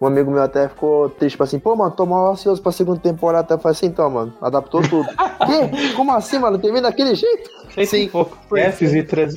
[0.00, 3.00] Um amigo meu até ficou triste, tipo assim, pô, mano, tô mal ansioso pra segunda
[3.00, 3.54] temporada.
[3.54, 5.08] Até falei assim, então, mano, adaptou tudo.
[5.46, 5.92] Quê?
[5.96, 6.58] Como assim, mano?
[6.58, 7.50] Termina daquele jeito?
[7.90, 8.38] Tem um pouco
[8.72, 9.34] Fs e três.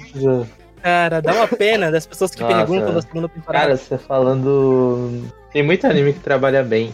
[0.82, 2.56] Cara, dá uma pena das pessoas que Nossa.
[2.56, 3.66] perguntam da segunda temporada.
[3.66, 5.24] Cara, você falando.
[5.52, 6.94] Tem muito anime que trabalha bem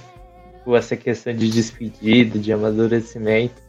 [0.65, 3.61] com essa questão de despedida, de amadurecimento.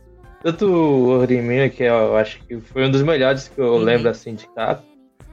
[0.43, 3.79] Tanto o Horimiya, que eu acho que foi um dos melhores que eu Uhum.
[3.79, 4.83] lembro assim de cara.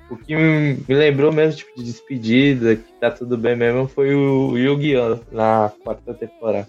[0.10, 4.14] O que me me lembrou mesmo, tipo, de despedida, que tá tudo bem mesmo, foi
[4.14, 5.20] o Yu-Gi-Oh!
[5.32, 6.68] na quarta temporada.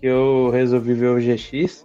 [0.00, 1.84] Que eu resolvi ver o GX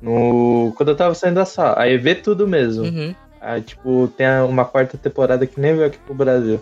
[0.00, 0.72] no...
[0.76, 1.74] quando eu tava saindo da sala.
[1.78, 2.84] Aí ver tudo mesmo.
[2.84, 3.14] Uhum.
[3.40, 6.60] Aí, tipo, tem a- uma quarta temporada que nem veio aqui pro Brasil.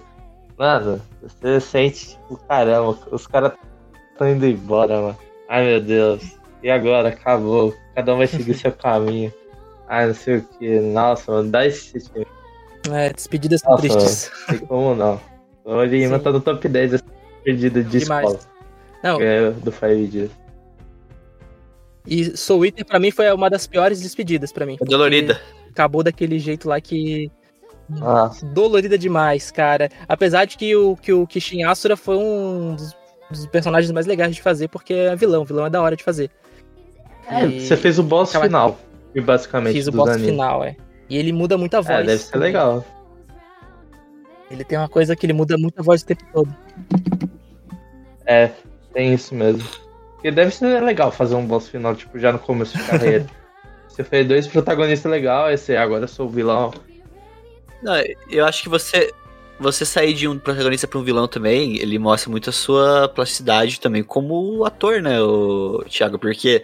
[0.59, 3.53] Mano, você sente, tipo, caramba, os caras
[4.12, 5.19] estão indo embora, mano.
[5.48, 6.23] Ai, meu Deus.
[6.62, 7.09] E agora?
[7.11, 7.74] Acabou.
[7.94, 9.32] Cada um vai seguir seu caminho.
[9.89, 10.81] Ai, não sei o que.
[10.81, 12.31] Nossa, mano, dá esse sentimento.
[12.90, 14.31] É, despedidas são Nossa, tristes.
[14.48, 15.20] Não tem como não.
[15.65, 16.19] O Sim.
[16.20, 17.05] tá no top 10 dessa
[17.43, 18.28] perdida de Demais.
[18.32, 18.53] escola.
[19.03, 20.31] Não, É, do Five Dias.
[22.07, 24.77] e Soul Eater pra mim foi uma das piores despedidas pra mim.
[24.81, 25.40] É dolorida.
[25.77, 27.31] Acabou daquele jeito lá que
[27.86, 29.90] Nossa, dolorida demais, cara.
[30.09, 32.97] Apesar de que o que o Kishin Asura foi um dos,
[33.31, 36.31] dos personagens mais legais de fazer, porque é vilão, vilão é da hora de fazer.
[37.28, 38.78] é, E você fez o boss aquela- final.
[39.15, 40.31] E basicamente Fiz o boss animes.
[40.31, 40.77] final, é.
[41.11, 42.01] E ele muda muita voz.
[42.01, 42.82] É, deve ser legal.
[44.51, 46.55] Ele tem uma coisa que ele muda muita voz o tempo todo.
[48.24, 48.51] É,
[48.94, 49.62] tem isso mesmo.
[50.15, 53.27] Porque deve ser legal fazer um boss final, tipo, já no começo de carreira.
[53.97, 56.73] Você fez dois protagonistas legais, aí você agora eu sou o vilão.
[57.82, 57.94] Não,
[58.31, 59.10] eu acho que você
[59.59, 63.81] você sair de um protagonista pra um vilão também, ele mostra muito a sua plasticidade
[63.81, 66.18] também como ator, né, o Thiago?
[66.18, 66.62] Porque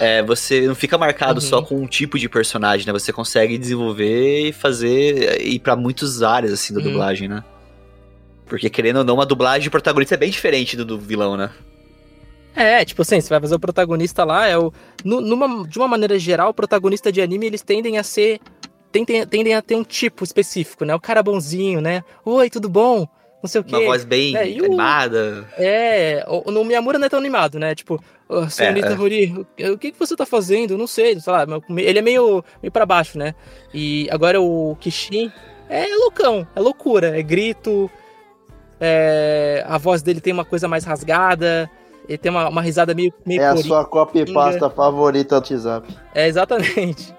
[0.00, 1.46] é, você não fica marcado Uhum.
[1.46, 2.94] só com um tipo de personagem, né?
[2.94, 6.86] Você consegue desenvolver e fazer ir pra muitas áreas assim da Uhum.
[6.86, 7.44] dublagem, né?
[8.46, 11.50] Porque querendo ou não, uma dublagem de protagonista é bem diferente do, do vilão, né?
[12.54, 14.72] É, tipo assim, você vai fazer o protagonista lá, é o.
[15.04, 18.40] nu- numa, de uma maneira geral, o protagonista de anime, eles tendem a ser.
[18.92, 20.94] Tendem, tendem a ter um tipo específico, né?
[20.94, 22.04] O cara bonzinho, né?
[22.24, 23.08] Oi, tudo bom?
[23.42, 23.74] Não sei o quê.
[23.74, 25.46] Uma voz bem É, o- animada.
[25.58, 27.74] É, o, no Miyamura não é tão animado, né?
[27.74, 28.94] Tipo, "Ô, senhorita É, é.
[28.94, 30.78] Ruri, o, o que, que você tá fazendo?
[30.78, 31.44] Não sei, sei lá,
[31.76, 33.34] ele é meio, meio pra baixo, né?
[33.74, 35.30] E agora o Kishin
[35.68, 37.90] é loucão, é loucura, é grito,
[38.80, 41.68] é, a voz dele tem uma coisa mais rasgada,
[42.08, 45.52] ele tem uma, uma risada meio, meio É a sua copy e pasta favorita do
[45.52, 45.96] WhatsApp.
[46.14, 47.14] É, exatamente.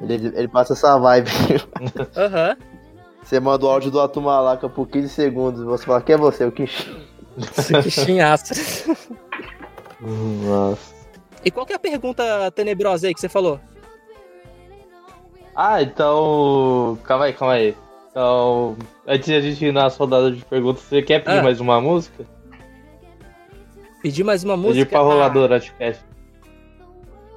[0.00, 1.30] Ele, ele passa essa vibe.
[2.16, 2.56] Aham.
[3.22, 5.64] Você manda o áudio do Atumalaca por 15 segundos.
[5.64, 6.44] Você fala, quem é você?
[6.44, 6.88] O Kish.
[7.82, 8.56] Kishin Astra.
[10.00, 10.94] Nossa.
[11.44, 13.58] E qual que é a pergunta tenebrosa aí que você falou?
[15.54, 16.98] Ah, então.
[17.04, 17.74] Calma aí, calma aí.
[18.10, 18.76] Então.
[19.06, 21.42] Antes de a gente ir na soldada de perguntas, você quer pedir Ah.
[21.42, 22.24] mais uma música?
[24.02, 24.74] Pedir mais uma música?
[24.74, 26.04] Pedir pra Ah, rolar durante o cast.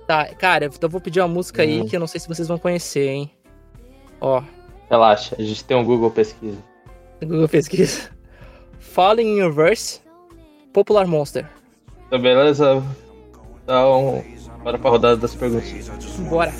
[0.07, 1.87] Tá, cara, então eu vou pedir uma música aí Hum.
[1.87, 3.31] que eu não sei se vocês vão conhecer, hein?
[4.21, 4.41] Ó,
[4.89, 6.57] Relaxa, a gente tem um Google Pesquisa.
[7.21, 8.09] Google Pesquisa.
[8.79, 10.01] Falling in Reverse,
[10.73, 11.47] Popular Monster.
[12.07, 12.83] Então, beleza?
[13.63, 14.23] Então,
[14.63, 15.69] bora pra rodada das perguntas.
[16.27, 16.51] Bora.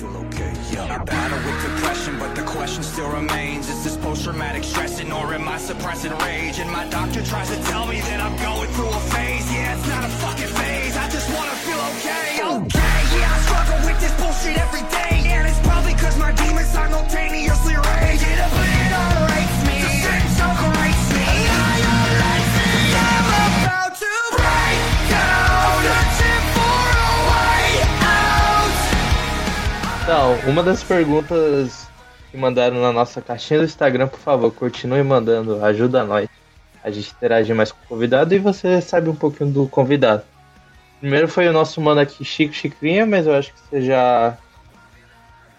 [2.56, 6.58] Question still remains Is this post traumatic stressing or am I suppressing rage?
[6.60, 9.39] And my doctor tries to tell me that I'm going through a phase.
[19.60, 19.64] Me.
[19.64, 19.64] Me.
[19.64, 19.70] Me.
[30.02, 31.86] Então, uma das perguntas
[32.30, 36.28] que mandaram na nossa caixinha do Instagram, por favor, continue mandando, ajuda nós.
[36.82, 40.22] A gente interagir mais com o convidado e você sabe um pouquinho do convidado.
[41.00, 44.36] Primeiro foi o nosso mano aqui, Chico Chicrinha, mas eu acho que você já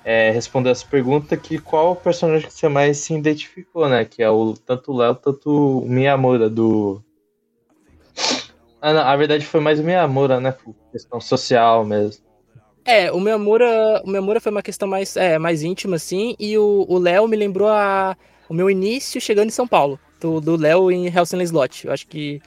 [0.04, 4.06] é, respondeu essa pergunta que qual o personagem que você mais se identificou, né?
[4.06, 7.02] Que é o tanto o Léo, tanto o Miyamura do.
[8.82, 10.52] Ah, não, a verdade foi mais o Miyamura, né?
[10.52, 12.24] Por questão social mesmo.
[12.84, 16.86] É, o Miyamura, o Miyamura foi uma questão mais, é, mais íntima, assim, e o
[16.90, 18.18] o Léo me lembrou a,
[18.50, 20.00] o meu início chegando em São Paulo,
[20.42, 21.88] do Léo em Hellsing Slot.
[21.88, 22.42] Eu acho que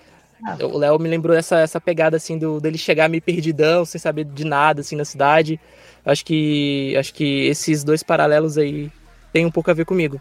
[0.61, 4.25] o Léo me lembrou essa, essa pegada, assim, do, dele chegar meio perdidão, sem saber
[4.25, 5.59] de nada, assim, na cidade.
[6.05, 8.91] Eu Acho que, acho que esses dois paralelos aí
[9.33, 10.21] tem um pouco a ver comigo.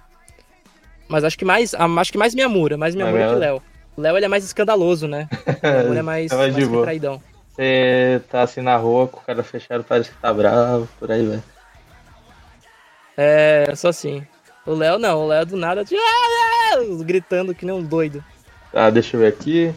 [1.08, 3.40] Mas acho que mais, ah, acho que mais Miyamura, mais Miyamura É que o mesmo?
[3.40, 3.62] Léo.
[3.98, 5.28] O Léo, ele é mais escandaloso, né?
[5.62, 7.22] O Miyamura é mais, Tava mais retraidão.
[7.50, 11.24] Você tá assim na rua com o cara fechado, parece que tá bravo, por aí,
[11.24, 11.44] velho.
[13.16, 14.26] É, só assim.
[14.65, 15.95] O Léo não, o Léo do nada de...
[15.95, 15.99] "Ah,
[16.76, 18.23] ah", gritando que nem um doido.
[18.72, 19.73] Tá, deixa eu ver aqui.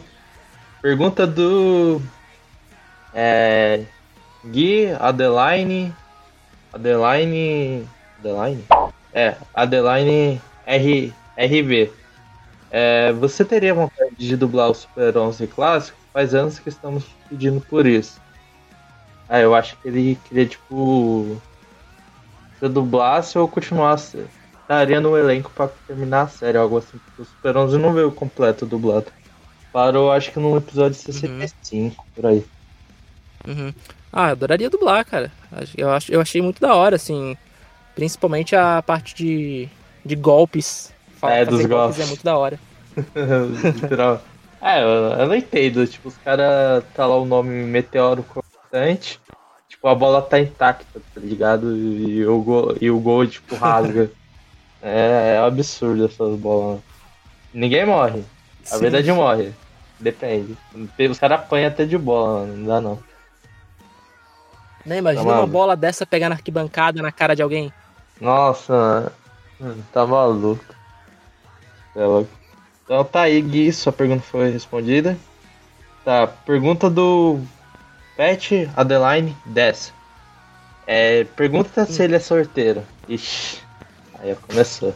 [0.81, 2.01] Pergunta do.
[3.13, 3.83] É.
[4.45, 5.93] Gui Adeline.
[6.73, 7.87] Adeline.
[8.19, 8.63] Adeline?
[9.13, 11.91] É, Adeline R, RV.
[12.71, 15.97] É, você teria vontade de dublar o Super 11 clássico?
[16.13, 18.19] Faz anos que estamos pedindo por isso.
[19.29, 21.41] Ah, eu acho que ele queria, tipo.
[22.59, 24.25] Se eu dublasse ou continuasse.
[24.67, 26.97] Estaria no elenco pra terminar a série, algo assim.
[26.97, 29.05] porque O Super 11 não veio completo dublado.
[29.71, 32.45] Parou, acho que no episódio 65, por aí.
[33.47, 33.73] Uhum.
[34.11, 35.31] Ah, eu adoraria dublar, cara.
[35.77, 37.37] Eu, acho, eu achei muito da hora, assim.
[37.95, 39.69] Principalmente a parte de,
[40.03, 40.93] de golpes.
[41.21, 42.01] É, dos golpes.
[42.01, 42.59] É muito da hora.
[43.73, 44.21] Literal.
[44.61, 45.87] É, eu, eu não entendo.
[45.87, 49.17] Tipo, os caras tá lá o nome Meteoro Constante.
[49.69, 51.73] Tipo, a bola tá intacta, tá ligado?
[51.77, 54.11] E o gol, e o gol tipo, rasga.
[54.81, 56.79] é, é absurdo essas bolas.
[57.53, 58.23] Ninguém morre.
[58.65, 58.79] A Sim.
[58.81, 59.53] verdade morre.
[59.99, 60.55] Depende.
[61.09, 62.57] Os caras apanham até de bola, mano.
[62.57, 62.99] não dá não.
[64.85, 67.73] Né, imagina Tá uma bola dessa pegar na arquibancada na cara de alguém.
[68.21, 69.11] Nossa,
[69.59, 70.63] mano, tá maluco.
[71.95, 72.29] É louco.
[72.83, 75.17] Então tá aí, Gui, sua pergunta foi respondida.
[76.05, 77.41] Tá, pergunta do
[78.15, 79.93] Pet Adeline 10.
[80.85, 82.81] É, pergunta se ele é sorteiro.
[83.09, 83.61] Ixi,
[84.19, 84.93] aí começou.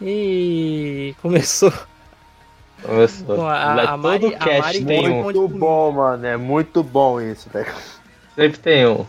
[0.00, 1.72] E começou.
[2.82, 3.36] Começou.
[3.36, 5.22] Com a- a todo Mari- a cast Mari tem um.
[5.22, 6.26] Muito bom, mano.
[6.26, 7.72] É muito bom isso, velho.
[8.34, 9.06] Sempre tem um.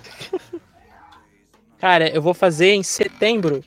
[1.80, 3.64] Cara, eu vou fazer em setembro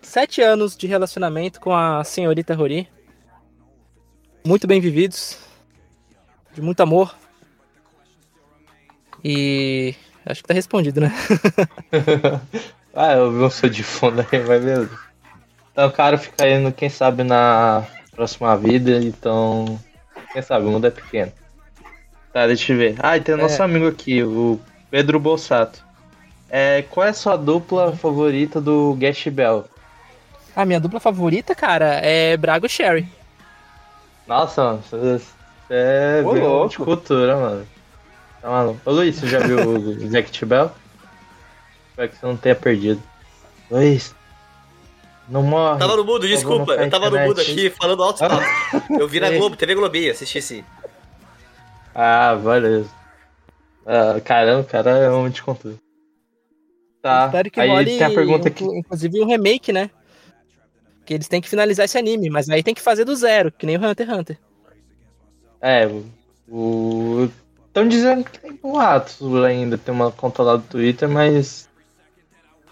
[0.00, 2.88] sete anos de relacionamento com a senhorita Rori.
[4.46, 5.36] Muito bem vividos.
[6.54, 7.14] De muito amor.
[9.22, 9.94] E.
[10.24, 11.12] Acho que tá respondido, né?
[12.94, 14.98] ah, eu vi um som de fundo aí, vai mesmo.
[15.86, 17.84] O cara fica indo, quem sabe, na
[18.14, 19.78] próxima vida, então.
[20.32, 21.32] Quem sabe, o mundo é pequeno.
[22.32, 22.96] Tá, deixa eu ver.
[23.00, 23.64] Ah, e tem o nosso É.
[23.64, 25.84] amigo aqui, o Pedro Bolsato.
[26.48, 29.64] É, qual é a sua dupla favorita do Gash Bell?
[30.54, 33.08] A minha dupla favorita, cara, é Brago e Sherry.
[34.26, 35.20] Nossa, mano, você
[35.70, 36.68] é Ô, louco.
[36.70, 37.66] de cultura, mano.
[38.40, 38.80] Tá maluco.
[38.84, 40.70] Ô Luiz, você já viu o Zack Bell?
[41.90, 43.02] Espero que você não tenha perdido.
[43.70, 44.14] Luiz,
[45.30, 45.78] não morre.
[45.78, 46.72] Tava no mudo, desculpa.
[46.74, 48.42] Eu tava no mudo aqui falando alto papo.
[48.98, 49.30] Eu vi na.
[49.36, 50.64] Globo, TV Globinho, assisti sim.
[51.94, 52.90] Ah, beleza.
[53.86, 55.78] Ah, caramba, o cara é um de conteúdo.
[57.02, 58.62] Tá, Espero que aí role, tem a pergunta aqui.
[58.62, 59.88] inclu- inclusive, um remake, né?
[61.06, 63.64] Que eles têm que finalizar esse anime, mas aí tem que fazer do zero, que
[63.64, 64.38] nem o Hunter x Hunter.
[65.62, 65.88] É,
[66.48, 67.28] o.
[67.66, 71.69] Estão dizendo que tem boatos ainda, tem uma conta lá do Twitter, mas.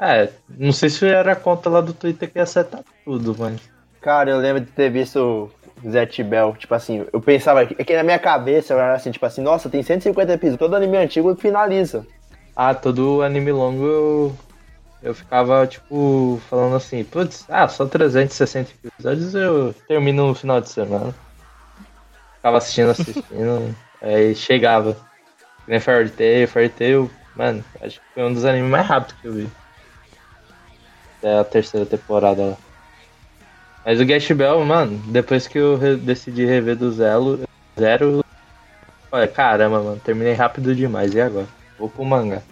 [0.01, 3.61] É, não sei se era a conta lá do Twitter que ia acertar tudo, mas.
[4.01, 5.51] Cara, eu lembro de ter visto
[5.83, 9.11] o Zé Bell, tipo assim, eu pensava, é que na minha cabeça eu era assim,
[9.11, 12.07] tipo assim, nossa, tem 150 episódios, todo anime antigo finaliza.
[12.55, 14.37] Ah, todo anime longo eu.
[15.01, 20.69] Eu ficava, tipo, falando assim, putz, ah, só 360 episódios eu termino no final de
[20.69, 21.15] semana.
[22.35, 24.95] Ficava assistindo, assistindo, aí chegava.
[25.65, 29.21] Que nem Fairy Tail, Fairy Tail, mano, acho que foi um dos animes mais rápidos
[29.21, 29.49] que eu vi.
[31.19, 32.57] Até a terceira temporada lá.
[33.85, 37.41] Mas o Gash Bell, mano, depois que eu re- decidi rever do Zero,
[37.79, 38.25] Zero,
[39.11, 41.47] olha, caramba, mano, terminei rápido demais, e agora?
[41.79, 42.43] Vou pro mangá.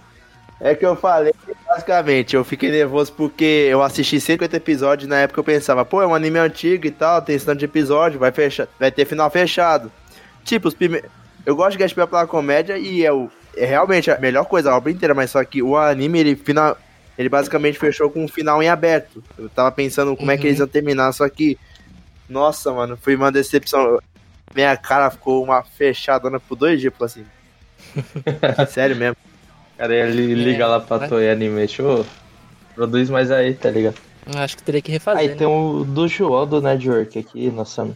[0.58, 1.34] É que eu falei,
[1.68, 6.00] basicamente, eu fiquei nervoso porque eu assisti 50 episódios e na época eu pensava, pô,
[6.00, 8.66] é um anime antigo e tal, tem esse tanto de episódio, vai, fecha...
[8.80, 9.92] vai ter final fechado.
[10.44, 11.10] Tipo, os primeiros.
[11.44, 13.28] Eu gosto de Gaspar pela comédia e é, o...
[13.54, 16.78] é realmente a melhor coisa, a obra inteira, mas só que o anime, ele final.
[17.18, 19.22] Ele basicamente fechou com um final em aberto.
[19.38, 20.48] Eu tava pensando como é que Uhum.
[20.48, 21.58] eles iam terminar, só que.
[22.28, 23.98] Nossa, mano, foi uma decepção.
[24.54, 27.24] Minha cara ficou uma fechadona por dois dias, assim.
[28.68, 29.16] Sério mesmo.
[29.78, 31.08] Cara, ele liga lá pra vai.
[31.08, 32.04] Toei Animation, ô,
[32.74, 33.96] produz mais aí, tá ligado?
[34.34, 35.20] Acho que teria que refazer.
[35.20, 35.34] Aí né?
[35.34, 37.88] tem o do João do Network aqui, nossa.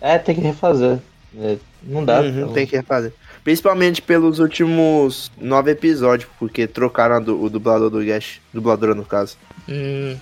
[0.00, 0.98] É, tem que refazer.
[1.38, 2.20] É, não dá.
[2.20, 2.52] Uhum, então.
[2.52, 3.12] tem que refazer.
[3.44, 8.40] Principalmente pelos últimos nove episódios, porque trocaram du- o dublador do Gash.
[8.52, 9.36] Dubladora, no caso.
[9.68, 10.16] Hum,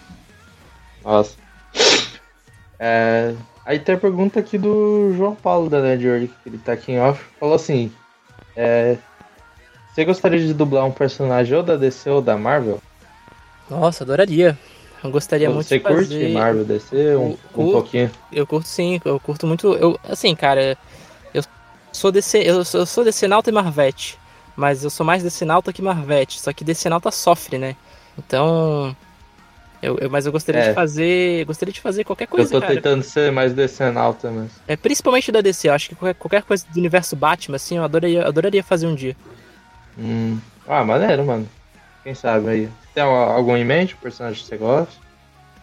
[1.04, 1.36] Nossa.
[2.78, 3.34] É,
[3.64, 7.00] aí tem a pergunta aqui do João Paulo da Network, que ele tá aqui em
[7.00, 7.22] off.
[7.38, 7.92] Falou assim:
[8.56, 8.96] é,
[9.94, 12.80] Você gostaria de dublar um personagem ou da DC ou da Marvel?
[13.70, 14.58] nossa, adoraria.
[15.02, 16.28] Eu gostaria muito Você de curte fazer...
[16.32, 17.16] Marvel, DC?
[17.16, 18.10] Um, um Cu- pouquinho.
[18.30, 19.72] Eu curto sim, eu curto muito.
[19.74, 20.76] Eu, assim, cara, eu
[21.92, 24.18] sou DC, eu sou, eu sou Decenalta e Marvete,
[24.56, 27.76] mas eu sou mais Decenalta que Marvete, só que Decenalta sofre, né?
[28.18, 28.94] Então,
[29.84, 30.68] Eu, eu- mas eu gostaria É.
[30.68, 31.44] de fazer.
[31.44, 32.72] Gostaria de fazer qualquer Eu coisa, tô cara.
[32.74, 34.48] tentando ser mais decenal também.
[34.68, 37.82] É, principalmente da DC, eu acho que qualquer, qualquer coisa do universo Batman, assim, eu
[37.82, 39.16] adoraria, adoraria fazer um dia.
[39.98, 40.38] Hum.
[40.68, 41.48] Ah, maneiro, mano.
[42.04, 42.68] Quem sabe aí.
[42.94, 44.94] Tem al- algum em mente, um personagem que você gosta?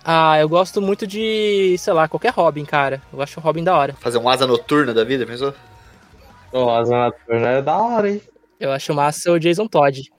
[0.04, 3.02] Ah, eu gosto muito de, sei lá, qualquer Robin, cara.
[3.14, 3.96] Eu acho o Robin da hora.
[4.02, 5.54] Fazer um asa noturna da vida, pensou?
[6.52, 8.22] Ô, Asa Noturna é da hora, hein?
[8.60, 10.12] Eu acho massa o Jason Todd.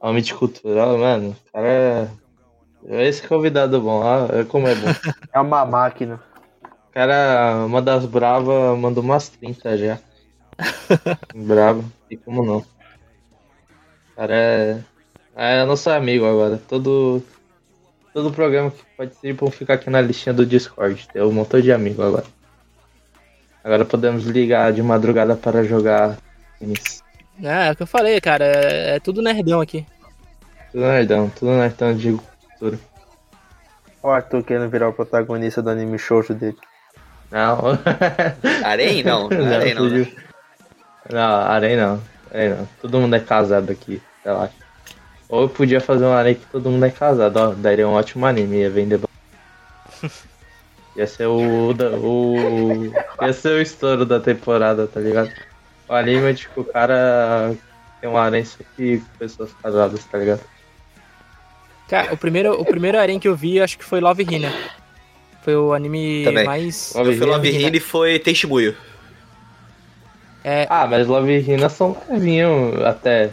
[0.00, 1.30] Homem de cultural, mano.
[1.30, 2.08] O cara é.
[3.06, 4.86] Esse convidado bom, ó, como é bom.
[5.32, 6.20] É uma máquina.
[6.88, 9.98] O cara, uma das bravas, mandou umas 30 já.
[11.34, 12.58] Bravo, e como não?
[12.58, 12.64] O
[14.16, 14.80] cara é.
[15.36, 16.60] É nosso amigo agora.
[16.68, 17.22] Todo.
[18.12, 21.08] Todo programa que participam fica aqui na listinha do Discord.
[21.12, 22.26] Tem um montão de amigo agora.
[23.62, 26.16] Agora podemos ligar de madrugada para jogar
[26.58, 27.02] tênis.
[27.42, 28.44] É, é o que eu falei, cara.
[28.44, 29.86] É, é tudo nerdão aqui.
[30.72, 32.78] Tudo nerdão, tudo nerdão de cultura.
[34.02, 36.56] O Arthur querendo virar o protagonista do anime shoujo dele.
[37.30, 37.78] Não.
[38.64, 39.02] Arém?
[39.04, 39.88] Não, Arém não.
[39.88, 40.06] né?
[41.10, 42.02] Não, Arém não.
[42.32, 42.68] Arém não.
[42.80, 44.54] Todo mundo é casado aqui, relaxa.
[45.28, 47.54] Ou eu podia fazer um Arém que todo mundo é casado, ó.
[47.54, 49.00] Daria um ótimo anime, ia vender.
[51.00, 52.92] Ia ser o, da- o.
[53.22, 55.30] Ia ser o estouro da temporada, tá ligado?
[55.88, 57.54] O anime, tipo, o cara
[58.02, 60.42] tem um Arém só que com pessoas casadas, tá ligado?
[61.88, 64.52] Cara, o primeiro, o primeiro Arém que eu vi, acho que foi Love Hina.
[65.42, 66.44] Foi o anime Também.
[66.44, 66.92] mais.
[66.94, 67.68] Love fui Love Hina.
[67.68, 68.76] Hina e foi Tenshimuyo.
[70.44, 73.30] É, Ah, mas Love Rina são levinhos até.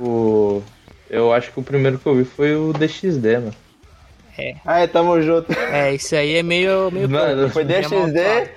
[0.00, 0.62] O.
[1.08, 3.54] Eu acho que o primeiro que eu vi foi o DXD, mano.
[4.64, 5.52] Aí, tamo junto.
[5.52, 6.90] é, isso aí é meio.
[6.90, 7.94] meio Mano, Foi DXD.
[7.94, 8.48] amaldiçoado.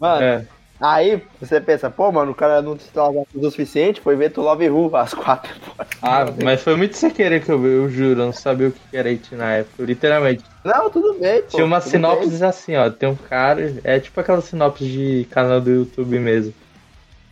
[0.00, 0.44] Mano, É.
[0.80, 4.40] aí você pensa, pô, mano, o cara não se trabalhou o suficiente, foi ver tu
[4.40, 5.52] Love Who, as quatro.
[6.00, 8.72] Ah, mas foi muito sem querer que eu vi, eu juro, eu não sabia o
[8.72, 10.42] que era It na época, literalmente.
[10.64, 11.48] Não, tudo bem, pô.
[11.48, 15.70] Tinha uma sinopse assim, ó, tem um cara, é tipo aquela sinopse de canal do
[15.70, 16.52] YouTube mesmo.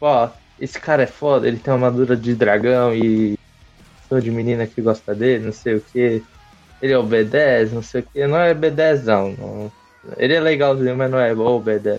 [0.01, 0.29] Ó,
[0.61, 3.37] esse cara é foda, ele tem uma armadura de dragão e
[4.09, 6.23] sou de menina que gosta dele, não sei o que.
[6.82, 9.73] Ele é o B10, não sei o que, não é B10 não, não.
[10.16, 11.98] Ele é legalzinho, mas não é igual o B10.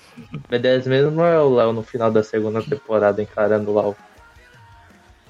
[0.50, 3.96] B10 mesmo não é o Léo no final da segunda temporada encarando lá o.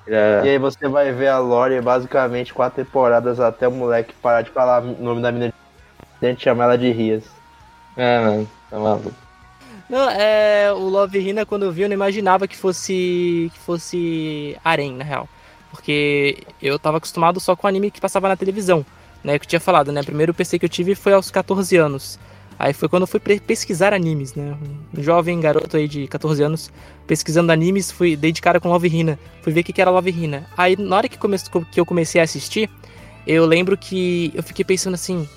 [0.08, 4.42] É- E aí você vai ver a Lore basicamente quatro temporadas até o moleque parar
[4.42, 5.54] de falar o nome da menina
[6.22, 7.24] a gente chama ela de Rias.
[7.98, 9.12] É, mano, tá maluco.
[9.90, 10.72] Não, é.
[10.72, 13.52] O Love Hina, quando eu vi, eu não imaginava que fosse.
[13.54, 15.28] que fosse Arém, na real.
[15.72, 18.86] Porque eu tava acostumado só com anime que passava na televisão.
[19.24, 20.02] Né, que eu tinha falado, né?
[20.02, 22.20] Primeiro PC que eu tive foi aos 14 anos.
[22.58, 24.56] Aí foi quando eu fui pesquisar animes, né?
[24.96, 26.72] Um jovem garoto aí de 14 anos
[27.08, 29.20] pesquisando animes, fui dei de cara com Love Hina.
[29.42, 30.46] Fui ver o que, era Love Hina.
[30.56, 31.38] Aí na hora que, come-
[31.72, 32.70] que eu comecei a assistir,
[33.26, 35.28] eu lembro que eu fiquei pensando assim.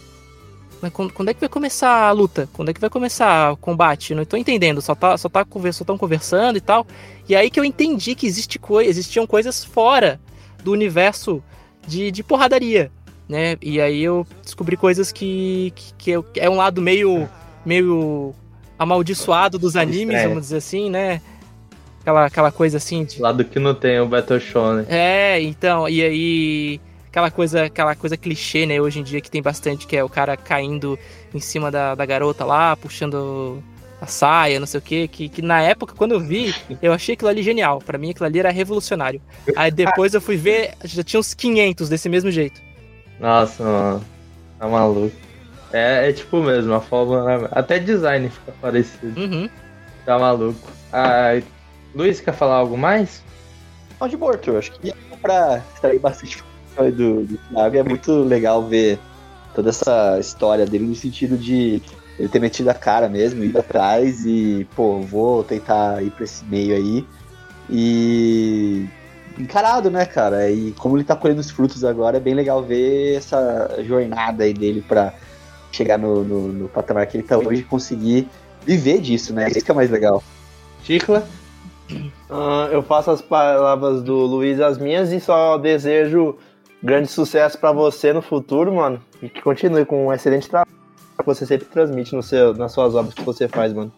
[0.92, 2.46] Quando, é que vai começar a luta?
[2.52, 4.14] Quando é que vai começar o combate?
[4.14, 6.86] Não tô entendendo, só tá, só tá só tão conversando e tal.
[7.26, 10.20] E aí que eu entendi que existe coi existiam coisas fora
[10.62, 11.42] do universo
[11.86, 12.92] de, de porradaria,
[13.28, 13.56] né?
[13.60, 17.28] E aí eu descobri coisas que, que, que é um lado meio,
[17.64, 18.34] meio
[18.78, 21.20] amaldiçoado dos animes, vamos dizer assim, né?
[22.00, 24.86] Aquela, aquela coisa assim de, Lado que não tem o Battle Show, né?
[24.90, 29.40] é, então, e aí aquela coisa, aquela coisa clichê, né, hoje em dia que tem
[29.40, 30.98] bastante, que é o cara caindo
[31.32, 33.62] em cima da, da garota lá, puxando
[34.00, 37.14] a saia, não sei o quê, que, que na época, quando eu vi, eu achei
[37.14, 37.80] aquilo ali genial.
[37.80, 39.20] Pra mim, aquilo ali era revolucionário.
[39.56, 42.60] Aí depois eu fui ver, já tinha uns 500 desse mesmo jeito.
[43.20, 44.04] Nossa, mano.
[44.58, 45.14] Tá maluco.
[45.72, 47.24] É, é tipo mesmo, a forma.
[47.24, 47.48] né?
[47.52, 49.18] Até design fica parecido.
[49.20, 49.48] Uhum.
[50.04, 50.68] Tá maluco.
[50.92, 51.40] Ah,
[51.94, 53.22] Luiz, quer falar algo mais?
[54.00, 56.42] Não, de morto, eu acho que dá pra extrair bastante
[56.76, 57.76] do, do Thiago.
[57.76, 58.98] e É muito legal ver
[59.54, 61.80] toda essa história dele no sentido de
[62.18, 66.44] ele ter metido a cara mesmo, ido atrás e, pô, vou tentar ir pra esse
[66.44, 67.06] meio aí.
[67.70, 68.86] E
[69.38, 70.50] encarado, né, cara?
[70.50, 74.54] E como ele tá colhendo os frutos agora, é bem legal ver essa jornada aí
[74.54, 75.12] dele pra
[75.72, 78.28] chegar no, no, no patamar que ele tá hoje e conseguir
[78.64, 79.48] viver disso, né?
[79.48, 80.22] Isso que é mais legal.
[80.82, 81.26] Chicla?
[82.30, 86.36] Ah, eu faço as palavras do Luiz as minhas e só desejo
[86.82, 89.00] grande sucesso pra você no futuro, mano.
[89.22, 90.70] E que continue com um excelente trabalho
[91.18, 93.92] que você sempre transmite no seu, nas suas obras que você faz, mano.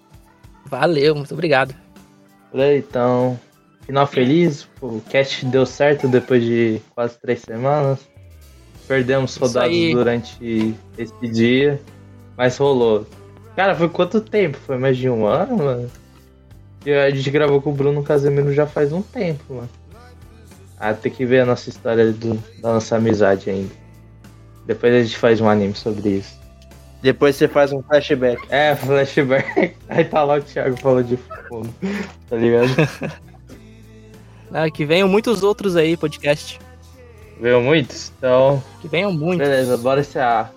[0.67, 1.75] Valeu, muito obrigado.
[2.55, 3.39] Então,
[3.87, 4.69] final feliz.
[4.81, 8.01] O cast deu certo depois de quase três semanas.
[8.87, 11.81] Perdemos soldados durante esse dia,
[12.37, 13.07] mas rolou.
[13.57, 14.59] Cara, foi quanto tempo?
[14.59, 15.91] Foi mais de um ano, mano?
[16.85, 19.69] E a gente gravou com o Bruno Casemiro já faz um tempo, mano.
[20.79, 23.75] Ah, tem que ver a nossa história do- da nossa amizade ainda.
[24.67, 26.39] Depois a gente faz um anime sobre isso.
[27.03, 28.41] Depois você faz um flashback.
[28.51, 29.75] É, flashback.
[29.89, 31.17] Aí tá lá o Thiago falando de
[31.49, 31.73] fundo.
[32.29, 32.69] Tá ligado?
[34.53, 36.59] Ah, que venham muitos outros aí, podcast.
[37.41, 38.13] Veio muitos?
[38.17, 39.47] Então, Que venham muitos.
[39.47, 40.53] beleza, bora encerrar.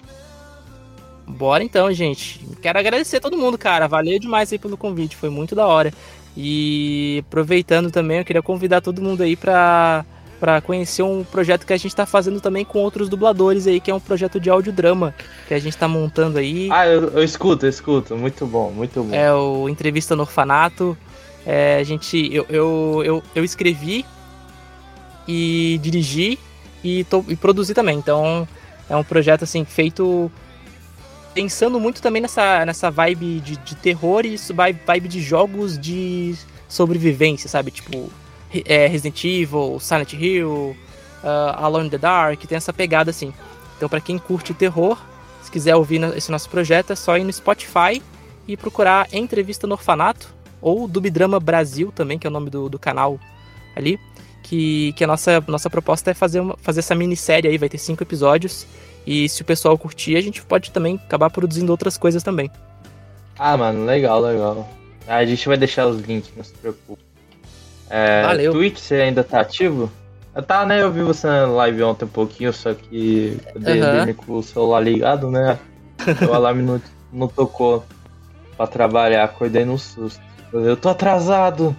[1.27, 2.39] Bora então, gente.
[2.61, 3.87] Quero agradecer todo mundo, cara.
[3.87, 5.93] Valeu demais aí pelo convite, foi muito da hora.
[6.35, 10.05] E aproveitando também, eu queria convidar todo mundo aí pra,
[10.39, 13.91] pra conhecer um projeto que a gente tá fazendo também com outros dubladores aí, que
[13.91, 15.13] é um projeto de audiodrama
[15.47, 16.69] que a gente tá montando aí.
[16.71, 18.15] Ah, eu, eu escuto, eu escuto.
[18.15, 19.13] Muito bom, muito bom.
[19.13, 20.97] É o Entrevista no Orfanato.
[21.45, 24.05] É, a gente, eu, eu, eu, eu escrevi
[25.27, 26.39] e dirigi
[26.83, 27.97] e, tô- e produzi também.
[27.97, 28.47] Então
[28.89, 30.31] é um projeto assim feito
[31.33, 35.77] pensando muito também nessa, nessa vibe de, de terror e isso vai- vibe de jogos
[35.77, 36.35] de
[36.67, 37.71] sobrevivência, sabe?
[37.71, 38.11] Tipo
[38.65, 40.75] é, Resident Evil, Silent Hill,
[41.23, 43.33] ah, Alone in the Dark, tem essa pegada assim.
[43.77, 44.97] Então pra quem curte terror,
[45.43, 48.01] se quiser ouvir esse nosso projeto, é só ir no Spotify
[48.47, 52.79] e procurar Entrevista no Orfanato, ou Dubdrama Brasil também, que é o nome do, do
[52.79, 53.19] canal
[53.75, 53.99] ali.
[54.43, 57.77] Que, que a nossa, nossa proposta é fazer, uma, fazer essa minissérie aí, vai ter
[57.77, 58.65] cinco episódios.
[59.05, 62.49] E se o pessoal curtir, a gente pode também acabar produzindo outras coisas também.
[63.37, 64.67] Ah, mano, legal, legal.
[65.07, 67.01] Ah, A gente vai deixar os links, não se preocupe.
[67.89, 68.51] É, Valeu.
[68.53, 69.91] Twitch, você ainda tá ativo?
[70.47, 70.81] Tá, né?
[70.81, 73.97] Eu vi você na live ontem um pouquinho, só que eu dei Aham.
[73.97, 75.57] dormir com o celular ligado, né?
[76.29, 76.81] O alarme não,
[77.11, 77.83] não tocou
[78.55, 80.21] pra trabalhar, acordei no susto.
[80.51, 81.75] Eu tô atrasado.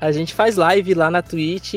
[0.00, 1.74] A gente faz live lá na Twitch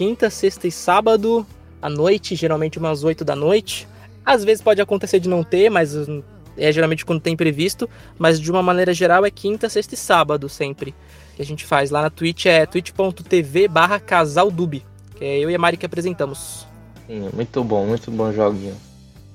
[0.00, 1.46] quinta, sexta e sábado
[1.82, 3.86] à noite, geralmente umas 8 da noite.
[4.24, 6.22] Às vezes pode acontecer de não ter, mas hum,
[6.56, 7.86] é geralmente quando tem previsto.
[8.18, 10.94] Mas de uma maneira geral é quinta, sexta e sábado sempre.
[11.36, 14.82] Que a gente faz lá na Twitch é twitch.tv barra casaldub.
[15.16, 16.66] Que é eu e a Mari que apresentamos.
[17.06, 18.76] Sim, muito bom, muito bom joguinho.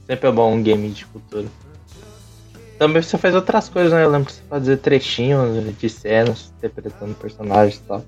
[0.08, 1.46] Sempre é bom um game de cultura.
[2.78, 4.04] Também você faz outras coisas, né?
[4.04, 8.04] Eu lembro que você fazia trechinhos de cenas, interpretando personagens e tal.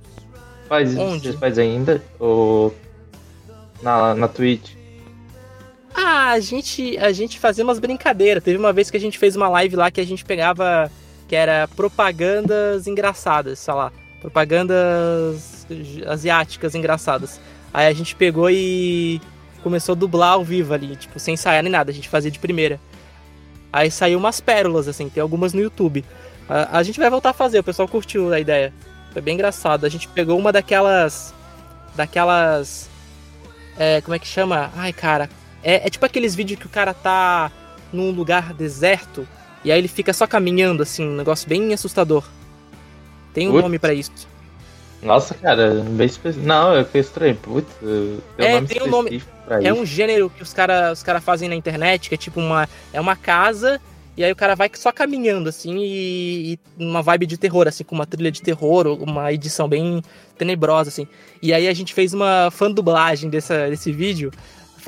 [0.68, 1.31] Faz isso, Onde?
[1.31, 2.02] você faz ainda?
[2.19, 2.76] Ou
[3.81, 4.72] na, na Twitch?
[5.95, 8.44] Ah, a gente, a gente fazia umas brincadeiras.
[8.44, 10.91] Teve uma vez que a gente fez uma live lá que a gente pegava.
[11.27, 13.91] que era propagandas engraçadas, sei lá.
[14.22, 15.65] Propagandas
[16.07, 17.39] asiáticas engraçadas.
[17.73, 19.22] Aí a gente pegou e
[19.64, 22.39] começou a dublar ao vivo ali, tipo, sem ensaiar nem nada, a gente fazia de
[22.39, 22.80] primeira.
[23.72, 26.03] Aí saiu umas pérolas, assim, tem algumas no YouTube.
[26.48, 28.73] A, a gente vai voltar a fazer, o pessoal curtiu a ideia.
[29.11, 29.85] Foi bem engraçado.
[29.85, 31.34] A gente pegou uma daquelas.
[31.95, 32.89] Daquelas.
[33.77, 34.72] É, como é que chama?
[34.76, 35.30] Ai, cara.
[35.64, 37.52] É, é tipo aqueles vídeos que o cara tá
[37.91, 39.27] num lugar deserto
[39.64, 42.23] e aí ele fica só caminhando, assim, um negócio bem assustador.
[43.34, 43.64] Tem um Putz.
[43.64, 44.27] nome pra isso.
[45.02, 46.45] Nossa, cara, bem específico.
[46.48, 47.36] Não, eu fiquei estranho.
[47.36, 49.24] Putz, tem É, um nome tem um nome-
[49.64, 52.68] É um gênero que os caras os cara fazem na internet, que é tipo uma.
[52.91, 53.80] É uma casa,
[54.18, 57.84] e aí o cara vai só caminhando, assim, e, e uma vibe de terror, assim,
[57.84, 60.02] com uma trilha de terror, uma edição bem
[60.38, 61.07] tenebrosa, assim.
[61.41, 64.32] E aí a gente fez uma fan dublagem dessa, desse vídeo,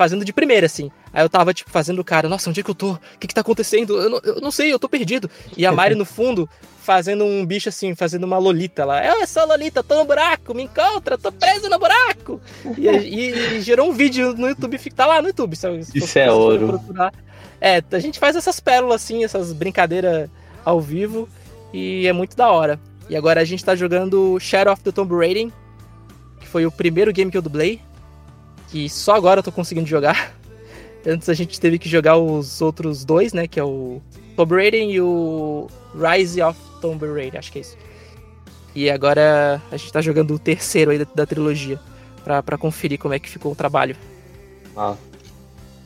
[0.00, 0.90] fazendo de primeira, assim.
[1.12, 2.92] Aí eu tava, tipo, fazendo o cara, nossa, onde é que eu tô?
[2.92, 4.00] O que que tá acontecendo?
[4.00, 5.30] Eu não, eu não sei, eu tô perdido.
[5.58, 6.48] E a Mari no fundo,
[6.82, 9.04] fazendo um bicho assim, fazendo uma lolita lá.
[9.04, 12.40] Eu sou Lolita, tô no buraco, me encontra, tô preso no buraco.
[12.78, 15.54] E, e- e gerou um vídeo no YouTube, tá lá no YouTube.
[15.54, 16.68] Se, se Isso é ouro.
[16.68, 17.12] procurar.
[17.60, 20.30] É, a gente faz essas pérolas assim, essas brincadeiras
[20.64, 21.28] ao vivo,
[21.74, 22.80] e é muito da hora.
[23.10, 25.48] E agora a gente tá jogando Shadow of the Tomb Raider,
[26.40, 27.82] que foi o primeiro game que eu dublei,
[28.70, 30.34] que só agora eu tô conseguindo jogar.
[31.06, 34.00] Antes a gente teve que jogar os outros dois, né, que é o
[34.36, 37.76] Tomb Raider e o Rise of Tomb Raider, acho que é isso.
[38.74, 41.80] E agora a gente tá jogando o terceiro aí da, da trilogia,
[42.22, 43.96] pra, pra conferir como é que ficou o trabalho.
[44.76, 44.94] Ah,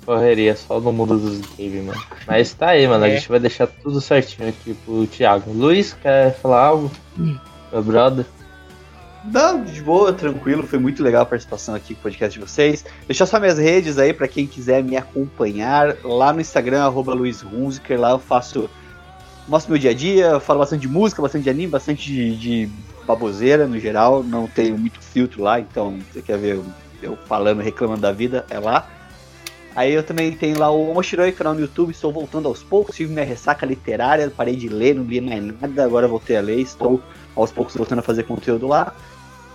[0.05, 2.02] correria só no mundo dos games, mano.
[2.27, 3.05] Mas tá aí, mano.
[3.05, 3.16] A É.
[3.16, 5.51] gente vai deixar tudo certinho aqui pro Thiago.
[5.52, 6.90] Luiz, quer falar algo?
[7.16, 8.27] Meu brother.
[9.26, 10.66] Não, de boa, tranquilo.
[10.66, 12.84] Foi muito legal a participação aqui com o podcast de vocês.
[13.06, 15.96] Deixar só minhas redes aí pra quem quiser me acompanhar.
[16.05, 17.14] Lá no Instagram, arroba.
[17.14, 18.68] Lá eu faço.
[19.48, 22.70] Mostro meu dia a dia, falo bastante de música, bastante de anime, bastante de, de
[23.06, 24.22] baboseira no geral.
[24.22, 26.60] Não tenho muito filtro lá, então você quer ver
[27.02, 28.88] eu, falando, reclamando da vida, é lá.
[29.76, 33.12] Aí eu também tenho lá o Omoshiroi, canal no YouTube, estou voltando aos poucos, tive
[33.12, 37.02] minha ressaca literária, parei de ler, não li mais nada, agora voltei a ler, estou
[37.34, 38.94] aos poucos voltando a fazer conteúdo lá.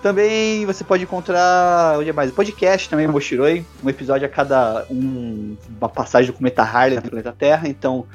[0.02, 2.32] Também você pode encontrar, onde é mais?
[2.32, 7.36] Podcast também, Moshiroi, um episódio a cada um, uma passagem do cometa Harley no planeta
[7.38, 8.06] Terra, então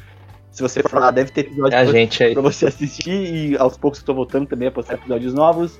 [0.50, 3.10] se você for lá, deve ter episódio É pra você- gente pra você assistir.
[3.10, 5.78] E aos poucos estou voltando também a postar episódios novos.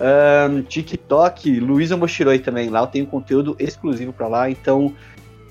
[0.00, 4.94] Ahn, TikTok, Luísa Moshiroi também, lá eu tenho conteúdo exclusivo pra lá, então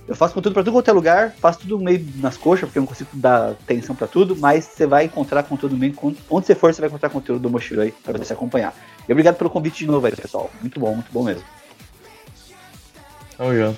[0.07, 2.81] Eu faço conteúdo pra tudo quanto é lugar, faço tudo meio nas coxas, porque eu
[2.81, 5.93] não consigo dar atenção pra tudo, mas você vai encontrar conteúdo meio.
[6.29, 8.73] Onde você for, você vai encontrar conteúdo do Mochiro aí pra você acompanhar.
[9.07, 10.49] E obrigado pelo convite de novo aí, pessoal.
[10.61, 11.43] Muito bom, muito bom mesmo.
[13.37, 13.77] Tamo junto.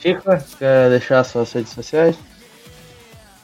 [0.00, 0.22] Chico,
[0.58, 2.16] quer deixar suas redes sociais?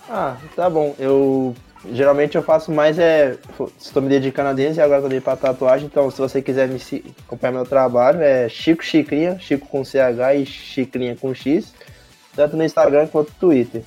[0.09, 0.95] Ah, tá bom.
[0.99, 1.55] Eu
[1.93, 3.37] geralmente eu faço mais é.
[3.81, 5.87] Estou me dedicando a dentro e agora também para tatuagem.
[5.87, 6.81] Então, se você quiser me
[7.27, 11.73] acompanhar meu trabalho, é Chico Chicrinha, Chico com CH e Chicrinha com X,
[12.35, 13.83] tanto no Instagram quanto no Twitter.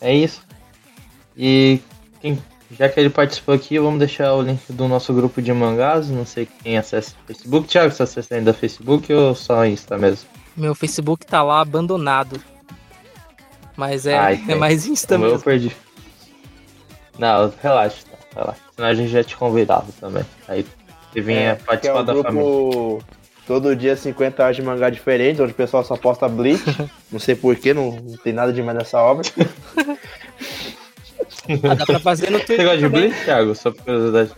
[0.00, 0.42] É isso.
[1.36, 1.80] E
[2.20, 2.38] quem-
[2.78, 6.08] já que ele participou aqui, vamos deixar o link do nosso grupo de mangás.
[6.10, 7.68] Não sei quem acessa o Facebook.
[7.68, 10.28] Thiago, você acessa ainda Facebook ou só Insta mesmo?
[10.56, 12.40] Meu Facebook tá lá abandonado.
[13.76, 15.44] Mas é, Ai, é mais Insta O meu eu mesmo.
[15.44, 15.76] perdi.
[17.18, 18.60] Não, relaxa, tá, relaxa.
[18.74, 20.24] Senão a gente já te convidava também.
[20.48, 20.66] Aí
[21.12, 22.32] você vinha É, é participar um da família.
[22.32, 23.04] grupo
[23.46, 26.62] todo dia 50 horas de mangá diferente, onde o pessoal só posta Bleach.
[27.12, 29.28] não sei porquê, não, não tem nada demais nessa obra.
[31.62, 32.64] Ah, dá pra fazer no Você Twitter.
[32.64, 33.08] gosta de também.
[33.08, 33.54] Bleach, Thiago?
[33.54, 34.32] Só por curiosidade.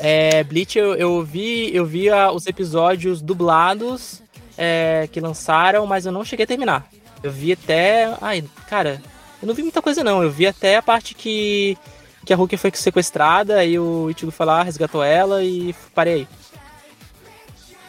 [0.00, 4.22] É, Bleach, eu, eu vi, eu vi ah, os episódios dublados
[4.56, 6.86] é, que lançaram, mas eu não cheguei a terminar.
[7.22, 8.14] Eu vi até.
[8.20, 9.00] Ai, cara,
[9.40, 10.22] eu não vi muita coisa não.
[10.22, 11.76] Eu vi até a parte que,
[12.24, 16.28] que a Hulk foi sequestrada, aí o Ichigo foi lá, resgatou ela e parei aí.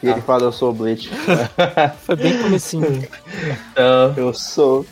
[0.02, 1.10] E ele fala, eu sou Bleach.
[2.04, 3.06] Foi bem comecinho.
[3.72, 4.86] Então, Eu sou.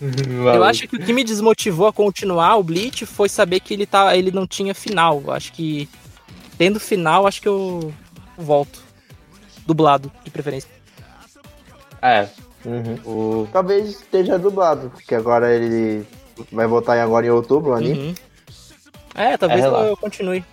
[0.00, 3.86] Eu acho que o que me desmotivou a continuar o Bleach foi saber que ele,
[3.86, 5.22] tá, ele não tinha final.
[5.24, 5.88] Eu acho que
[6.58, 7.94] tendo final, acho que eu
[8.36, 8.82] volto.
[9.66, 10.68] Dublado, de preferência.
[12.02, 12.26] É,
[12.64, 12.98] Uhum.
[13.42, 13.48] o.
[13.52, 16.06] Talvez esteja dublado, porque agora ele
[16.52, 18.08] vai voltar em- agora em outubro, anime.
[18.08, 18.14] Uhum.
[19.14, 20.44] É, talvez É, eu, continue.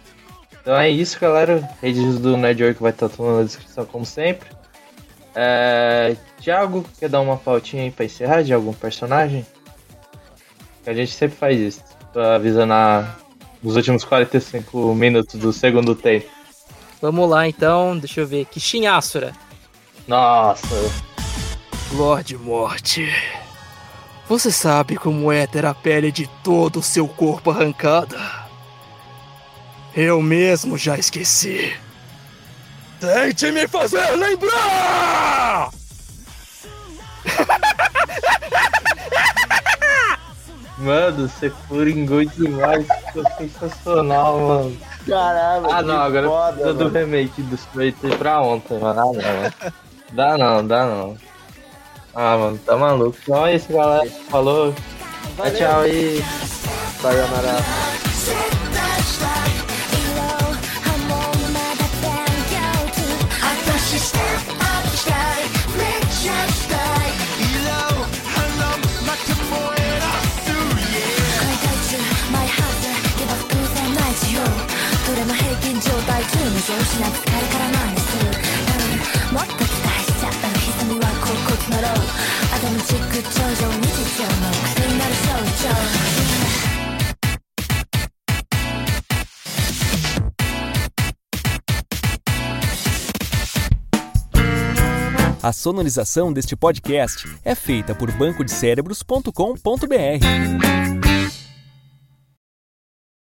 [0.62, 1.68] Então é isso, galera.
[1.82, 4.50] Redes do Network vai estar tudo na descrição, como sempre.
[5.36, 6.16] É...
[6.42, 9.46] Thiago, quer dar uma pautinha aí pra encerrar de algum personagem?
[10.84, 11.84] Que a gente sempre faz isso.
[12.12, 13.16] Tô avisando a...
[13.62, 16.28] nos últimos 45 minutos do segundo tempo.
[17.02, 18.46] Vamos lá então, deixa eu ver.
[18.46, 19.32] Kishin Asura.
[20.08, 20.66] Nossa,
[21.94, 23.10] Lorde Morte.
[24.28, 28.20] Você sabe como é ter a pele de todo o seu corpo arrancada?
[29.96, 31.74] Eu mesmo já esqueci.
[33.00, 35.70] Tente me fazer lembrar!
[40.78, 42.86] mano, você furingou demais.
[43.08, 44.78] Ficou sensacional, mano.
[45.08, 46.98] Caralho, Ah, não, agora foda, precisa do mano.
[46.98, 49.00] remake do Sprite pra ontem, mano.
[49.00, 49.54] Ah, não, mano.
[50.12, 51.18] Dá não, dá não.
[52.17, 53.17] Ah, mano, tá maluco.
[53.23, 54.09] Então é isso, galera.
[54.29, 54.75] Falou.
[55.37, 56.23] Tchau, tchau aí.
[57.01, 57.57] Sayonara.
[75.13, 78.07] どれも平均状態中の上司なく疲れからなんです
[79.31, 79.66] うんもっと
[95.48, 100.97] a sonorização deste podcast é feita por bancodecérebros.com.br.